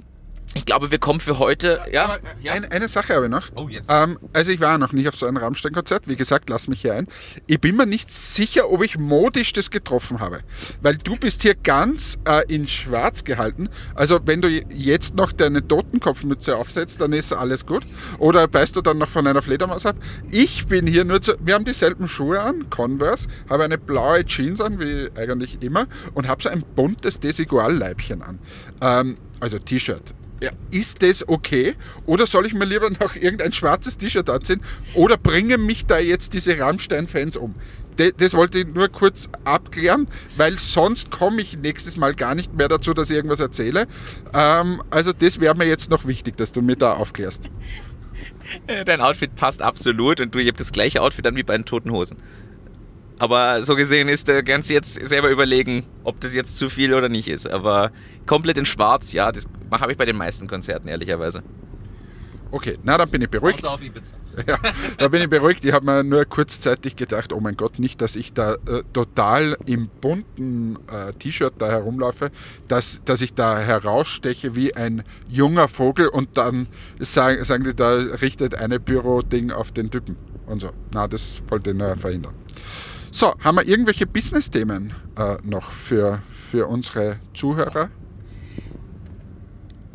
Ich 0.55 0.67
glaube, 0.67 0.91
wir 0.91 0.99
kommen 0.99 1.21
für 1.21 1.39
heute. 1.39 1.81
Ja, 1.91 2.19
ja. 2.43 2.53
Eine, 2.53 2.71
eine, 2.71 2.89
Sache 2.89 3.15
habe 3.15 3.27
ich 3.27 3.31
noch. 3.31 3.51
Oh, 3.55 3.69
jetzt. 3.69 3.91
Ähm, 3.91 4.19
also 4.33 4.53
ich 4.53 4.61
war 4.61 4.77
noch 4.77 4.93
nicht 4.93 5.09
auf 5.09 5.17
so 5.17 5.27
einem 5.27 5.39
Rammstein-Konzert. 5.39 6.09
Wie 6.09 6.17
gesagt, 6.17 6.51
lass 6.51 6.69
mich 6.69 6.83
hier 6.83 6.95
ein. 6.95 7.09
Ich 7.47 7.61
bin 7.61 7.77
mir 7.77 7.87
nicht 7.87 8.11
sicher, 8.11 8.71
ob 8.71 8.83
ich 8.83 8.99
modisch 8.99 9.53
das 9.55 9.71
getroffen 9.71 10.21
habe. 10.21 10.41
Weil 10.83 10.97
du 10.97 11.17
bist 11.17 11.43
hier 11.43 11.55
ganz 11.55 12.19
äh, 12.27 12.43
in 12.53 12.69
schwarz 12.69 13.25
gehalten. 13.25 13.71
Also 13.95 14.21
wenn 14.25 14.43
du 14.43 14.49
jetzt 14.49 15.15
noch 15.15 15.33
deine 15.33 15.67
Totenkopfmütze 15.67 16.57
aufsetzt, 16.57 17.01
dann 17.01 17.13
ist 17.13 17.33
alles 17.33 17.65
gut. 17.65 17.85
Oder 18.19 18.47
beißt 18.47 18.77
du 18.77 18.83
dann 18.83 18.99
noch 18.99 19.09
von 19.09 19.27
einer 19.27 19.41
Fledermaus 19.41 19.87
ab? 19.87 19.97
Ich 20.31 20.67
bin 20.67 20.87
hier 20.87 21.05
nur 21.05 21.23
zu... 21.23 21.35
Wir 21.41 21.55
haben 21.55 21.65
dieselben 21.65 22.09
Schuhe 22.09 22.41
an, 22.41 22.69
Converse, 22.69 23.27
habe 23.49 23.65
eine 23.65 23.79
blaue 23.79 24.25
Jeans 24.27 24.61
an, 24.61 24.79
wie 24.79 25.09
eigentlich 25.17 25.63
immer, 25.63 25.87
und 26.13 26.29
habe 26.29 26.43
so 26.43 26.51
ein 26.51 26.63
buntes 26.75 27.21
Desigual-Leibchen 27.21 28.23
an. 28.23 28.39
Ähm, 28.83 29.17
also 29.41 29.59
T-Shirt 29.59 30.15
ist 30.71 31.03
das 31.03 31.29
okay? 31.29 31.75
Oder 32.07 32.27
soll 32.27 32.47
ich 32.47 32.55
mir 32.55 32.65
lieber 32.65 32.91
noch 32.91 33.17
irgendein 33.17 33.53
schwarzes 33.53 33.97
T-Shirt 33.97 34.29
anziehen? 34.29 34.61
Oder 34.95 35.17
bringen 35.17 35.65
mich 35.65 35.87
da 35.87 35.99
jetzt 35.99 36.35
diese 36.35 36.59
Rammstein-Fans 36.59 37.37
um? 37.37 37.55
Das, 37.97 38.33
wollte 38.33 38.61
ich 38.61 38.67
nur 38.67 38.89
kurz 38.89 39.29
abklären, 39.45 40.09
weil 40.37 40.59
sonst 40.59 41.11
komme 41.11 41.43
ich 41.43 41.59
nächstes 41.59 41.99
Mal 41.99 42.15
gar 42.15 42.35
nicht 42.35 42.55
mehr 42.55 42.69
dazu, 42.69 42.95
dass 42.95 43.11
ich 43.11 43.17
irgendwas 43.17 43.41
erzähle. 43.41 43.87
Ähm, 44.33 44.83
also 44.91 45.13
das 45.13 45.41
wäre 45.41 45.55
mir 45.55 45.67
jetzt 45.67 45.91
noch 45.91 46.07
wichtig, 46.07 46.37
dass 46.39 46.53
du 46.53 46.63
mir 46.63 46.77
da 46.77 46.95
aufklärst. 46.95 47.51
Dein 48.87 49.01
Outfit 49.01 49.35
passt 49.35 49.61
absolut 49.61 50.21
und 50.21 50.35
du 50.35 50.41
hast 50.41 50.59
das 50.59 50.73
gleiche 50.73 51.03
Outfit 51.03 51.27
an 51.27 51.37
wie 51.37 51.43
bei 51.43 51.57
den 51.57 51.67
Toten 51.67 51.91
Hosen. 51.91 52.17
Aber 53.19 53.63
so 53.63 53.77
gesehen 53.77 54.09
ist 54.09 54.29
der 54.29 54.43
ganz 54.43 54.69
jetzt 54.69 54.95
selber 55.07 55.31
überlegen, 55.31 55.87
ob 56.05 56.21
das 56.21 56.35
jetzt 56.35 56.57
zu 56.57 56.69
viel 56.69 56.95
oder 56.95 57.09
nicht 57.09 57.29
ist. 57.29 57.49
Aber 57.49 57.93
komplett 58.27 58.59
in 58.59 58.67
Schwarz, 58.67 59.13
ja, 59.13 59.31
das 59.31 59.47
habe 59.71 59.93
ich 59.93 59.99
bei 59.99 60.05
den 60.05 60.17
meisten 60.17 60.49
Konzerten, 60.49 60.89
ehrlicherweise. 60.89 61.43
Okay, 62.53 62.77
na 62.83 62.99
dann 62.99 63.09
bin 63.09 63.23
ich 63.23 63.31
beruhigt. 63.31 63.61
Außer 63.61 63.73
auf 63.73 63.83
Ibiza. 63.83 64.15
Ja, 64.47 64.59
da 64.99 65.09
bin 65.09 65.23
ich 65.23 65.29
beruhigt. 65.29 65.65
Ich 65.65 65.73
habe 65.73 65.85
mir 65.85 66.05
nur 66.05 66.25
kurzzeitig 66.25 66.97
gedacht, 66.97 67.33
oh 67.33 67.41
mein 67.41 67.57
Gott, 67.57 67.79
nicht, 67.79 68.01
dass 68.01 68.17
ich 68.17 68.33
da 68.33 68.55
äh, 68.55 68.83
total 68.93 69.57
im 69.67 69.89
bunten 69.89 70.79
äh, 70.89 71.13
T-Shirt 71.15 71.55
da 71.59 71.69
herumlaufe, 71.69 72.31
dass, 72.69 73.03
dass 73.05 73.21
ich 73.21 73.35
da 73.35 73.59
heraussteche 73.59 74.57
wie 74.57 74.75
ein 74.75 75.03
junger 75.29 75.69
Vogel 75.69 76.09
und 76.09 76.37
dann 76.37 76.67
sagen, 76.99 77.45
sagen 77.45 77.65
die, 77.65 77.75
da 77.75 77.93
richtet 77.95 78.55
eine 78.55 78.81
Büro-Ding 78.81 79.51
auf 79.51 79.73
den 79.73 79.91
Typen 79.91 80.17
und 80.47 80.61
so. 80.61 80.71
Na, 80.93 81.09
das 81.09 81.43
wollte 81.49 81.71
ich 81.71 81.77
nur 81.77 81.95
verhindern. 81.97 82.35
So, 83.15 83.35
haben 83.41 83.59
wir 83.59 83.69
irgendwelche 83.69 84.07
Business-Themen 84.07 84.95
äh, 85.19 85.37
noch 85.43 85.71
für, 85.71 86.23
für 86.51 86.67
unsere 86.67 87.19
Zuhörer? 87.35 87.91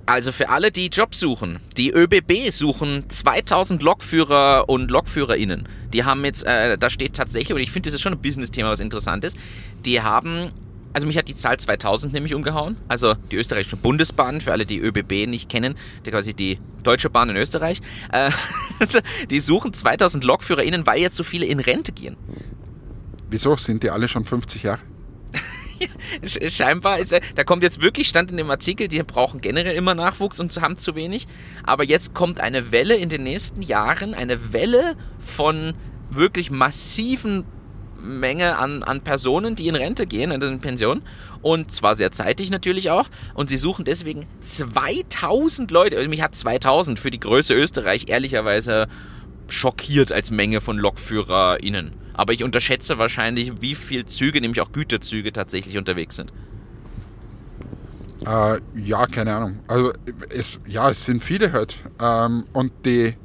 Also 0.05 0.31
für 0.31 0.49
alle, 0.49 0.71
die 0.71 0.89
Jobs 0.89 1.19
suchen, 1.19 1.59
die 1.77 1.89
ÖBB 1.89 2.51
suchen 2.51 3.09
2000 3.09 3.81
Lokführer 3.81 4.69
und 4.69 4.91
Lokführerinnen. 4.91 5.67
Die 5.91 6.05
haben 6.05 6.23
jetzt, 6.25 6.45
äh, 6.45 6.77
da 6.77 6.91
steht 6.91 7.15
tatsächlich, 7.15 7.55
und 7.55 7.59
ich 7.59 7.71
finde, 7.71 7.87
das 7.87 7.95
ist 7.95 8.01
schon 8.01 8.13
ein 8.13 8.21
Business-Thema, 8.21 8.69
was 8.69 8.81
interessant 8.81 9.23
ist, 9.23 9.35
die 9.83 9.99
haben, 9.99 10.51
also 10.93 11.07
mich 11.07 11.17
hat 11.17 11.27
die 11.27 11.35
Zahl 11.35 11.57
2000 11.57 12.13
nämlich 12.13 12.35
umgehauen. 12.35 12.77
Also 12.87 13.15
die 13.31 13.37
österreichischen 13.37 13.79
Bundesbahnen, 13.79 14.41
für 14.41 14.51
alle, 14.51 14.67
die 14.67 14.79
ÖBB 14.79 15.27
nicht 15.27 15.49
kennen, 15.49 15.73
die 16.05 16.11
quasi 16.11 16.35
die 16.35 16.59
Deutsche 16.83 17.09
Bahn 17.09 17.31
in 17.31 17.35
Österreich, 17.35 17.81
äh, 18.11 18.29
die 19.31 19.39
suchen 19.39 19.73
2000 19.73 20.23
LokführerInnen, 20.23 20.85
weil 20.85 21.01
jetzt 21.01 21.15
so 21.15 21.23
viele 21.23 21.47
in 21.47 21.59
Rente 21.59 21.93
gehen. 21.93 22.15
Wieso? 23.29 23.55
Sind 23.57 23.83
die 23.83 23.89
alle 23.89 24.07
schon 24.07 24.25
50 24.25 24.63
Jahre? 24.63 24.81
Scheinbar 26.23 26.99
ist 26.99 27.15
da 27.35 27.43
kommt 27.43 27.63
jetzt 27.63 27.81
wirklich, 27.81 28.07
stand 28.07 28.31
in 28.31 28.37
dem 28.37 28.49
Artikel, 28.49 28.87
die 28.87 29.01
brauchen 29.03 29.41
generell 29.41 29.75
immer 29.75 29.93
Nachwuchs 29.93 30.39
und 30.39 30.55
haben 30.61 30.77
zu 30.77 30.95
wenig. 30.95 31.27
Aber 31.63 31.83
jetzt 31.83 32.13
kommt 32.13 32.39
eine 32.39 32.71
Welle 32.71 32.95
in 32.95 33.09
den 33.09 33.23
nächsten 33.23 33.61
Jahren, 33.61 34.13
eine 34.13 34.53
Welle 34.53 34.95
von 35.19 35.73
wirklich 36.09 36.49
massiven 36.49 37.45
Menge 37.99 38.57
an, 38.57 38.83
an 38.83 39.01
Personen, 39.01 39.55
die 39.55 39.67
in 39.67 39.75
Rente 39.75 40.07
gehen, 40.07 40.31
in 40.31 40.59
Pension. 40.59 41.01
Und 41.41 41.71
zwar 41.71 41.95
sehr 41.95 42.11
zeitig 42.11 42.49
natürlich 42.49 42.89
auch. 42.89 43.07
Und 43.33 43.49
sie 43.49 43.57
suchen 43.57 43.85
deswegen 43.85 44.25
2000 44.41 45.71
Leute. 45.71 45.97
Also 45.97 46.09
mich 46.09 46.21
hat 46.21 46.35
2000 46.35 46.99
für 46.99 47.11
die 47.11 47.19
Größe 47.19 47.53
Österreich 47.53 48.05
ehrlicherweise 48.07 48.87
schockiert 49.49 50.11
als 50.11 50.31
Menge 50.31 50.61
von 50.61 50.77
LokführerInnen. 50.77 51.93
Aber 52.17 52.33
ich 52.33 52.43
unterschätze 52.43 52.97
wahrscheinlich, 52.97 53.61
wie 53.61 53.75
viele 53.75 54.05
Züge, 54.05 54.41
nämlich 54.41 54.59
auch 54.59 54.71
Güterzüge, 54.71 55.31
tatsächlich 55.31 55.77
unterwegs 55.77 56.17
sind. 56.17 56.33
Äh, 58.25 58.59
ja, 58.75 59.05
keine 59.07 59.35
Ahnung. 59.35 59.59
Also 59.67 59.93
es, 60.29 60.59
ja, 60.67 60.89
es 60.89 61.05
sind 61.05 61.23
viele 61.23 61.53
halt. 61.53 61.77
Ähm, 62.01 62.45
und 62.51 62.73
die 62.85 63.15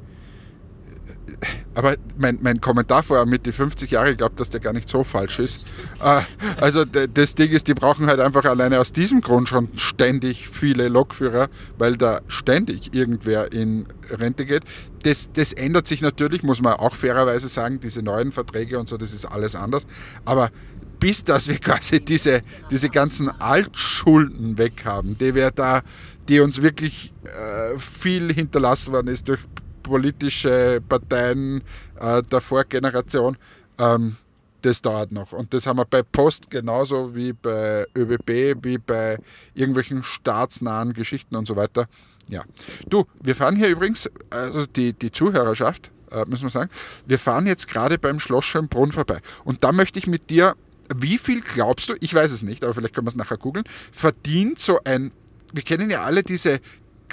aber 1.75 1.95
mein, 2.17 2.39
mein 2.41 2.61
Kommentar 2.61 3.03
vorher 3.03 3.25
mit 3.25 3.45
die 3.45 3.51
50 3.51 3.91
Jahre, 3.91 4.11
ich 4.11 4.17
glaube, 4.17 4.35
dass 4.35 4.49
der 4.49 4.59
gar 4.59 4.73
nicht 4.73 4.89
so 4.89 5.03
falsch 5.03 5.39
ist. 5.39 5.73
Äh, 6.03 6.21
also 6.59 6.85
das 6.85 7.35
Ding 7.35 7.51
ist, 7.51 7.67
die 7.67 7.73
brauchen 7.73 8.07
halt 8.07 8.19
einfach 8.19 8.45
alleine 8.45 8.79
aus 8.79 8.91
diesem 8.91 9.21
Grund 9.21 9.49
schon 9.49 9.69
ständig 9.75 10.49
viele 10.49 10.87
Lokführer, 10.87 11.49
weil 11.77 11.97
da 11.97 12.21
ständig 12.27 12.93
irgendwer 12.93 13.51
in 13.51 13.87
Rente 14.09 14.45
geht. 14.45 14.63
Das, 15.03 15.31
das 15.33 15.53
ändert 15.53 15.87
sich 15.87 16.01
natürlich, 16.01 16.43
muss 16.43 16.61
man 16.61 16.73
auch 16.73 16.95
fairerweise 16.95 17.47
sagen, 17.47 17.79
diese 17.79 18.01
neuen 18.03 18.31
Verträge 18.31 18.79
und 18.79 18.87
so, 18.87 18.97
das 18.97 19.13
ist 19.13 19.25
alles 19.25 19.55
anders. 19.55 19.87
Aber 20.25 20.51
bis 20.99 21.23
dass 21.23 21.47
wir 21.47 21.57
quasi 21.59 21.99
diese, 21.99 22.41
diese 22.69 22.89
ganzen 22.89 23.29
Altschulden 23.29 24.57
weg 24.57 24.85
haben, 24.85 25.17
die 25.17 25.35
wir 25.35 25.51
da, 25.51 25.81
die 26.29 26.39
uns 26.39 26.61
wirklich 26.61 27.11
äh, 27.23 27.77
viel 27.77 28.31
hinterlassen 28.31 28.93
worden 28.93 29.07
ist 29.07 29.27
durch 29.27 29.41
politische 29.83 30.81
Parteien 30.87 31.61
äh, 31.99 32.23
der 32.23 32.41
Vorgeneration. 32.41 33.37
Ähm, 33.77 34.17
das 34.61 34.81
dauert 34.81 35.11
noch. 35.11 35.33
Und 35.33 35.53
das 35.53 35.67
haben 35.67 35.77
wir 35.77 35.85
bei 35.85 36.03
Post 36.03 36.49
genauso 36.49 37.13
wie 37.13 37.33
bei 37.33 37.85
ÖBB, 37.95 38.63
wie 38.63 38.77
bei 38.77 39.17
irgendwelchen 39.53 40.03
staatsnahen 40.03 40.93
Geschichten 40.93 41.35
und 41.35 41.45
so 41.45 41.55
weiter. 41.55 41.87
Ja. 42.29 42.43
Du, 42.87 43.05
wir 43.21 43.35
fahren 43.35 43.57
hier 43.57 43.67
übrigens, 43.67 44.09
also 44.29 44.65
die, 44.65 44.93
die 44.93 45.11
Zuhörerschaft, 45.11 45.91
äh, 46.11 46.23
müssen 46.25 46.43
wir 46.43 46.49
sagen, 46.49 46.69
wir 47.05 47.19
fahren 47.19 47.45
jetzt 47.45 47.67
gerade 47.67 47.99
beim 47.99 48.19
Schloss 48.19 48.45
Schönbrunn 48.45 48.93
vorbei. 48.93 49.19
Und 49.43 49.65
da 49.65 49.73
möchte 49.73 49.99
ich 49.99 50.07
mit 50.07 50.29
dir, 50.29 50.55
wie 50.95 51.17
viel 51.17 51.41
glaubst 51.41 51.89
du, 51.89 51.95
ich 51.99 52.13
weiß 52.13 52.31
es 52.31 52.41
nicht, 52.41 52.63
aber 52.63 52.73
vielleicht 52.73 52.95
können 52.95 53.07
wir 53.07 53.11
es 53.11 53.17
nachher 53.17 53.37
googeln, 53.37 53.65
verdient 53.91 54.59
so 54.59 54.79
ein 54.85 55.11
wir 55.53 55.63
kennen 55.63 55.89
ja 55.89 56.03
alle 56.03 56.23
diese 56.23 56.59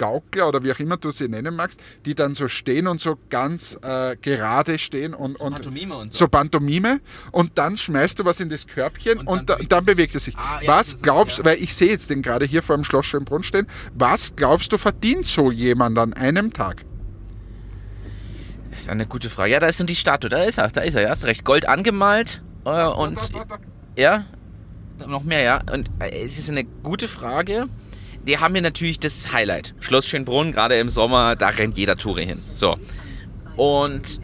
Gaukler 0.01 0.47
oder 0.47 0.63
wie 0.63 0.71
auch 0.71 0.79
immer 0.79 0.97
du 0.97 1.11
sie 1.11 1.27
nennen 1.27 1.55
magst, 1.55 1.79
die 2.05 2.15
dann 2.15 2.33
so 2.33 2.47
stehen 2.47 2.87
und 2.87 2.99
so 2.99 3.19
ganz 3.29 3.77
äh, 3.83 4.15
gerade 4.19 4.79
stehen 4.79 5.13
und 5.13 5.37
so, 5.37 5.45
und, 5.45 5.53
Pantomime 5.53 5.95
und 5.95 6.11
so. 6.11 6.17
so 6.17 6.27
Pantomime 6.27 7.01
und 7.31 7.55
dann 7.55 7.77
schmeißt 7.77 8.17
du 8.17 8.25
was 8.25 8.39
in 8.39 8.49
das 8.49 8.65
Körbchen 8.65 9.19
und, 9.19 9.27
und 9.27 9.49
dann, 9.49 9.57
bewegt, 9.57 9.71
dann 9.71 9.85
bewegt 9.85 10.15
es 10.15 10.23
sich. 10.23 10.35
Ah, 10.35 10.59
ja, 10.59 10.71
was 10.71 11.03
glaubst 11.03 11.37
du, 11.37 11.43
ja. 11.43 11.49
weil 11.49 11.61
ich 11.61 11.75
sehe 11.75 11.89
jetzt 11.89 12.09
den 12.09 12.23
gerade 12.23 12.45
hier 12.45 12.63
vor 12.63 12.75
dem 12.75 12.83
Schloss 12.83 13.05
Schönbrunn 13.05 13.43
stehen, 13.43 13.67
was 13.93 14.35
glaubst 14.35 14.71
du 14.71 14.79
verdient 14.79 15.27
so 15.27 15.51
jemand 15.51 15.99
an 15.99 16.13
einem 16.13 16.51
Tag? 16.51 16.83
Das 18.71 18.81
ist 18.81 18.89
eine 18.89 19.05
gute 19.05 19.29
Frage. 19.29 19.51
Ja, 19.51 19.59
da 19.59 19.67
ist 19.67 19.79
nun 19.79 19.87
die 19.87 19.95
Statue, 19.95 20.31
da 20.31 20.41
ist 20.43 20.57
er, 20.57 20.69
da 20.69 20.81
ist 20.81 20.95
er, 20.95 21.03
ja, 21.03 21.09
hast 21.09 21.25
recht. 21.25 21.45
Gold 21.45 21.67
angemalt 21.67 22.41
äh, 22.65 22.87
und 22.87 23.19
ja, 23.95 24.25
noch 25.05 25.23
mehr, 25.23 25.41
ja. 25.41 25.61
Und 25.71 25.91
äh, 25.99 26.25
es 26.25 26.39
ist 26.39 26.49
eine 26.49 26.63
gute 26.63 27.07
Frage 27.07 27.67
die 28.27 28.37
haben 28.37 28.53
hier 28.53 28.61
natürlich 28.61 28.99
das 28.99 29.31
Highlight. 29.31 29.73
Schloss 29.79 30.07
Schönbrunn, 30.07 30.51
gerade 30.51 30.77
im 30.77 30.89
Sommer, 30.89 31.35
da 31.35 31.49
rennt 31.49 31.77
jeder 31.77 31.97
Touri 31.97 32.25
hin. 32.25 32.43
So. 32.51 32.77
Und 33.55 34.21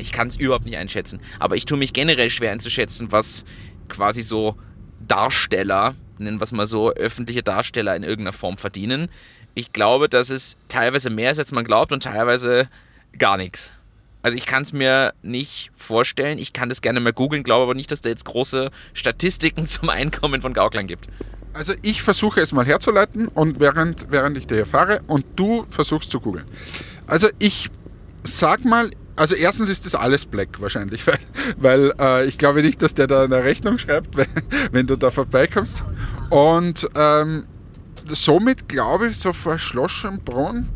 ich 0.00 0.12
kann 0.12 0.28
es 0.28 0.36
überhaupt 0.36 0.64
nicht 0.64 0.76
einschätzen. 0.76 1.20
Aber 1.38 1.56
ich 1.56 1.64
tue 1.64 1.78
mich 1.78 1.92
generell 1.92 2.30
schwer 2.30 2.52
einzuschätzen, 2.52 3.10
was 3.10 3.44
quasi 3.88 4.22
so 4.22 4.56
Darsteller, 5.06 5.94
nennen 6.18 6.38
wir 6.40 6.44
es 6.44 6.52
mal 6.52 6.66
so, 6.66 6.92
öffentliche 6.92 7.42
Darsteller 7.42 7.96
in 7.96 8.02
irgendeiner 8.02 8.32
Form 8.32 8.56
verdienen. 8.56 9.08
Ich 9.54 9.72
glaube, 9.72 10.08
dass 10.08 10.30
es 10.30 10.56
teilweise 10.68 11.10
mehr 11.10 11.30
ist, 11.32 11.38
als 11.38 11.52
man 11.52 11.64
glaubt 11.64 11.92
und 11.92 12.02
teilweise 12.02 12.68
gar 13.18 13.36
nichts. 13.36 13.72
Also 14.22 14.36
ich 14.36 14.46
kann 14.46 14.62
es 14.62 14.72
mir 14.72 15.14
nicht 15.22 15.72
vorstellen. 15.74 16.38
Ich 16.38 16.52
kann 16.52 16.68
das 16.68 16.80
gerne 16.80 17.00
mal 17.00 17.12
googeln, 17.12 17.42
glaube 17.42 17.64
aber 17.64 17.74
nicht, 17.74 17.90
dass 17.90 18.00
da 18.00 18.08
jetzt 18.08 18.24
große 18.24 18.70
Statistiken 18.94 19.66
zum 19.66 19.88
Einkommen 19.88 20.40
von 20.40 20.54
Gauklern 20.54 20.86
gibt. 20.86 21.08
Also 21.54 21.74
ich 21.82 22.02
versuche 22.02 22.40
es 22.40 22.52
mal 22.52 22.64
herzuleiten 22.64 23.28
und 23.28 23.60
während, 23.60 24.10
während 24.10 24.36
ich 24.38 24.46
daher 24.46 24.66
fahre 24.66 25.02
und 25.06 25.24
du 25.36 25.66
versuchst 25.70 26.10
zu 26.10 26.20
googeln. 26.20 26.46
Also 27.06 27.28
ich 27.38 27.70
sag 28.24 28.64
mal, 28.64 28.90
also 29.16 29.34
erstens 29.34 29.68
ist 29.68 29.84
das 29.84 29.94
alles 29.94 30.24
Black 30.24 30.60
wahrscheinlich, 30.60 31.06
weil, 31.06 31.18
weil 31.56 31.92
äh, 31.98 32.26
ich 32.26 32.38
glaube 32.38 32.62
nicht, 32.62 32.80
dass 32.80 32.94
der 32.94 33.06
da 33.06 33.24
eine 33.24 33.44
Rechnung 33.44 33.78
schreibt, 33.78 34.16
wenn, 34.16 34.28
wenn 34.70 34.86
du 34.86 34.96
da 34.96 35.10
vorbeikommst. 35.10 35.84
Und 36.30 36.88
ähm, 36.94 37.46
somit 38.08 38.68
glaube 38.68 39.08
ich, 39.08 39.18
so 39.18 39.32
vor 39.32 39.58
Schloss-Schönbrunn 39.58 40.68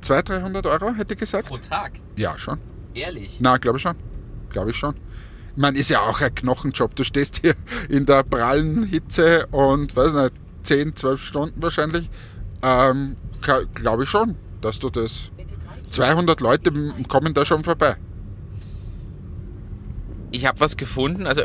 200, 0.00 0.42
300 0.42 0.66
Euro, 0.66 0.94
hätte 0.94 1.14
ich 1.14 1.20
gesagt. 1.20 1.48
Pro 1.48 1.56
Tag? 1.56 1.92
Ja, 2.16 2.38
schon. 2.38 2.58
Ehrlich? 2.94 3.38
Na, 3.40 3.56
glaube 3.56 3.78
ich 3.78 3.82
schon. 3.82 3.96
Glaube 4.50 4.70
ich 4.70 4.76
schon. 4.76 4.94
Meine, 5.56 5.78
ist 5.78 5.88
ja 5.88 6.00
auch 6.00 6.20
ein 6.20 6.34
Knochenjob. 6.34 6.94
Du 6.94 7.02
stehst 7.02 7.40
hier 7.40 7.54
in 7.88 8.04
der 8.06 8.22
prallen 8.22 8.84
Hitze 8.84 9.46
und, 9.46 9.96
weiß 9.96 10.12
nicht, 10.12 10.32
10, 10.64 10.94
12 10.94 11.20
Stunden 11.20 11.62
wahrscheinlich. 11.62 12.10
Ähm, 12.62 13.16
Glaube 13.74 14.04
ich 14.04 14.10
schon, 14.10 14.36
dass 14.60 14.78
du 14.78 14.90
das. 14.90 15.30
200 15.90 16.40
Leute 16.40 16.72
kommen 17.08 17.32
da 17.32 17.44
schon 17.44 17.62
vorbei. 17.64 17.96
Ich 20.36 20.44
habe 20.44 20.60
was 20.60 20.76
gefunden, 20.76 21.26
also 21.26 21.42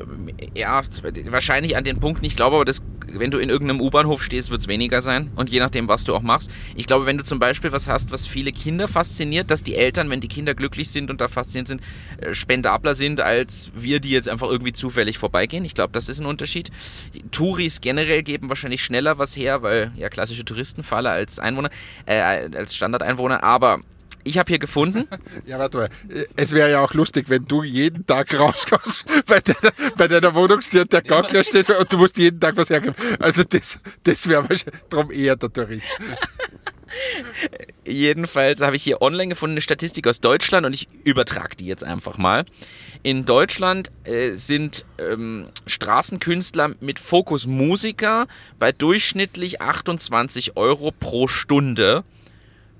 ja, 0.54 0.82
wahrscheinlich 1.30 1.78
an 1.78 1.86
den 1.86 2.02
Punkt 2.02 2.22
nicht, 2.22 2.36
glaube 2.36 2.58
aber, 2.58 2.66
das 2.66 2.84
wenn 3.14 3.32
du 3.32 3.40
in 3.40 3.50
irgendeinem 3.50 3.82
U-Bahnhof 3.82 4.24
stehst, 4.24 4.52
wird 4.52 4.62
es 4.62 4.68
weniger 4.68 5.02
sein. 5.02 5.32
Und 5.36 5.50
je 5.50 5.60
nachdem, 5.60 5.88
was 5.88 6.04
du 6.04 6.16
auch 6.16 6.22
machst. 6.22 6.50
Ich 6.76 6.86
glaube, 6.86 7.06
wenn 7.06 7.18
du 7.18 7.24
zum 7.24 7.40
Beispiel 7.40 7.72
was 7.72 7.88
hast, 7.88 8.12
was 8.12 8.28
viele 8.28 8.52
Kinder 8.52 8.88
fasziniert, 8.88 9.52
dass 9.52 9.64
die 9.64 9.76
Eltern, 9.76 10.10
wenn 10.10 10.22
die 10.22 10.28
Kinder 10.28 10.54
glücklich 10.54 10.90
sind 10.90 11.10
und 11.10 11.20
da 11.22 11.28
fasziniert 11.28 11.68
sind, 11.68 11.82
äh, 12.18 12.34
spendabler 12.34 12.96
sind, 12.96 13.20
als 13.20 13.72
wir, 13.76 14.00
die 14.00 14.12
jetzt 14.12 14.30
einfach 14.30 14.50
irgendwie 14.50 14.72
zufällig 14.72 15.18
vorbeigehen. 15.18 15.66
Ich 15.66 15.74
glaube, 15.74 15.94
das 15.94 16.10
ist 16.10 16.20
ein 16.20 16.26
Unterschied. 16.26 16.72
Touris 17.32 17.82
generell 17.82 18.24
geben 18.24 18.50
wahrscheinlich 18.50 18.84
schneller 18.84 19.18
was 19.18 19.36
her, 19.36 19.62
weil 19.62 19.92
ja 19.96 20.10
klassische 20.10 20.46
Touristenfalle 20.46 21.10
als 21.10 21.40
Einwohner, 21.40 21.70
äh, 22.06 22.50
als 22.56 22.76
Standardeinwohner. 22.76 23.44
Aber 23.44 23.82
ich 24.24 24.38
habe 24.38 24.50
hier 24.50 24.60
gefunden. 24.60 25.08
Ja, 25.46 25.58
warte 25.60 25.78
mal. 25.78 25.90
Es 26.36 26.52
wäre 26.52 26.72
ja 26.72 26.82
auch 26.82 26.94
lustig, 26.94 27.30
wenn 27.30 27.46
du 27.46 27.64
jeden 27.64 28.06
Tag 28.06 28.38
rauskommst 28.38 29.06
bei 29.26 29.40
deiner, 29.40 29.74
bei 29.98 30.08
deiner 30.08 30.36
Wohnungstür 30.36 30.86
der 30.86 31.02
Gaukler 31.02 31.44
steht 31.44 31.70
und 31.70 31.92
du 31.92 31.98
musst 31.98 32.18
jeden 32.18 32.40
Tag 32.40 32.56
was 32.58 32.70
hergeben. 32.70 32.96
Also 33.20 33.44
das, 33.44 33.80
das 34.04 34.28
wäre 34.28 34.48
wahrscheinlich 34.48 34.84
darum 34.90 35.12
eher 35.12 35.36
der 35.36 35.52
Tourist. 35.52 35.88
Jedenfalls 37.86 38.62
habe 38.62 38.76
ich 38.76 38.84
hier 38.84 39.02
online 39.02 39.30
gefunden 39.30 39.54
eine 39.54 39.62
Statistik 39.62 40.08
aus 40.08 40.22
Deutschland 40.22 40.66
und 40.66 40.74
ich 40.74 40.88
übertrage 41.04 41.56
die 41.56 41.66
jetzt 41.66 41.84
einfach 41.84 42.18
mal. 42.18 42.46
In 43.04 43.26
Deutschland 43.26 43.92
äh, 44.04 44.36
sind 44.36 44.86
ähm, 44.98 45.48
Straßenkünstler 45.66 46.76
mit 46.80 47.00
Fokus 47.00 47.48
Musiker 47.48 48.28
bei 48.60 48.72
durchschnittlich 48.72 49.62
28 49.62 50.58
Euro 50.58 50.92
pro 50.92 51.28
Stunde 51.28 52.04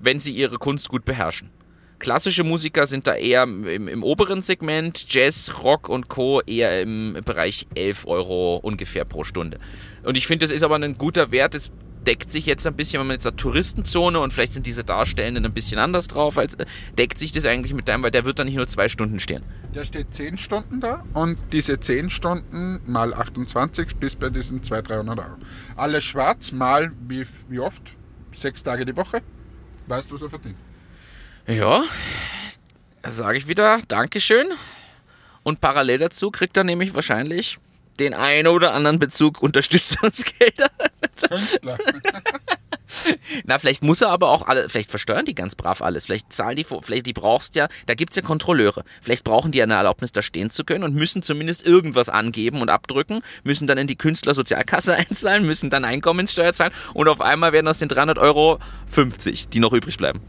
wenn 0.02 0.18
sie 0.20 0.32
ihre 0.32 0.58
Kunst 0.58 0.88
gut 0.88 1.06
beherrschen. 1.06 1.50
Klassische 1.98 2.42
Musiker 2.42 2.86
sind 2.86 3.06
da 3.06 3.14
eher 3.14 3.44
im, 3.44 3.86
im 3.86 4.02
oberen 4.02 4.42
Segment, 4.42 5.06
Jazz, 5.08 5.62
Rock 5.62 5.88
und 5.88 6.08
Co. 6.08 6.40
eher 6.40 6.82
im 6.82 7.16
Bereich 7.24 7.68
11 7.76 8.06
Euro 8.08 8.56
ungefähr 8.56 9.04
pro 9.04 9.22
Stunde. 9.22 9.60
Und 10.02 10.16
ich 10.16 10.26
finde, 10.26 10.44
das 10.44 10.50
ist 10.50 10.64
aber 10.64 10.74
ein 10.74 10.98
guter 10.98 11.30
Wert. 11.30 11.54
Das 11.54 11.70
deckt 12.04 12.32
sich 12.32 12.46
jetzt 12.46 12.66
ein 12.66 12.74
bisschen, 12.74 12.98
wenn 12.98 13.06
man 13.06 13.14
jetzt 13.14 13.22
sagt 13.22 13.38
Touristenzone 13.38 14.18
und 14.18 14.32
vielleicht 14.32 14.52
sind 14.52 14.66
diese 14.66 14.82
Darstellenden 14.82 15.44
ein 15.44 15.52
bisschen 15.52 15.78
anders 15.78 16.08
drauf, 16.08 16.38
als 16.38 16.56
deckt 16.98 17.20
sich 17.20 17.30
das 17.30 17.46
eigentlich 17.46 17.72
mit 17.72 17.86
deinem, 17.86 18.02
weil 18.02 18.10
der 18.10 18.24
wird 18.24 18.40
dann 18.40 18.46
nicht 18.46 18.56
nur 18.56 18.66
zwei 18.66 18.88
Stunden 18.88 19.20
stehen. 19.20 19.44
Der 19.72 19.84
steht 19.84 20.12
10 20.12 20.38
Stunden 20.38 20.80
da 20.80 21.04
und 21.14 21.38
diese 21.52 21.78
10 21.78 22.10
Stunden 22.10 22.80
mal 22.84 23.14
28 23.14 23.96
bis 23.96 24.16
bei 24.16 24.30
diesen 24.30 24.62
200, 24.62 24.90
300 24.90 25.18
Euro. 25.20 25.36
Alles 25.76 26.02
schwarz, 26.02 26.50
mal 26.50 26.90
wie, 27.06 27.24
wie 27.48 27.60
oft? 27.60 27.82
Sechs 28.32 28.62
Tage 28.64 28.84
die 28.84 28.96
Woche. 28.96 29.22
Weißt 29.86 30.10
du, 30.10 30.14
was 30.14 30.22
er 30.22 30.30
verdient? 30.30 30.56
Ja, 31.46 31.84
sage 33.08 33.38
ich 33.38 33.48
wieder 33.48 33.80
Dankeschön. 33.88 34.48
Und 35.42 35.60
parallel 35.60 35.98
dazu 35.98 36.30
kriegt 36.30 36.56
er 36.56 36.64
nämlich 36.64 36.94
wahrscheinlich 36.94 37.58
den 37.98 38.14
einen 38.14 38.46
oder 38.46 38.72
anderen 38.74 38.98
Bezug 38.98 39.42
Unterstützungsgelder. 39.42 40.70
Künstler. 41.28 41.78
Na, 43.44 43.58
vielleicht 43.58 43.82
muss 43.82 44.00
er 44.00 44.10
aber 44.10 44.28
auch 44.28 44.46
alle, 44.46 44.68
vielleicht 44.68 44.90
versteuern 44.90 45.24
die 45.24 45.34
ganz 45.34 45.54
brav 45.54 45.82
alles. 45.82 46.06
Vielleicht 46.06 46.32
zahlen 46.32 46.56
die, 46.56 46.64
vielleicht 46.64 47.06
die 47.06 47.12
brauchst 47.12 47.54
ja, 47.54 47.68
da 47.86 47.94
gibt 47.94 48.12
es 48.12 48.16
ja 48.16 48.22
Kontrolleure. 48.22 48.84
Vielleicht 49.00 49.24
brauchen 49.24 49.52
die 49.52 49.62
eine 49.62 49.74
Erlaubnis, 49.74 50.12
da 50.12 50.22
stehen 50.22 50.50
zu 50.50 50.64
können 50.64 50.84
und 50.84 50.94
müssen 50.94 51.22
zumindest 51.22 51.66
irgendwas 51.66 52.08
angeben 52.08 52.60
und 52.60 52.68
abdrücken, 52.68 53.20
müssen 53.44 53.66
dann 53.66 53.78
in 53.78 53.86
die 53.86 53.96
Künstlersozialkasse 53.96 54.94
einzahlen, 54.96 55.46
müssen 55.46 55.70
dann 55.70 55.84
Einkommenssteuer 55.84 56.52
zahlen 56.52 56.72
und 56.94 57.08
auf 57.08 57.20
einmal 57.20 57.52
werden 57.52 57.68
aus 57.68 57.78
den 57.78 57.88
300 57.88 58.18
Euro 58.18 58.58
50, 58.86 59.48
die 59.48 59.60
noch 59.60 59.72
übrig 59.72 59.96
bleiben. 59.96 60.20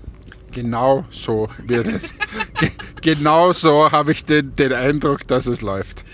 Genau 0.51 1.05
so 1.09 1.49
wird 1.65 1.87
es. 1.87 2.13
genau 3.01 3.53
so 3.53 3.91
habe 3.91 4.11
ich 4.11 4.23
den, 4.23 4.55
den 4.55 4.71
Eindruck, 4.71 5.27
dass 5.27 5.47
es 5.47 5.61
läuft. 5.61 6.05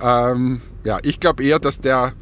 Ähm, 0.00 0.62
ja, 0.84 0.98
ich 1.02 1.18
glaube 1.18 1.42
eher, 1.42 1.58
dass 1.58 1.80
der 1.80 2.12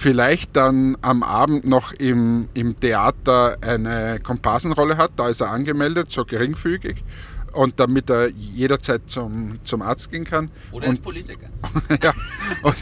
vielleicht 0.00 0.56
dann 0.56 0.96
am 1.02 1.22
Abend 1.22 1.66
noch 1.66 1.92
im, 1.92 2.48
im 2.54 2.80
Theater 2.80 3.58
eine 3.60 4.18
Komparsenrolle 4.20 4.96
hat. 4.96 5.12
Da 5.16 5.28
ist 5.28 5.42
er 5.42 5.50
angemeldet, 5.50 6.10
so 6.10 6.24
geringfügig. 6.24 7.04
Und 7.52 7.78
damit 7.78 8.08
er 8.08 8.28
jederzeit 8.30 9.02
zum, 9.06 9.58
zum 9.64 9.82
Arzt 9.82 10.10
gehen 10.10 10.24
kann. 10.24 10.50
Oder 10.72 10.88
als 10.88 11.00
Politiker. 11.00 11.50
ja, 12.02 12.14
und 12.62 12.76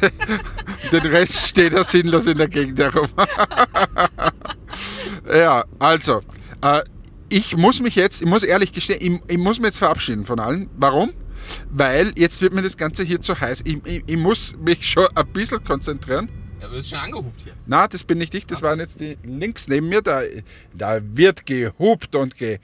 den 0.92 1.06
Rest 1.06 1.48
steht 1.48 1.74
er 1.74 1.82
sinnlos 1.82 2.26
in 2.26 2.38
der 2.38 2.48
Gegend 2.48 2.78
herum. 2.78 3.08
ja, 5.34 5.64
also, 5.78 6.20
äh, 6.60 6.82
ich 7.30 7.56
muss 7.56 7.80
mich 7.80 7.96
jetzt, 7.96 8.20
ich 8.20 8.28
muss 8.28 8.44
ehrlich 8.44 8.72
gestehen, 8.72 8.98
ich, 9.00 9.32
ich 9.32 9.38
muss 9.38 9.58
mich 9.58 9.68
jetzt 9.68 9.78
verabschieden 9.78 10.24
von 10.24 10.38
allen. 10.38 10.68
Warum? 10.76 11.10
Weil 11.70 12.12
jetzt 12.14 12.42
wird 12.42 12.52
mir 12.52 12.62
das 12.62 12.76
Ganze 12.76 13.02
hier 13.02 13.20
zu 13.20 13.40
heiß. 13.40 13.62
Ich, 13.64 13.78
ich, 13.86 14.04
ich 14.06 14.16
muss 14.18 14.54
mich 14.58 14.88
schon 14.88 15.06
ein 15.14 15.26
bisschen 15.28 15.64
konzentrieren. 15.64 16.28
Du 16.60 16.68
bist 16.68 16.90
schon 16.90 16.98
angehupt 16.98 17.42
hier. 17.42 17.52
Na, 17.66 17.86
das 17.86 18.04
bin 18.04 18.18
nicht 18.18 18.34
ich, 18.34 18.46
das 18.46 18.62
waren 18.62 18.80
jetzt 18.80 19.00
die 19.00 19.16
links 19.22 19.68
neben 19.68 19.88
mir. 19.88 20.02
Da, 20.02 20.22
da 20.74 21.00
wird 21.02 21.46
gehupt 21.46 22.14
und 22.16 22.36
ge. 22.36 22.58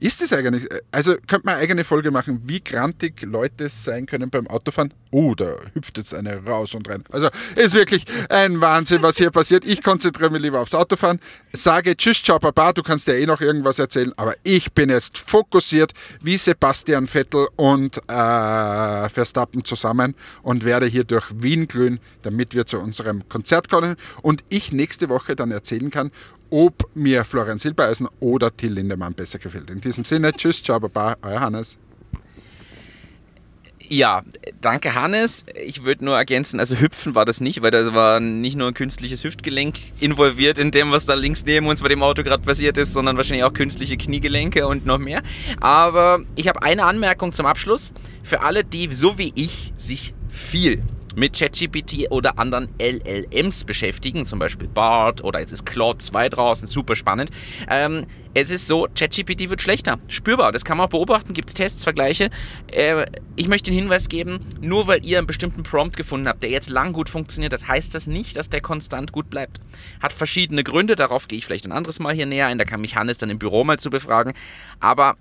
Ist 0.00 0.22
das 0.22 0.32
eigentlich? 0.32 0.66
Also 0.92 1.16
könnte 1.26 1.44
man 1.44 1.56
eine 1.56 1.62
eigene 1.62 1.84
Folge 1.84 2.10
machen, 2.10 2.40
wie 2.46 2.60
grantig 2.64 3.20
Leute 3.20 3.68
sein 3.68 4.06
können 4.06 4.30
beim 4.30 4.46
Autofahren. 4.46 4.94
Oh, 5.10 5.34
da 5.34 5.56
hüpft 5.74 5.98
jetzt 5.98 6.14
eine 6.14 6.42
raus 6.42 6.74
und 6.74 6.88
rein. 6.88 7.04
Also 7.10 7.28
ist 7.54 7.74
wirklich 7.74 8.06
ein 8.30 8.62
Wahnsinn, 8.62 9.02
was 9.02 9.18
hier 9.18 9.30
passiert. 9.30 9.66
Ich 9.66 9.82
konzentriere 9.82 10.30
mich 10.30 10.40
lieber 10.40 10.60
aufs 10.60 10.74
Autofahren. 10.74 11.20
Sage 11.52 11.94
Tschüss, 11.98 12.22
ciao, 12.22 12.38
Papa, 12.38 12.72
du 12.72 12.82
kannst 12.82 13.08
ja 13.08 13.14
eh 13.14 13.26
noch 13.26 13.42
irgendwas 13.42 13.78
erzählen, 13.78 14.14
aber 14.16 14.34
ich 14.42 14.72
bin 14.72 14.88
jetzt 14.88 15.18
fokussiert 15.18 15.92
wie 16.22 16.38
Sebastian 16.38 17.06
Vettel 17.06 17.48
und 17.56 17.98
äh, 18.08 19.08
Verstappen 19.10 19.66
zusammen 19.66 20.14
und 20.42 20.64
werde 20.64 20.86
hier 20.86 21.04
durch 21.04 21.26
Wien 21.34 21.68
glühen, 21.68 22.00
damit 22.22 22.54
wir 22.54 22.64
zu 22.64 22.78
unserem 22.78 23.28
Konzert 23.28 23.68
kommen 23.68 23.96
und 24.22 24.44
ich 24.48 24.72
nächste 24.72 25.10
Woche 25.10 25.36
dann 25.36 25.50
erzählen 25.50 25.90
kann, 25.90 26.10
ob 26.50 26.88
mir 26.94 27.24
Florian 27.24 27.58
Silbereisen 27.58 28.08
oder 28.20 28.54
Till 28.56 28.72
Lindemann 28.72 29.14
besser 29.14 29.38
gefällt. 29.38 29.70
In 29.70 29.80
diesem 29.80 30.04
Sinne, 30.04 30.32
tschüss, 30.32 30.62
ciao, 30.62 30.78
baba, 30.80 31.16
euer 31.22 31.40
Hannes. 31.40 31.78
Ja, 33.92 34.22
danke 34.60 34.94
Hannes. 34.94 35.46
Ich 35.66 35.84
würde 35.84 36.04
nur 36.04 36.16
ergänzen, 36.16 36.60
also 36.60 36.76
hüpfen 36.76 37.16
war 37.16 37.24
das 37.24 37.40
nicht, 37.40 37.60
weil 37.60 37.72
da 37.72 37.92
war 37.92 38.20
nicht 38.20 38.56
nur 38.56 38.68
ein 38.68 38.74
künstliches 38.74 39.24
Hüftgelenk 39.24 39.74
involviert 39.98 40.58
in 40.58 40.70
dem, 40.70 40.92
was 40.92 41.06
da 41.06 41.14
links 41.14 41.44
neben 41.44 41.66
uns 41.66 41.80
bei 41.80 41.88
dem 41.88 42.02
Auto 42.02 42.22
gerade 42.22 42.44
passiert 42.44 42.76
ist, 42.76 42.92
sondern 42.92 43.16
wahrscheinlich 43.16 43.42
auch 43.42 43.52
künstliche 43.52 43.96
Kniegelenke 43.96 44.68
und 44.68 44.86
noch 44.86 44.98
mehr. 44.98 45.22
Aber 45.60 46.20
ich 46.36 46.46
habe 46.46 46.62
eine 46.62 46.84
Anmerkung 46.84 47.32
zum 47.32 47.46
Abschluss. 47.46 47.92
Für 48.22 48.42
alle, 48.42 48.62
die 48.62 48.92
so 48.92 49.18
wie 49.18 49.32
ich 49.34 49.72
sich 49.76 50.14
viel 50.28 50.82
mit 51.20 51.38
ChatGPT 51.38 52.10
oder 52.10 52.38
anderen 52.38 52.70
LLMs 52.80 53.64
beschäftigen, 53.64 54.24
zum 54.24 54.38
Beispiel 54.38 54.68
BART 54.68 55.22
oder 55.22 55.38
jetzt 55.38 55.52
ist 55.52 55.66
Claude 55.66 55.98
2 55.98 56.30
draußen, 56.30 56.66
super 56.66 56.96
spannend. 56.96 57.30
Ähm, 57.68 58.06
es 58.32 58.50
ist 58.50 58.66
so, 58.66 58.88
ChatGPT 58.94 59.50
wird 59.50 59.60
schlechter, 59.60 59.98
spürbar, 60.08 60.50
das 60.50 60.64
kann 60.64 60.78
man 60.78 60.86
auch 60.86 60.90
beobachten, 60.90 61.34
gibt 61.34 61.50
es 61.50 61.54
Tests, 61.54 61.84
Vergleiche. 61.84 62.30
Äh, 62.68 63.04
ich 63.36 63.48
möchte 63.48 63.70
den 63.70 63.78
Hinweis 63.78 64.08
geben, 64.08 64.40
nur 64.62 64.86
weil 64.86 65.04
ihr 65.04 65.18
einen 65.18 65.26
bestimmten 65.26 65.62
Prompt 65.62 65.98
gefunden 65.98 66.26
habt, 66.26 66.42
der 66.42 66.48
jetzt 66.48 66.70
lang 66.70 66.94
gut 66.94 67.10
funktioniert 67.10 67.52
hat, 67.52 67.68
heißt 67.68 67.94
das 67.94 68.06
nicht, 68.06 68.38
dass 68.38 68.48
der 68.48 68.62
konstant 68.62 69.12
gut 69.12 69.28
bleibt. 69.28 69.60
Hat 70.00 70.14
verschiedene 70.14 70.64
Gründe, 70.64 70.96
darauf 70.96 71.28
gehe 71.28 71.38
ich 71.38 71.44
vielleicht 71.44 71.66
ein 71.66 71.72
anderes 71.72 72.00
Mal 72.00 72.14
hier 72.14 72.24
näher 72.24 72.46
ein, 72.46 72.56
da 72.56 72.64
kann 72.64 72.80
mich 72.80 72.96
Hannes 72.96 73.18
dann 73.18 73.28
im 73.28 73.38
Büro 73.38 73.62
mal 73.62 73.78
zu 73.78 73.90
befragen, 73.90 74.32
aber 74.78 75.16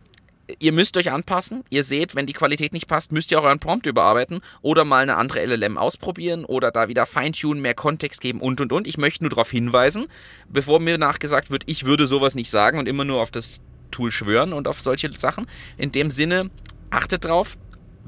ihr 0.60 0.72
müsst 0.72 0.98
euch 0.98 1.12
anpassen. 1.12 1.64
Ihr 1.70 1.84
seht, 1.84 2.16
wenn 2.16 2.26
die 2.26 2.34
Qualität 2.34 2.74
nicht 2.74 2.88
passt, 2.88 3.12
müsst 3.12 3.32
ihr 3.32 3.40
auch 3.40 3.44
euren 3.44 3.60
Prompt 3.60 3.86
überarbeiten 3.86 4.42
oder 4.62 4.86
mal 4.86 5.04
eine 5.04 5.18
andere 5.18 5.46
LLM 5.46 5.78
ausprobieren 5.78 6.46
oder 6.46 6.72
da 6.72 6.88
wieder 6.88 7.06
Feintunen, 7.06 7.62
mehr 7.62 7.76
Kontext 7.76 8.22
geben 8.22 8.42
und 8.42 8.60
und 8.62 8.72
und. 8.72 8.88
Ich 8.88 8.98
möchte 8.98 9.24
nur 9.24 9.30
darauf 9.30 9.52
hinweisen, 9.52 10.08
bevor 10.48 10.80
mir 10.80 10.98
nachgesagt 10.98 11.52
wird, 11.52 11.64
ich 11.68 11.86
würde 11.86 12.08
sowas 12.08 12.36
nicht 12.36 12.50
sagen 12.50 12.80
und 12.80 12.88
immer 12.88 13.06
nur 13.06 13.22
auf 13.22 13.32
das 13.32 13.62
Tool 13.92 14.12
schwören 14.12 14.54
und 14.54 14.68
auf 14.68 14.80
solche 14.80 15.14
Sachen. 15.14 15.48
In 15.78 15.92
dem 15.92 16.10
Sinne, 16.10 16.50
achtet 16.90 17.26
drauf, 17.26 17.58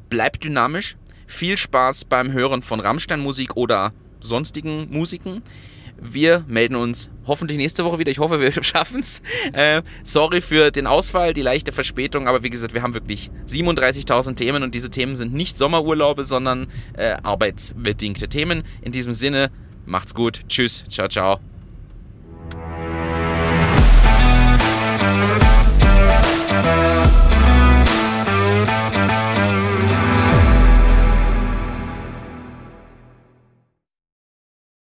bleibt 0.09 0.43
dynamisch. 0.43 0.97
Viel 1.27 1.57
Spaß 1.57 2.05
beim 2.05 2.33
Hören 2.33 2.61
von 2.61 2.79
Rammstein-Musik 2.79 3.55
oder 3.55 3.93
sonstigen 4.19 4.89
Musiken. 4.89 5.41
Wir 6.01 6.43
melden 6.47 6.75
uns 6.75 7.09
hoffentlich 7.27 7.57
nächste 7.57 7.85
Woche 7.85 7.99
wieder. 7.99 8.11
Ich 8.11 8.19
hoffe, 8.19 8.41
wir 8.41 8.51
schaffen 8.63 9.01
es. 9.01 9.21
Äh, 9.53 9.83
sorry 10.03 10.41
für 10.41 10.71
den 10.71 10.87
Ausfall, 10.87 11.33
die 11.33 11.41
leichte 11.41 11.71
Verspätung, 11.71 12.27
aber 12.27 12.43
wie 12.43 12.49
gesagt, 12.49 12.73
wir 12.73 12.81
haben 12.81 12.93
wirklich 12.93 13.29
37.000 13.47 14.35
Themen 14.35 14.63
und 14.63 14.73
diese 14.73 14.89
Themen 14.89 15.15
sind 15.15 15.33
nicht 15.33 15.57
Sommerurlaube, 15.57 16.23
sondern 16.23 16.67
äh, 16.93 17.17
arbeitsbedingte 17.21 18.27
Themen. 18.27 18.63
In 18.81 18.91
diesem 18.91 19.13
Sinne, 19.13 19.51
macht's 19.85 20.15
gut. 20.15 20.41
Tschüss. 20.47 20.83
Ciao, 20.89 21.07
ciao. 21.07 21.50